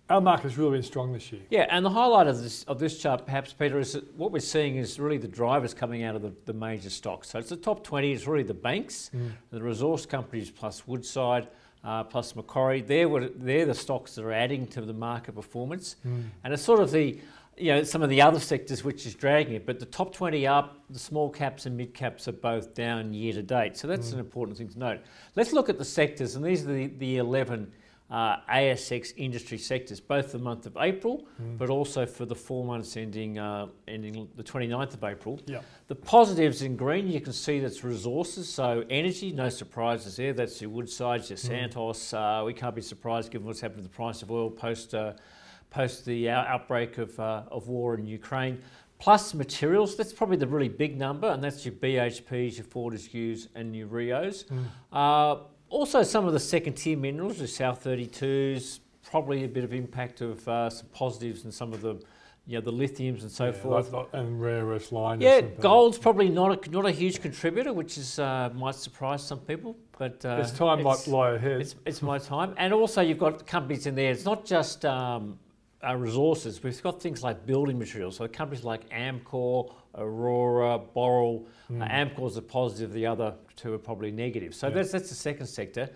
our 0.08 0.20
market's 0.20 0.56
really 0.56 0.72
been 0.72 0.82
strong 0.82 1.12
this 1.12 1.32
year. 1.32 1.42
Yeah, 1.50 1.66
and 1.68 1.84
the 1.84 1.90
highlight 1.90 2.28
of 2.28 2.40
this 2.40 2.62
of 2.64 2.78
this 2.78 2.98
chart, 2.98 3.26
perhaps, 3.26 3.52
Peter, 3.52 3.78
is 3.80 3.94
that 3.94 4.14
what 4.16 4.30
we're 4.30 4.38
seeing 4.38 4.76
is 4.76 5.00
really 5.00 5.18
the 5.18 5.28
drivers 5.28 5.74
coming 5.74 6.04
out 6.04 6.14
of 6.14 6.22
the, 6.22 6.32
the 6.44 6.52
major 6.52 6.90
stocks. 6.90 7.30
So 7.30 7.38
it's 7.38 7.48
the 7.48 7.56
top 7.56 7.82
20, 7.82 8.12
it's 8.12 8.26
really 8.26 8.44
the 8.44 8.54
banks, 8.54 9.10
mm. 9.14 9.32
the 9.50 9.60
resource 9.60 10.06
companies 10.06 10.50
plus 10.50 10.86
Woodside, 10.86 11.48
uh, 11.82 12.04
plus 12.04 12.36
Macquarie. 12.36 12.82
They're, 12.82 13.08
what, 13.08 13.32
they're 13.44 13.66
the 13.66 13.74
stocks 13.74 14.14
that 14.14 14.24
are 14.24 14.32
adding 14.32 14.66
to 14.68 14.80
the 14.80 14.92
market 14.92 15.34
performance. 15.34 15.96
Mm. 16.06 16.24
And 16.44 16.52
it's 16.52 16.62
sort 16.62 16.80
of 16.80 16.92
the, 16.92 17.18
you 17.56 17.72
know, 17.72 17.82
some 17.82 18.02
of 18.02 18.08
the 18.08 18.22
other 18.22 18.38
sectors 18.38 18.84
which 18.84 19.06
is 19.06 19.14
dragging 19.14 19.54
it, 19.54 19.66
but 19.66 19.80
the 19.80 19.86
top 19.86 20.14
20 20.14 20.46
up, 20.46 20.84
the 20.90 20.98
small 21.00 21.30
caps 21.30 21.66
and 21.66 21.76
mid 21.76 21.94
caps 21.94 22.28
are 22.28 22.32
both 22.32 22.74
down 22.74 23.12
year 23.12 23.32
to 23.32 23.42
date. 23.42 23.76
So 23.76 23.88
that's 23.88 24.10
mm. 24.10 24.14
an 24.14 24.18
important 24.20 24.56
thing 24.56 24.68
to 24.68 24.78
note. 24.78 25.00
Let's 25.34 25.52
look 25.52 25.68
at 25.68 25.78
the 25.78 25.84
sectors, 25.84 26.36
and 26.36 26.44
these 26.44 26.64
are 26.64 26.72
the, 26.72 26.86
the 26.86 27.16
11 27.16 27.72
uh, 28.10 28.36
ASX 28.48 29.12
industry 29.16 29.58
sectors, 29.58 29.98
both 29.98 30.30
the 30.30 30.38
month 30.38 30.66
of 30.66 30.76
April, 30.80 31.26
mm. 31.42 31.58
but 31.58 31.70
also 31.70 32.06
for 32.06 32.24
the 32.24 32.34
four 32.34 32.64
months 32.64 32.96
ending 32.96 33.38
uh, 33.38 33.66
ending 33.88 34.28
the 34.36 34.44
29th 34.44 34.94
of 34.94 35.04
April. 35.04 35.40
Yeah. 35.46 35.60
The 35.88 35.96
positives 35.96 36.62
in 36.62 36.76
green, 36.76 37.08
you 37.08 37.20
can 37.20 37.32
see 37.32 37.58
that's 37.58 37.82
resources, 37.82 38.48
so 38.48 38.84
energy, 38.90 39.32
no 39.32 39.48
surprises 39.48 40.16
there. 40.16 40.32
That's 40.32 40.60
your 40.60 40.70
Woodside, 40.70 41.28
your 41.28 41.36
mm. 41.36 41.46
Santos. 41.46 42.12
Uh, 42.12 42.42
we 42.46 42.54
can't 42.54 42.74
be 42.74 42.82
surprised 42.82 43.32
given 43.32 43.46
what's 43.46 43.60
happened 43.60 43.82
to 43.82 43.88
the 43.88 43.94
price 43.94 44.22
of 44.22 44.30
oil 44.30 44.50
post 44.50 44.94
uh, 44.94 45.14
post 45.70 46.04
the 46.04 46.30
outbreak 46.30 46.98
of, 46.98 47.18
uh, 47.18 47.42
of 47.50 47.68
war 47.68 47.96
in 47.96 48.06
Ukraine. 48.06 48.62
Plus 48.98 49.34
materials, 49.34 49.94
that's 49.94 50.12
probably 50.12 50.38
the 50.38 50.46
really 50.46 50.70
big 50.70 50.96
number, 50.96 51.28
and 51.28 51.44
that's 51.44 51.66
your 51.66 51.74
BHPs, 51.74 52.56
your 52.56 52.64
Fortescues, 52.64 53.48
and 53.54 53.76
your 53.76 53.88
Rios. 53.88 54.44
Mm. 54.92 55.44
Uh, 55.70 55.74
also, 55.74 56.02
some 56.02 56.26
of 56.26 56.32
the 56.32 56.40
second 56.40 56.74
tier 56.74 56.96
minerals, 56.96 57.38
the 57.38 57.48
South 57.48 57.84
32s, 57.84 58.80
probably 59.10 59.44
a 59.44 59.48
bit 59.48 59.64
of 59.64 59.72
impact 59.72 60.20
of 60.20 60.46
uh, 60.48 60.70
some 60.70 60.88
positives 60.88 61.44
and 61.44 61.52
some 61.52 61.72
of 61.72 61.80
the 61.80 62.00
you 62.48 62.54
know, 62.54 62.60
the 62.60 62.72
lithiums 62.72 63.22
and 63.22 63.30
so 63.30 63.46
yeah, 63.46 63.52
forth. 63.52 63.92
Like, 63.92 64.06
and 64.12 64.40
rare 64.40 64.64
earth 64.66 64.90
Lynas. 64.90 65.20
Yeah, 65.20 65.40
gold's 65.40 65.98
probably 65.98 66.28
not 66.28 66.66
a, 66.66 66.70
not 66.70 66.86
a 66.86 66.92
huge 66.92 67.20
contributor, 67.20 67.72
which 67.72 67.98
is 67.98 68.20
uh, 68.20 68.50
might 68.54 68.76
surprise 68.76 69.26
some 69.26 69.40
people. 69.40 69.76
But 69.98 70.24
uh, 70.24 70.38
its 70.40 70.52
time 70.52 70.78
it's, 70.78 70.84
might 70.84 71.12
lie 71.12 71.30
ahead. 71.32 71.60
It's, 71.60 71.74
it's 71.84 72.02
my 72.02 72.18
time, 72.18 72.54
and 72.56 72.72
also 72.72 73.00
you've 73.00 73.18
got 73.18 73.46
companies 73.48 73.86
in 73.86 73.96
there. 73.96 74.12
It's 74.12 74.24
not 74.24 74.44
just 74.44 74.84
um, 74.84 75.40
our 75.82 75.98
resources, 75.98 76.62
we've 76.62 76.82
got 76.82 77.00
things 77.00 77.22
like 77.22 77.46
building 77.46 77.78
materials. 77.78 78.16
So 78.16 78.26
companies 78.28 78.64
like 78.64 78.88
Amcor, 78.90 79.72
Aurora, 79.96 80.80
Boral, 80.94 81.46
mm. 81.70 81.82
uh, 81.82 81.88
Amcor's 81.88 82.36
a 82.36 82.42
positive, 82.42 82.92
the 82.92 83.06
other 83.06 83.34
two 83.56 83.74
are 83.74 83.78
probably 83.78 84.10
negative. 84.10 84.54
So 84.54 84.68
yeah. 84.68 84.74
that's, 84.74 84.92
that's 84.92 85.08
the 85.08 85.14
second 85.14 85.46
sector. 85.46 85.88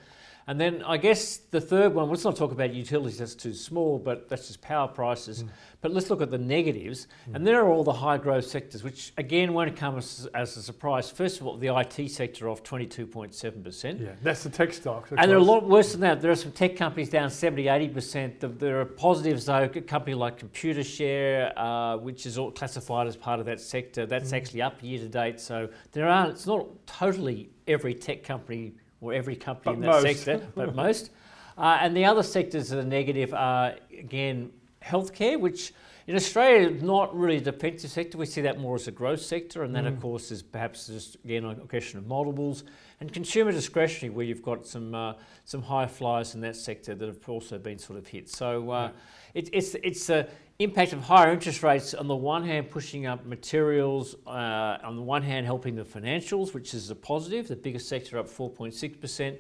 And 0.51 0.61
then 0.61 0.83
I 0.85 0.97
guess 0.97 1.37
the 1.53 1.61
third 1.61 1.95
one, 1.95 2.11
let's 2.11 2.25
not 2.25 2.35
talk 2.35 2.51
about 2.51 2.75
utilities, 2.75 3.19
that's 3.19 3.37
too 3.37 3.55
small, 3.55 4.01
but 4.01 4.29
that's 4.29 4.49
just 4.49 4.61
power 4.61 4.89
prices. 4.89 5.45
Mm. 5.45 5.49
But 5.81 5.93
let's 5.93 6.11
look 6.11 6.21
at 6.21 6.33
the 6.33 6.39
negatives. 6.39 7.07
Mm. 7.29 7.37
And 7.37 7.47
there 7.47 7.61
are 7.61 7.69
all 7.69 7.85
the 7.85 7.93
high 7.93 8.19
growth 8.19 8.47
sectors, 8.47 8.83
which 8.83 9.13
again 9.17 9.55
won't 9.55 9.77
come 9.77 9.97
as, 9.97 10.29
as, 10.35 10.57
a 10.57 10.63
surprise. 10.65 11.09
First 11.09 11.41
of 11.41 11.47
all, 11.47 11.57
the 11.57 11.69
IT 11.69 12.11
sector 12.11 12.49
off 12.49 12.65
22.7%. 12.65 14.01
Yeah, 14.01 14.09
that's 14.25 14.43
the 14.43 14.51
tech 14.51 14.73
stocks. 14.73 15.13
And 15.17 15.31
they're 15.31 15.39
a 15.39 15.41
lot 15.41 15.69
worse 15.69 15.93
than 15.93 16.01
that. 16.01 16.21
There 16.21 16.33
are 16.33 16.35
some 16.35 16.51
tech 16.51 16.75
companies 16.75 17.11
down 17.11 17.31
70, 17.31 17.67
80%. 17.67 18.59
There 18.59 18.81
are 18.81 18.85
positives, 18.85 19.47
though, 19.47 19.63
a 19.63 19.69
company 19.69 20.15
like 20.15 20.41
Computershare, 20.41 21.53
uh, 21.57 21.99
which 21.99 22.27
is 22.27 22.39
all 22.39 22.51
classified 22.51 23.07
as 23.07 23.17
part 23.17 23.39
of 23.39 23.47
that 23.47 23.61
sector, 23.61 24.05
that's 24.05 24.33
mm. 24.33 24.37
actually 24.37 24.63
up 24.63 24.83
year 24.83 24.99
to 24.99 25.09
date. 25.09 25.39
So 25.39 25.69
there 25.93 26.09
are, 26.09 26.29
it's 26.29 26.49
not 26.49 26.67
totally 26.89 27.51
every 27.69 27.95
tech 27.95 28.25
company 28.25 28.73
or 29.01 29.13
every 29.13 29.37
company 29.37 29.65
but 29.65 29.75
in 29.75 29.81
that 29.81 30.03
most. 30.03 30.25
sector, 30.25 30.47
but 30.55 30.75
most. 30.87 31.11
Uh, 31.57 31.79
and 31.81 31.97
the 31.97 32.05
other 32.05 32.23
sectors 32.23 32.71
that 32.71 32.79
are 32.79 32.85
negative 32.85 33.35
are, 33.35 33.75
again, 33.99 34.51
healthcare, 34.83 35.39
which 35.39 35.73
in 36.07 36.17
Australia 36.17 36.71
is 36.71 36.83
not 36.83 37.17
really 37.17 37.37
a 37.37 37.41
defensive 37.41 37.91
sector. 37.91 38.19
We 38.19 38.27
see 38.27 38.41
that 38.41 38.59
more 38.59 38.75
as 38.75 38.89
a 38.89 38.91
growth 38.91 39.21
sector, 39.21 39.63
and 39.63 39.75
that, 39.77 39.85
mm. 39.85 39.89
of 39.89 40.01
course, 40.01 40.31
is 40.31 40.43
perhaps 40.43 40.87
just 40.87 41.17
again 41.25 41.45
a 41.45 41.55
question 41.55 41.99
of 41.99 42.07
multiples 42.07 42.65
and 43.01 43.13
consumer 43.13 43.53
discretionary, 43.53 44.15
where 44.15 44.25
you've 44.25 44.43
got 44.43 44.67
some 44.67 44.95
uh, 44.95 45.15
some 45.45 45.63
high 45.63 45.87
flyers 45.87 46.35
in 46.35 46.41
that 46.41 46.57
sector 46.57 46.95
that 46.95 47.07
have 47.07 47.29
also 47.29 47.59
been 47.59 47.79
sort 47.79 47.99
of 47.99 48.07
hit. 48.07 48.29
So 48.29 48.71
uh, 48.71 48.83
yeah. 48.83 48.91
it, 49.35 49.51
it's 49.53 49.75
it's 49.83 50.07
the 50.07 50.29
impact 50.61 50.93
of 50.93 51.03
higher 51.03 51.33
interest 51.33 51.63
rates 51.63 51.95
on 51.95 52.07
the 52.07 52.15
one 52.15 52.45
hand 52.45 52.71
pushing 52.71 53.07
up 53.07 53.25
materials, 53.25 54.15
uh, 54.27 54.77
on 54.85 54.95
the 54.95 55.03
one 55.03 55.23
hand 55.23 55.47
helping 55.47 55.75
the 55.75 55.85
financials, 55.85 56.53
which 56.53 56.75
is 56.75 56.91
a 56.91 56.95
positive. 56.95 57.49
The 57.49 57.57
biggest 57.57 57.89
sector 57.89 58.19
up 58.19 58.29
4.6 58.29 59.01
percent. 59.01 59.39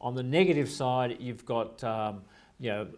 On 0.00 0.14
the 0.14 0.22
negative 0.22 0.68
side, 0.68 1.18
you've 1.20 1.44
got 1.44 1.84
um, 1.84 2.22
you 2.58 2.70
know 2.70 2.88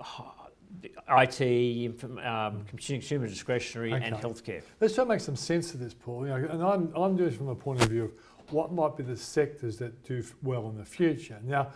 IT, 1.09 2.03
um, 2.25 2.65
consumer 2.65 3.27
discretionary, 3.27 3.93
okay. 3.93 4.05
and 4.05 4.17
healthcare. 4.17 4.63
Let's 4.81 4.95
try 4.95 5.05
to 5.05 5.09
make 5.09 5.21
some 5.21 5.37
sense 5.37 5.75
of 5.75 5.81
this, 5.81 5.95
Paul. 5.95 6.27
You 6.27 6.29
know, 6.29 6.49
and 6.49 6.63
I'm, 6.63 6.93
I'm 6.97 7.17
doing 7.17 7.31
it 7.31 7.37
from 7.37 7.49
a 7.49 7.55
point 7.55 7.83
of 7.83 7.89
view 7.89 8.05
of 8.05 8.13
what 8.53 8.73
might 8.73 8.97
be 8.97 9.03
the 9.03 9.17
sectors 9.17 9.79
that 9.79 10.05
do 10.05 10.23
well 10.43 10.69
in 10.69 10.77
the 10.77 10.85
future. 10.85 11.39
Now, 11.43 11.73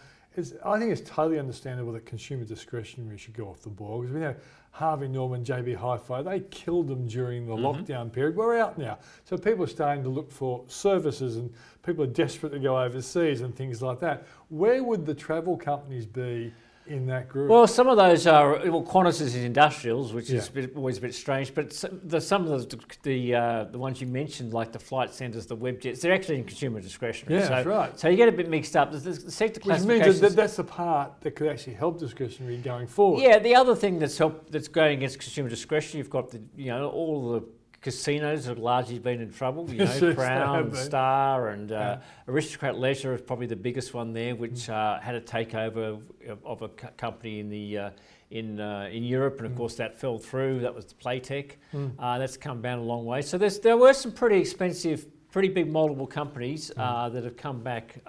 I 0.65 0.79
think 0.79 0.93
it's 0.93 1.09
totally 1.09 1.39
understandable 1.39 1.93
that 1.93 2.07
consumer 2.07 2.45
discretionary 2.45 3.19
should 3.19 3.35
go 3.35 3.49
off 3.49 3.63
the 3.63 3.71
board 3.71 4.03
because 4.03 4.15
we 4.15 4.21
know 4.21 4.35
Harvey 4.71 5.09
Norman, 5.09 5.45
JB 5.45 5.77
Hi-Fi, 5.77 6.23
they 6.23 6.41
killed 6.41 6.89
them 6.89 7.07
during 7.07 7.47
the 7.47 7.55
mm-hmm. 7.55 7.65
lockdown 7.65 8.13
period. 8.13 8.37
We're 8.37 8.59
out 8.59 8.79
now, 8.79 8.99
so 9.25 9.37
people 9.37 9.65
are 9.65 9.69
starting 9.69 10.03
to 10.05 10.09
look 10.09 10.31
for 10.31 10.65
services, 10.69 11.37
and 11.37 11.53
people 11.85 12.05
are 12.05 12.09
desperate 12.09 12.51
to 12.51 12.59
go 12.59 12.81
overseas 12.81 13.41
and 13.41 13.55
things 13.55 13.83
like 13.83 14.01
that. 14.01 14.27
Where 14.49 14.83
would 14.85 15.07
the 15.07 15.15
travel 15.15 15.57
companies 15.57 16.07
be? 16.07 16.53
In 16.89 17.07
that 17.07 17.29
group? 17.29 17.51
Well, 17.51 17.67
some 17.67 17.89
of 17.89 17.97
those 17.97 18.27
are 18.27 18.59
well, 18.71 18.83
Qantas 18.83 19.21
is 19.21 19.35
industrials, 19.35 20.13
which 20.13 20.31
yeah. 20.31 20.39
is 20.39 20.49
a 20.49 20.53
bit, 20.53 20.77
always 20.77 20.99
a 20.99 21.01
bit 21.01 21.15
strange. 21.15 21.55
But 21.55 21.73
some, 21.73 22.01
the, 22.05 22.21
some 22.21 22.51
of 22.51 22.69
the 22.69 22.79
the, 23.03 23.35
uh, 23.35 23.65
the 23.65 23.79
ones 23.79 24.01
you 24.01 24.07
mentioned, 24.07 24.53
like 24.53 24.73
the 24.73 24.79
flight 24.79 25.13
centres, 25.13 25.47
the 25.47 25.57
webjets, 25.57 26.01
they're 26.01 26.13
actually 26.13 26.37
in 26.37 26.45
consumer 26.45 26.81
discretionary. 26.81 27.41
Yeah, 27.41 27.49
so, 27.49 27.55
that's 27.55 27.67
right. 27.67 28.01
So 28.01 28.09
you 28.09 28.17
get 28.17 28.29
a 28.29 28.33
bit 28.33 28.49
mixed 28.49 28.77
up. 28.77 28.93
The, 28.93 28.99
the 28.99 29.31
sector 29.31 29.61
Which 29.65 29.83
means 29.83 30.21
that 30.21 30.37
that's 30.37 30.57
the 30.57 30.65
part 30.65 31.21
that 31.21 31.33
could 31.33 31.49
actually 31.49 31.75
help 31.75 31.99
discretionary 31.99 32.59
going 32.59 32.87
forward. 32.87 33.23
Yeah, 33.23 33.39
the 33.39 33.55
other 33.55 33.75
thing 33.75 33.99
that's 33.99 34.19
help, 34.19 34.51
that's 34.51 34.69
going 34.69 34.99
against 34.99 35.19
consumer 35.19 35.49
discretionary, 35.49 35.99
you've 35.99 36.11
got 36.11 36.31
the 36.31 36.41
you 36.57 36.67
know 36.67 36.89
all 36.89 37.33
the 37.33 37.58
casinos 37.81 38.47
have 38.47 38.59
largely 38.59 38.99
been 38.99 39.21
in 39.21 39.33
trouble. 39.33 39.71
You 39.71 39.85
know, 39.85 40.15
Crown, 40.15 40.75
Star, 40.75 41.49
and 41.49 41.73
uh, 41.73 41.75
yeah. 41.75 42.33
Aristocrat 42.33 42.79
Leisure 42.79 43.15
is 43.15 43.21
probably 43.21 43.47
the 43.47 43.57
biggest 43.57 43.95
one 43.95 44.13
there, 44.13 44.35
which 44.35 44.69
uh, 44.69 44.99
had 45.01 45.15
a 45.15 45.21
takeover 45.21 46.01
of, 46.29 46.45
of 46.45 46.63
a 46.63 46.69
company 46.69 47.41
in 47.41 47.49
the 47.49 47.79
uh, 47.79 47.91
in 48.31 48.61
uh, 48.61 48.89
in 48.91 49.05
Europe, 49.05 49.39
and 49.39 49.47
of 49.47 49.53
mm. 49.53 49.57
course 49.57 49.77
that 49.77 49.99
fell 49.99 50.19
through. 50.19 50.61
That 50.61 50.75
was 50.75 50.95
Playtech. 50.95 51.53
Mm. 51.75 51.93
Uh, 51.99 52.19
that's 52.19 52.37
come 52.37 52.61
down 52.61 52.79
a 52.79 52.83
long 52.83 53.05
way. 53.05 53.23
So 53.23 53.39
there 53.39 53.77
were 53.77 53.93
some 53.93 54.13
pretty 54.13 54.39
expensive, 54.39 55.07
pretty 55.31 55.49
big 55.49 55.71
multiple 55.71 56.07
companies 56.07 56.71
mm. 56.77 56.83
Uh, 56.83 57.09
that 57.11 57.25
have 57.25 57.37
come 57.37 57.63
back. 57.63 58.01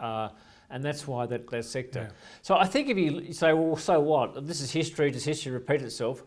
and 0.71 0.83
that's 0.83 1.07
why 1.07 1.25
that, 1.25 1.49
that 1.49 1.65
sector. 1.65 2.09
Yeah. 2.09 2.15
So 2.43 2.55
I 2.55 2.65
think 2.65 2.89
if 2.89 2.97
you 2.97 3.33
say, 3.33 3.53
well, 3.53 3.75
so 3.75 3.99
what? 3.99 4.45
This 4.45 4.61
is 4.61 4.71
history. 4.71 5.09
Does 5.09 5.25
history 5.25 5.51
repeat 5.51 5.81
itself? 5.81 6.23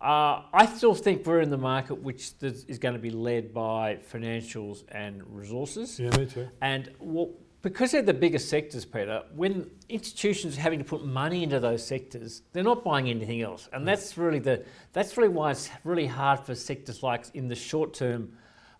Uh, 0.00 0.42
I 0.54 0.64
still 0.64 0.94
think 0.94 1.26
we're 1.26 1.40
in 1.40 1.50
the 1.50 1.58
market 1.58 2.02
which 2.02 2.32
is 2.40 2.78
going 2.78 2.94
to 2.94 3.00
be 3.00 3.10
led 3.10 3.52
by 3.52 3.98
financials 4.10 4.84
and 4.88 5.22
resources. 5.28 6.00
Yeah, 6.00 6.16
me 6.16 6.24
too. 6.24 6.48
And 6.62 6.90
what, 6.98 7.28
because 7.60 7.92
they're 7.92 8.00
the 8.00 8.14
biggest 8.14 8.48
sectors, 8.48 8.86
Peter, 8.86 9.22
when 9.34 9.70
institutions 9.90 10.56
are 10.56 10.60
having 10.62 10.78
to 10.78 10.84
put 10.84 11.04
money 11.04 11.42
into 11.42 11.60
those 11.60 11.86
sectors, 11.86 12.42
they're 12.52 12.64
not 12.64 12.82
buying 12.82 13.10
anything 13.10 13.42
else. 13.42 13.68
And 13.74 13.86
that's 13.86 14.16
really 14.16 14.38
the 14.38 14.64
that's 14.94 15.18
really 15.18 15.28
why 15.28 15.50
it's 15.50 15.68
really 15.84 16.06
hard 16.06 16.40
for 16.40 16.54
sectors 16.54 17.02
like 17.02 17.26
in 17.34 17.48
the 17.48 17.54
short 17.54 17.92
term 17.92 18.32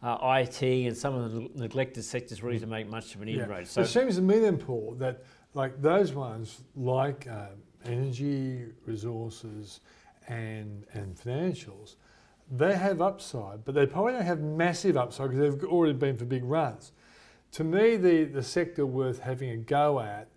uh, 0.02 0.40
IT 0.40 0.62
and 0.62 0.96
some 0.96 1.14
of 1.14 1.32
the 1.32 1.50
neglected 1.54 2.02
sectors 2.04 2.42
really 2.42 2.58
to 2.58 2.66
make 2.66 2.88
much 2.88 3.14
of 3.14 3.20
an 3.20 3.28
yeah. 3.28 3.42
inroad. 3.42 3.66
So 3.66 3.82
it 3.82 3.88
seems 3.88 4.16
to 4.16 4.22
me 4.22 4.38
then, 4.38 4.56
Paul, 4.56 4.96
that 4.98 5.24
like 5.52 5.82
those 5.82 6.14
ones 6.14 6.62
like 6.74 7.26
uh, 7.28 7.48
energy, 7.84 8.64
resources, 8.86 9.80
and, 10.30 10.84
and 10.92 11.16
financials, 11.16 11.96
they 12.50 12.74
have 12.74 13.02
upside, 13.02 13.64
but 13.64 13.74
they 13.74 13.86
probably 13.86 14.12
don't 14.12 14.22
have 14.22 14.40
massive 14.40 14.96
upside 14.96 15.30
because 15.30 15.40
they've 15.40 15.68
already 15.68 15.92
been 15.92 16.16
for 16.16 16.24
big 16.24 16.44
runs. 16.44 16.92
To 17.52 17.64
me, 17.64 17.96
the, 17.96 18.24
the 18.24 18.42
sector 18.42 18.86
worth 18.86 19.20
having 19.20 19.50
a 19.50 19.56
go 19.56 20.00
at, 20.00 20.28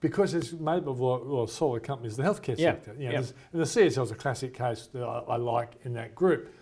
because 0.00 0.34
it's 0.34 0.52
made 0.52 0.78
up 0.78 0.88
of 0.88 0.98
a 0.98 1.04
lot, 1.04 1.20
of 1.20 1.50
solid 1.50 1.84
companies, 1.84 2.16
the 2.16 2.24
healthcare 2.24 2.58
yeah. 2.58 2.72
sector. 2.72 2.94
You 2.98 3.06
know, 3.06 3.12
yep. 3.12 3.24
And 3.52 3.60
the 3.60 3.64
CSL 3.64 4.02
is 4.02 4.10
a 4.10 4.16
classic 4.16 4.54
case 4.54 4.88
that 4.92 5.02
I, 5.02 5.18
I, 5.28 5.36
like 5.36 5.74
in 5.84 5.92
that 5.94 6.16
group. 6.16 6.52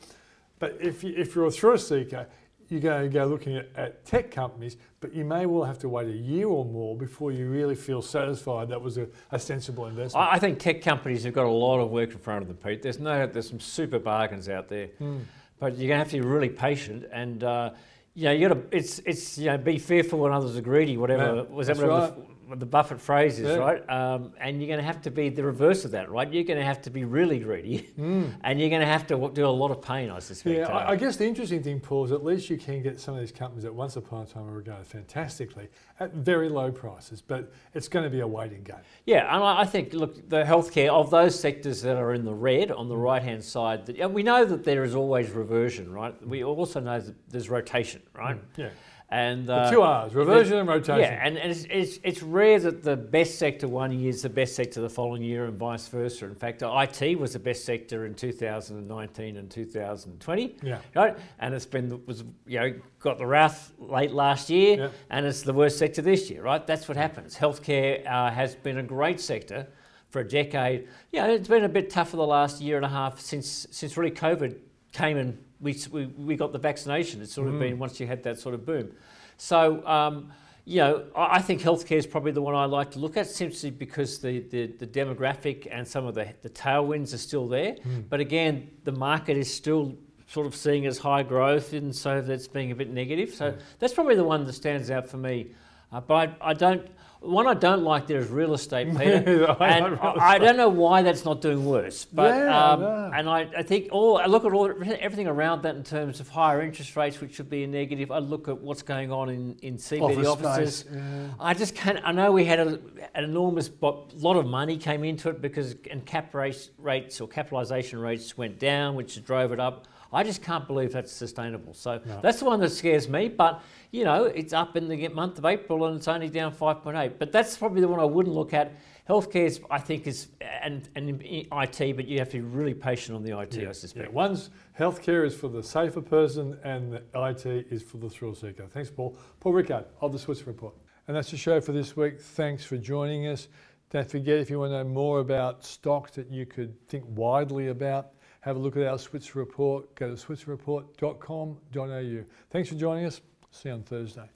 But 0.59 0.77
if, 0.81 1.03
you, 1.03 1.15
if 1.17 1.35
you're 1.35 1.47
a 1.47 1.51
thrill 1.51 1.79
seeker, 1.79 2.27
you're 2.71 2.81
going 2.81 3.03
to 3.03 3.09
go 3.09 3.27
looking 3.27 3.57
at, 3.57 3.69
at, 3.75 4.05
tech 4.07 4.31
companies, 4.31 4.77
but 5.01 5.13
you 5.13 5.25
may 5.25 5.45
well 5.45 5.65
have 5.65 5.79
to 5.81 5.89
wait 5.89 6.09
a 6.09 6.17
year 6.17 6.47
or 6.47 6.65
more 6.65 6.97
before 6.97 7.33
you 7.33 7.49
really 7.49 7.75
feel 7.75 8.01
satisfied 8.01 8.69
that 8.69 8.81
was 8.81 8.97
a, 8.97 9.09
a 9.33 9.39
sensible 9.39 9.87
investment. 9.87 10.29
I 10.31 10.39
think 10.39 10.59
tech 10.61 10.81
companies 10.81 11.25
have 11.25 11.35
got 11.35 11.47
a 11.47 11.51
lot 11.51 11.81
of 11.81 11.91
work 11.91 12.13
in 12.13 12.19
front 12.19 12.43
of 12.43 12.49
them, 12.49 12.57
Pete. 12.57 12.81
There's 12.81 13.01
no, 13.01 13.27
there's 13.27 13.49
some 13.49 13.61
super 13.61 13.99
bargains 13.99 14.49
out 14.49 14.69
there, 14.69 14.89
mm. 15.01 15.21
but 15.59 15.77
you're 15.77 15.89
going 15.89 15.99
to 15.99 16.05
have 16.05 16.11
to 16.11 16.17
be 16.17 16.27
really 16.27 16.49
patient 16.49 17.07
and. 17.13 17.45
Uh, 17.45 17.71
you 18.13 18.25
know, 18.25 18.33
you 18.33 18.49
got 18.49 18.55
to. 18.55 18.77
It's 18.77 18.99
it's 19.01 19.39
you 19.39 19.47
know, 19.47 19.57
be 19.57 19.79
fearful 19.79 20.19
when 20.19 20.33
others 20.33 20.57
are 20.57 20.61
greedy. 20.61 20.97
Whatever 20.97 21.37
yeah, 21.37 21.43
was 21.43 21.69
that. 21.69 21.77
Whatever 21.77 21.93
right. 21.93 22.13
the 22.17 22.40
Buffett 22.57 23.01
phrase 23.01 23.39
is, 23.39 23.47
Yeah. 23.47 23.57
right? 23.57 23.91
Um, 23.91 24.33
and 24.41 24.61
you're 24.61 24.67
going 24.69 24.79
to 24.81 24.85
have 24.85 25.01
to 25.03 25.11
be 25.11 25.29
the 25.29 25.45
reverse 25.45 25.85
of 25.85 25.91
that, 25.93 26.11
right? 26.11 26.31
You're 26.33 26.45
going 26.45 26.59
to 26.59 26.65
have 26.65 26.83
to 26.83 26.91
be 26.91 27.05
really 27.05 27.39
greedy, 27.39 27.91
and 27.99 28.61
you're 28.61 28.69
going 28.71 28.81
to 28.81 28.87
have 28.87 29.07
to 29.09 29.31
do 29.35 29.47
a 29.47 29.49
lot 29.49 29.71
of 29.71 29.81
pain, 29.83 30.11
I 30.11 30.19
suspect. 30.19 30.57
Mm. 30.57 30.59
Yeah, 30.61 30.67
uh, 30.75 30.79
I, 30.79 30.91
I 30.91 30.97
guess 30.97 31.17
the 31.17 31.27
interesting 31.27 31.63
thing, 31.63 31.81
Paul, 31.81 32.05
is 32.05 32.13
at 32.13 32.25
least 32.25 32.51
you 32.51 32.57
can 32.59 32.83
get 32.83 33.01
some 33.01 33.15
of 33.15 33.21
these 33.21 33.33
companies 33.33 33.65
that 33.65 33.75
once 33.75 33.97
upon 33.97 34.23
a 34.23 34.27
time 34.27 34.47
were 34.47 34.53
regarded 34.57 34.87
fantastically 34.87 35.69
at 35.99 36.13
very 36.15 36.49
low 36.49 36.71
prices, 36.73 37.21
but 37.23 37.53
it's 37.75 37.89
going 37.89 38.05
to 38.05 38.11
be 38.11 38.21
a 38.21 38.27
waiting 38.27 38.63
game. 38.63 38.77
Yeah, 39.07 39.35
and 39.35 39.43
I 39.45 39.61
I 39.61 39.65
think, 39.65 39.93
look, 39.93 40.29
the 40.29 40.43
healthcare 40.43 40.89
of 40.91 41.11
those 41.11 41.39
sectors 41.39 41.83
that 41.83 41.97
are 41.97 42.15
in 42.15 42.25
the 42.25 42.35
red 42.35 42.71
on 42.71 42.89
the 42.89 42.95
Mm. 42.95 43.03
right 43.03 43.23
hand 43.23 43.45
side, 43.45 43.87
that, 43.87 44.13
we 44.13 44.23
know 44.23 44.45
that 44.45 44.65
there 44.65 44.85
is 44.85 44.95
always 44.95 45.31
reversion, 45.31 45.93
right? 45.93 46.15
We 46.27 46.43
also 46.45 46.81
know 46.81 46.99
that 47.01 47.15
there's 47.31 47.49
rotation, 47.51 48.03
right? 48.15 48.39
Yeah. 48.57 48.71
And 49.13 49.51
uh, 49.51 49.69
two 49.71 49.83
R's, 49.83 50.15
reversion 50.15 50.59
and 50.59 50.69
rotation. 50.69 51.01
Yeah, 51.01 51.21
and, 51.21 51.37
and 51.37 51.51
it's, 51.51 51.67
it's, 51.69 51.99
it's 52.05 52.23
rare 52.23 52.61
that 52.61 52.85
the 52.85 52.97
best 52.97 53.41
sector 53.41 53.67
one 53.67 53.91
year 53.91 54.11
is 54.11 54.23
the 54.23 54.29
best 54.29 54.55
sector 54.55 54.81
the 54.81 54.89
following 54.89 55.21
year 55.23 55.47
and 55.47 55.59
vice 55.59 55.89
versa. 55.89 56.27
In 56.27 56.37
fact, 56.37 56.63
IT 56.63 57.19
was 57.19 57.33
the 57.33 57.41
best 57.41 57.65
sector 57.65 58.07
in 58.07 58.15
2019 58.15 59.37
and 59.37 59.51
2020. 59.51 60.57
Yeah. 60.63 60.79
Right? 60.95 61.19
And 61.41 61.55
it's 61.55 61.67
been, 61.67 62.01
was 62.07 62.23
you 62.47 62.61
know, 62.61 62.73
got 63.01 63.19
the 63.19 63.27
wrath 63.27 63.73
late 63.81 64.13
last 64.13 64.49
year 64.49 64.77
Yeah. 64.77 64.89
and 65.11 65.27
it's 65.27 65.43
the 65.43 65.55
worst 65.55 65.79
sector 65.79 66.03
this 66.03 66.31
year, 66.31 66.43
right? 66.43 66.65
That's 66.65 66.87
what 66.87 66.97
happens. 66.97 67.37
Healthcare 67.37 68.07
uh, 68.07 68.31
has 68.31 68.55
been 68.55 68.79
a 68.79 68.83
great 68.85 69.21
sector 69.21 69.67
for 70.11 70.21
a 70.21 70.29
decade. 70.29 70.87
Yeah, 71.11 71.27
it's 71.27 71.49
been 71.49 71.65
a 71.65 71.69
bit 71.69 71.91
tough 71.91 72.11
for 72.11 72.17
the 72.17 72.27
last 72.27 72.61
year 72.61 72.77
and 72.77 72.87
a 72.87 72.89
half 72.89 73.19
since, 73.19 73.67
since 73.73 73.97
really 73.97 74.13
COVID 74.13 74.57
came 74.93 75.17
and 75.17 75.37
we, 75.61 75.77
we, 75.91 76.07
we 76.07 76.37
got 76.37 76.53
the 76.53 76.59
vaccination. 76.59 77.21
It's 77.23 77.33
sort 77.33 77.49
of 77.49 77.59
been 77.59 77.79
once 77.79 78.01
you 78.01 78.07
had 78.07 78.23
that 78.25 78.39
sort 78.39 78.55
of 78.55 78.65
boom. 78.65 78.93
So, 79.37 79.87
um, 79.87 80.33
you 80.65 80.79
know, 80.79 81.05
I 81.17 81.37
I 81.37 81.41
think 81.43 81.61
healthcare 81.63 81.97
is 81.97 82.07
probably 82.07 82.33
the 82.33 82.43
one 82.43 82.55
I 82.55 82.65
like 82.67 82.91
to 82.93 82.99
look 82.99 83.17
at 83.17 83.27
simply 83.27 83.71
because 83.71 84.19
the, 84.19 84.41
the, 84.41 84.67
the 84.67 84.87
demographic 84.87 85.67
and 85.71 85.87
some 85.87 86.07
of 86.07 86.15
the, 86.15 86.29
the 86.43 86.51
tailwinds 86.51 87.15
are 87.15 87.19
still 87.19 87.49
there. 87.49 87.77
But 88.09 88.21
again, 88.21 88.71
the 88.85 88.93
market 88.93 89.37
is 89.37 89.53
still 89.53 89.97
sort 90.29 90.47
of 90.47 90.55
seeing 90.55 90.87
as 90.87 90.97
high 90.99 91.23
growth, 91.25 91.73
and 91.73 91.95
so 91.95 92.21
that's 92.21 92.47
being 92.47 92.71
a 92.71 92.75
bit 92.75 92.89
negative. 92.91 93.35
So 93.35 93.55
that's 93.79 93.93
probably 93.95 94.15
the 94.15 94.25
one 94.25 94.45
that 94.45 94.53
stands 94.53 94.91
out 94.91 95.09
for 95.09 95.17
me. 95.17 95.53
Uh, 95.93 96.01
but 96.01 96.15
I, 96.15 96.51
I 96.51 96.55
don't. 96.55 96.87
One 97.21 97.47
I 97.47 97.53
don't 97.53 97.83
like 97.83 98.07
there 98.07 98.19
is 98.19 98.29
real 98.31 98.55
estate, 98.55 98.89
Peter, 98.97 99.55
I 99.61 99.69
and 99.69 99.99
I, 100.03 100.35
I 100.35 100.39
don't 100.39 100.57
know 100.57 100.71
why 100.71 101.03
that's 101.03 101.25
not 101.25 101.43
doing 101.43 101.67
worse. 101.67 102.07
But 102.07 102.35
Yeah, 102.35 102.71
um, 102.71 102.81
no. 102.81 103.11
and 103.15 103.29
I, 103.29 103.41
I 103.59 103.63
think 103.63 103.89
all 103.93 104.17
I 104.17 104.25
look 104.25 104.47
at 104.47 104.53
all 104.55 104.73
everything 104.99 105.27
around 105.27 105.63
that 105.63 105.77
in 105.77 105.83
terms 105.83 106.21
of 106.21 106.29
higher 106.31 106.63
interest 106.63 106.97
rates, 106.97 107.21
which 107.21 107.35
should 107.35 107.51
be 107.51 107.65
a 107.65 107.67
negative. 107.67 108.11
I 108.11 108.19
look 108.21 108.49
at 108.49 108.59
what's 108.59 108.83
going 108.83 109.13
on 109.13 109.29
in 109.29 109.57
in 109.61 109.77
CBD 109.77 110.25
Office 110.25 110.27
offices. 110.27 110.85
yeah. 110.91 111.27
I 111.39 111.53
just 111.53 111.75
can't. 111.75 112.01
I 112.05 112.13
know 112.13 112.33
we 112.33 112.47
had 112.47 112.59
a, 112.59 112.81
an 113.15 113.25
enormous 113.25 113.71
lot 113.83 114.37
of 114.37 114.47
money 114.47 114.79
came 114.79 115.05
into 115.05 115.29
it 115.29 115.43
because 115.43 115.77
and 115.91 116.05
cap 116.07 116.35
rates, 116.35 116.71
rates 116.79 117.21
or 117.21 117.29
capitalisation 117.29 117.99
rates 117.99 118.39
went 118.39 118.59
down, 118.59 118.95
which 118.95 119.23
drove 119.25 119.53
it 119.53 119.61
up. 119.61 119.87
I 120.13 120.23
just 120.23 120.43
can't 120.43 120.67
believe 120.67 120.93
that's 120.93 121.13
sustainable. 121.13 121.73
So 121.75 122.01
No. 122.05 122.21
that's 122.23 122.41
the 122.41 122.45
one 122.45 122.61
that 122.61 122.71
scares 122.71 123.09
me. 123.09 123.29
But 123.29 123.63
you 123.93 124.05
know, 124.05 124.25
it's 124.25 124.53
up 124.53 124.77
in 124.77 124.89
the 124.89 125.09
month 125.09 125.39
of 125.39 125.45
April 125.45 125.85
and 125.87 125.97
it's 125.97 126.09
only 126.09 126.29
down 126.29 126.53
5.8. 126.53 127.19
But 127.19 127.33
that's 127.33 127.57
probably 127.57 127.81
the 127.81 127.89
one 127.89 128.01
I 128.01 128.05
wouldn't 128.05 128.35
look 128.35 128.53
at. 128.55 128.73
Healthcare, 129.09 129.47
is, 129.47 129.61
I 129.71 129.79
think, 129.79 130.07
is 130.07 130.29
and 130.63 130.89
and 130.95 131.21
IT, 131.23 131.97
but 131.97 132.07
you 132.07 132.19
have 132.21 132.29
to 132.31 132.37
be 132.39 132.43
really 132.43 132.75
patient 132.75 133.17
on 133.17 133.25
the 133.25 133.37
IT. 133.39 133.59
I 133.59 133.63
Yeah, 133.63 133.73
suspect. 133.73 134.13
one's 134.13 134.51
healthcare 134.79 135.27
is 135.27 135.35
for 135.35 135.49
the 135.49 135.63
safer 135.63 136.01
person, 136.01 136.57
and 136.63 136.93
the 136.93 137.03
IT 137.15 137.45
is 137.71 137.83
for 137.83 137.97
the 137.99 138.09
thrill 138.09 138.35
seeker. 138.35 138.67
Thanks, 138.69 138.89
Paul. 138.91 139.17
Paul 139.41 139.53
Rickard 139.55 139.87
of 140.01 140.13
the 140.13 140.19
Switzer 140.19 140.45
Report. 140.45 140.75
And 141.09 141.17
that's 141.17 141.31
the 141.33 141.37
show 141.37 141.61
for 141.61 141.73
this 141.73 141.97
week. 141.97 142.21
Thanks 142.21 142.65
for 142.65 142.77
joining 142.77 143.27
us. 143.27 143.49
Don't 143.91 144.09
forget, 144.09 144.39
if 144.39 144.49
you 144.49 144.61
want 144.61 144.71
to 144.71 144.85
know 144.85 144.89
more 144.89 145.19
about 145.19 145.65
stocks 145.65 146.13
that 146.13 146.31
you 146.31 146.47
could 146.47 146.79
think 146.87 147.03
widely 147.09 147.67
about, 147.69 148.11
have 148.41 148.57
a 148.57 148.59
look 148.59 148.77
at 148.77 148.87
our 148.87 148.99
Switzer 148.99 149.39
Report. 149.39 149.95
Go 149.95 150.15
to 150.15 150.15
switzerreport.com.au. 150.15 152.25
Thanks 152.51 152.69
for 152.69 152.75
joining 152.75 153.07
us. 153.07 153.21
See 153.51 153.69
you 153.69 153.75
on 153.75 153.83
Thursday. 153.83 154.29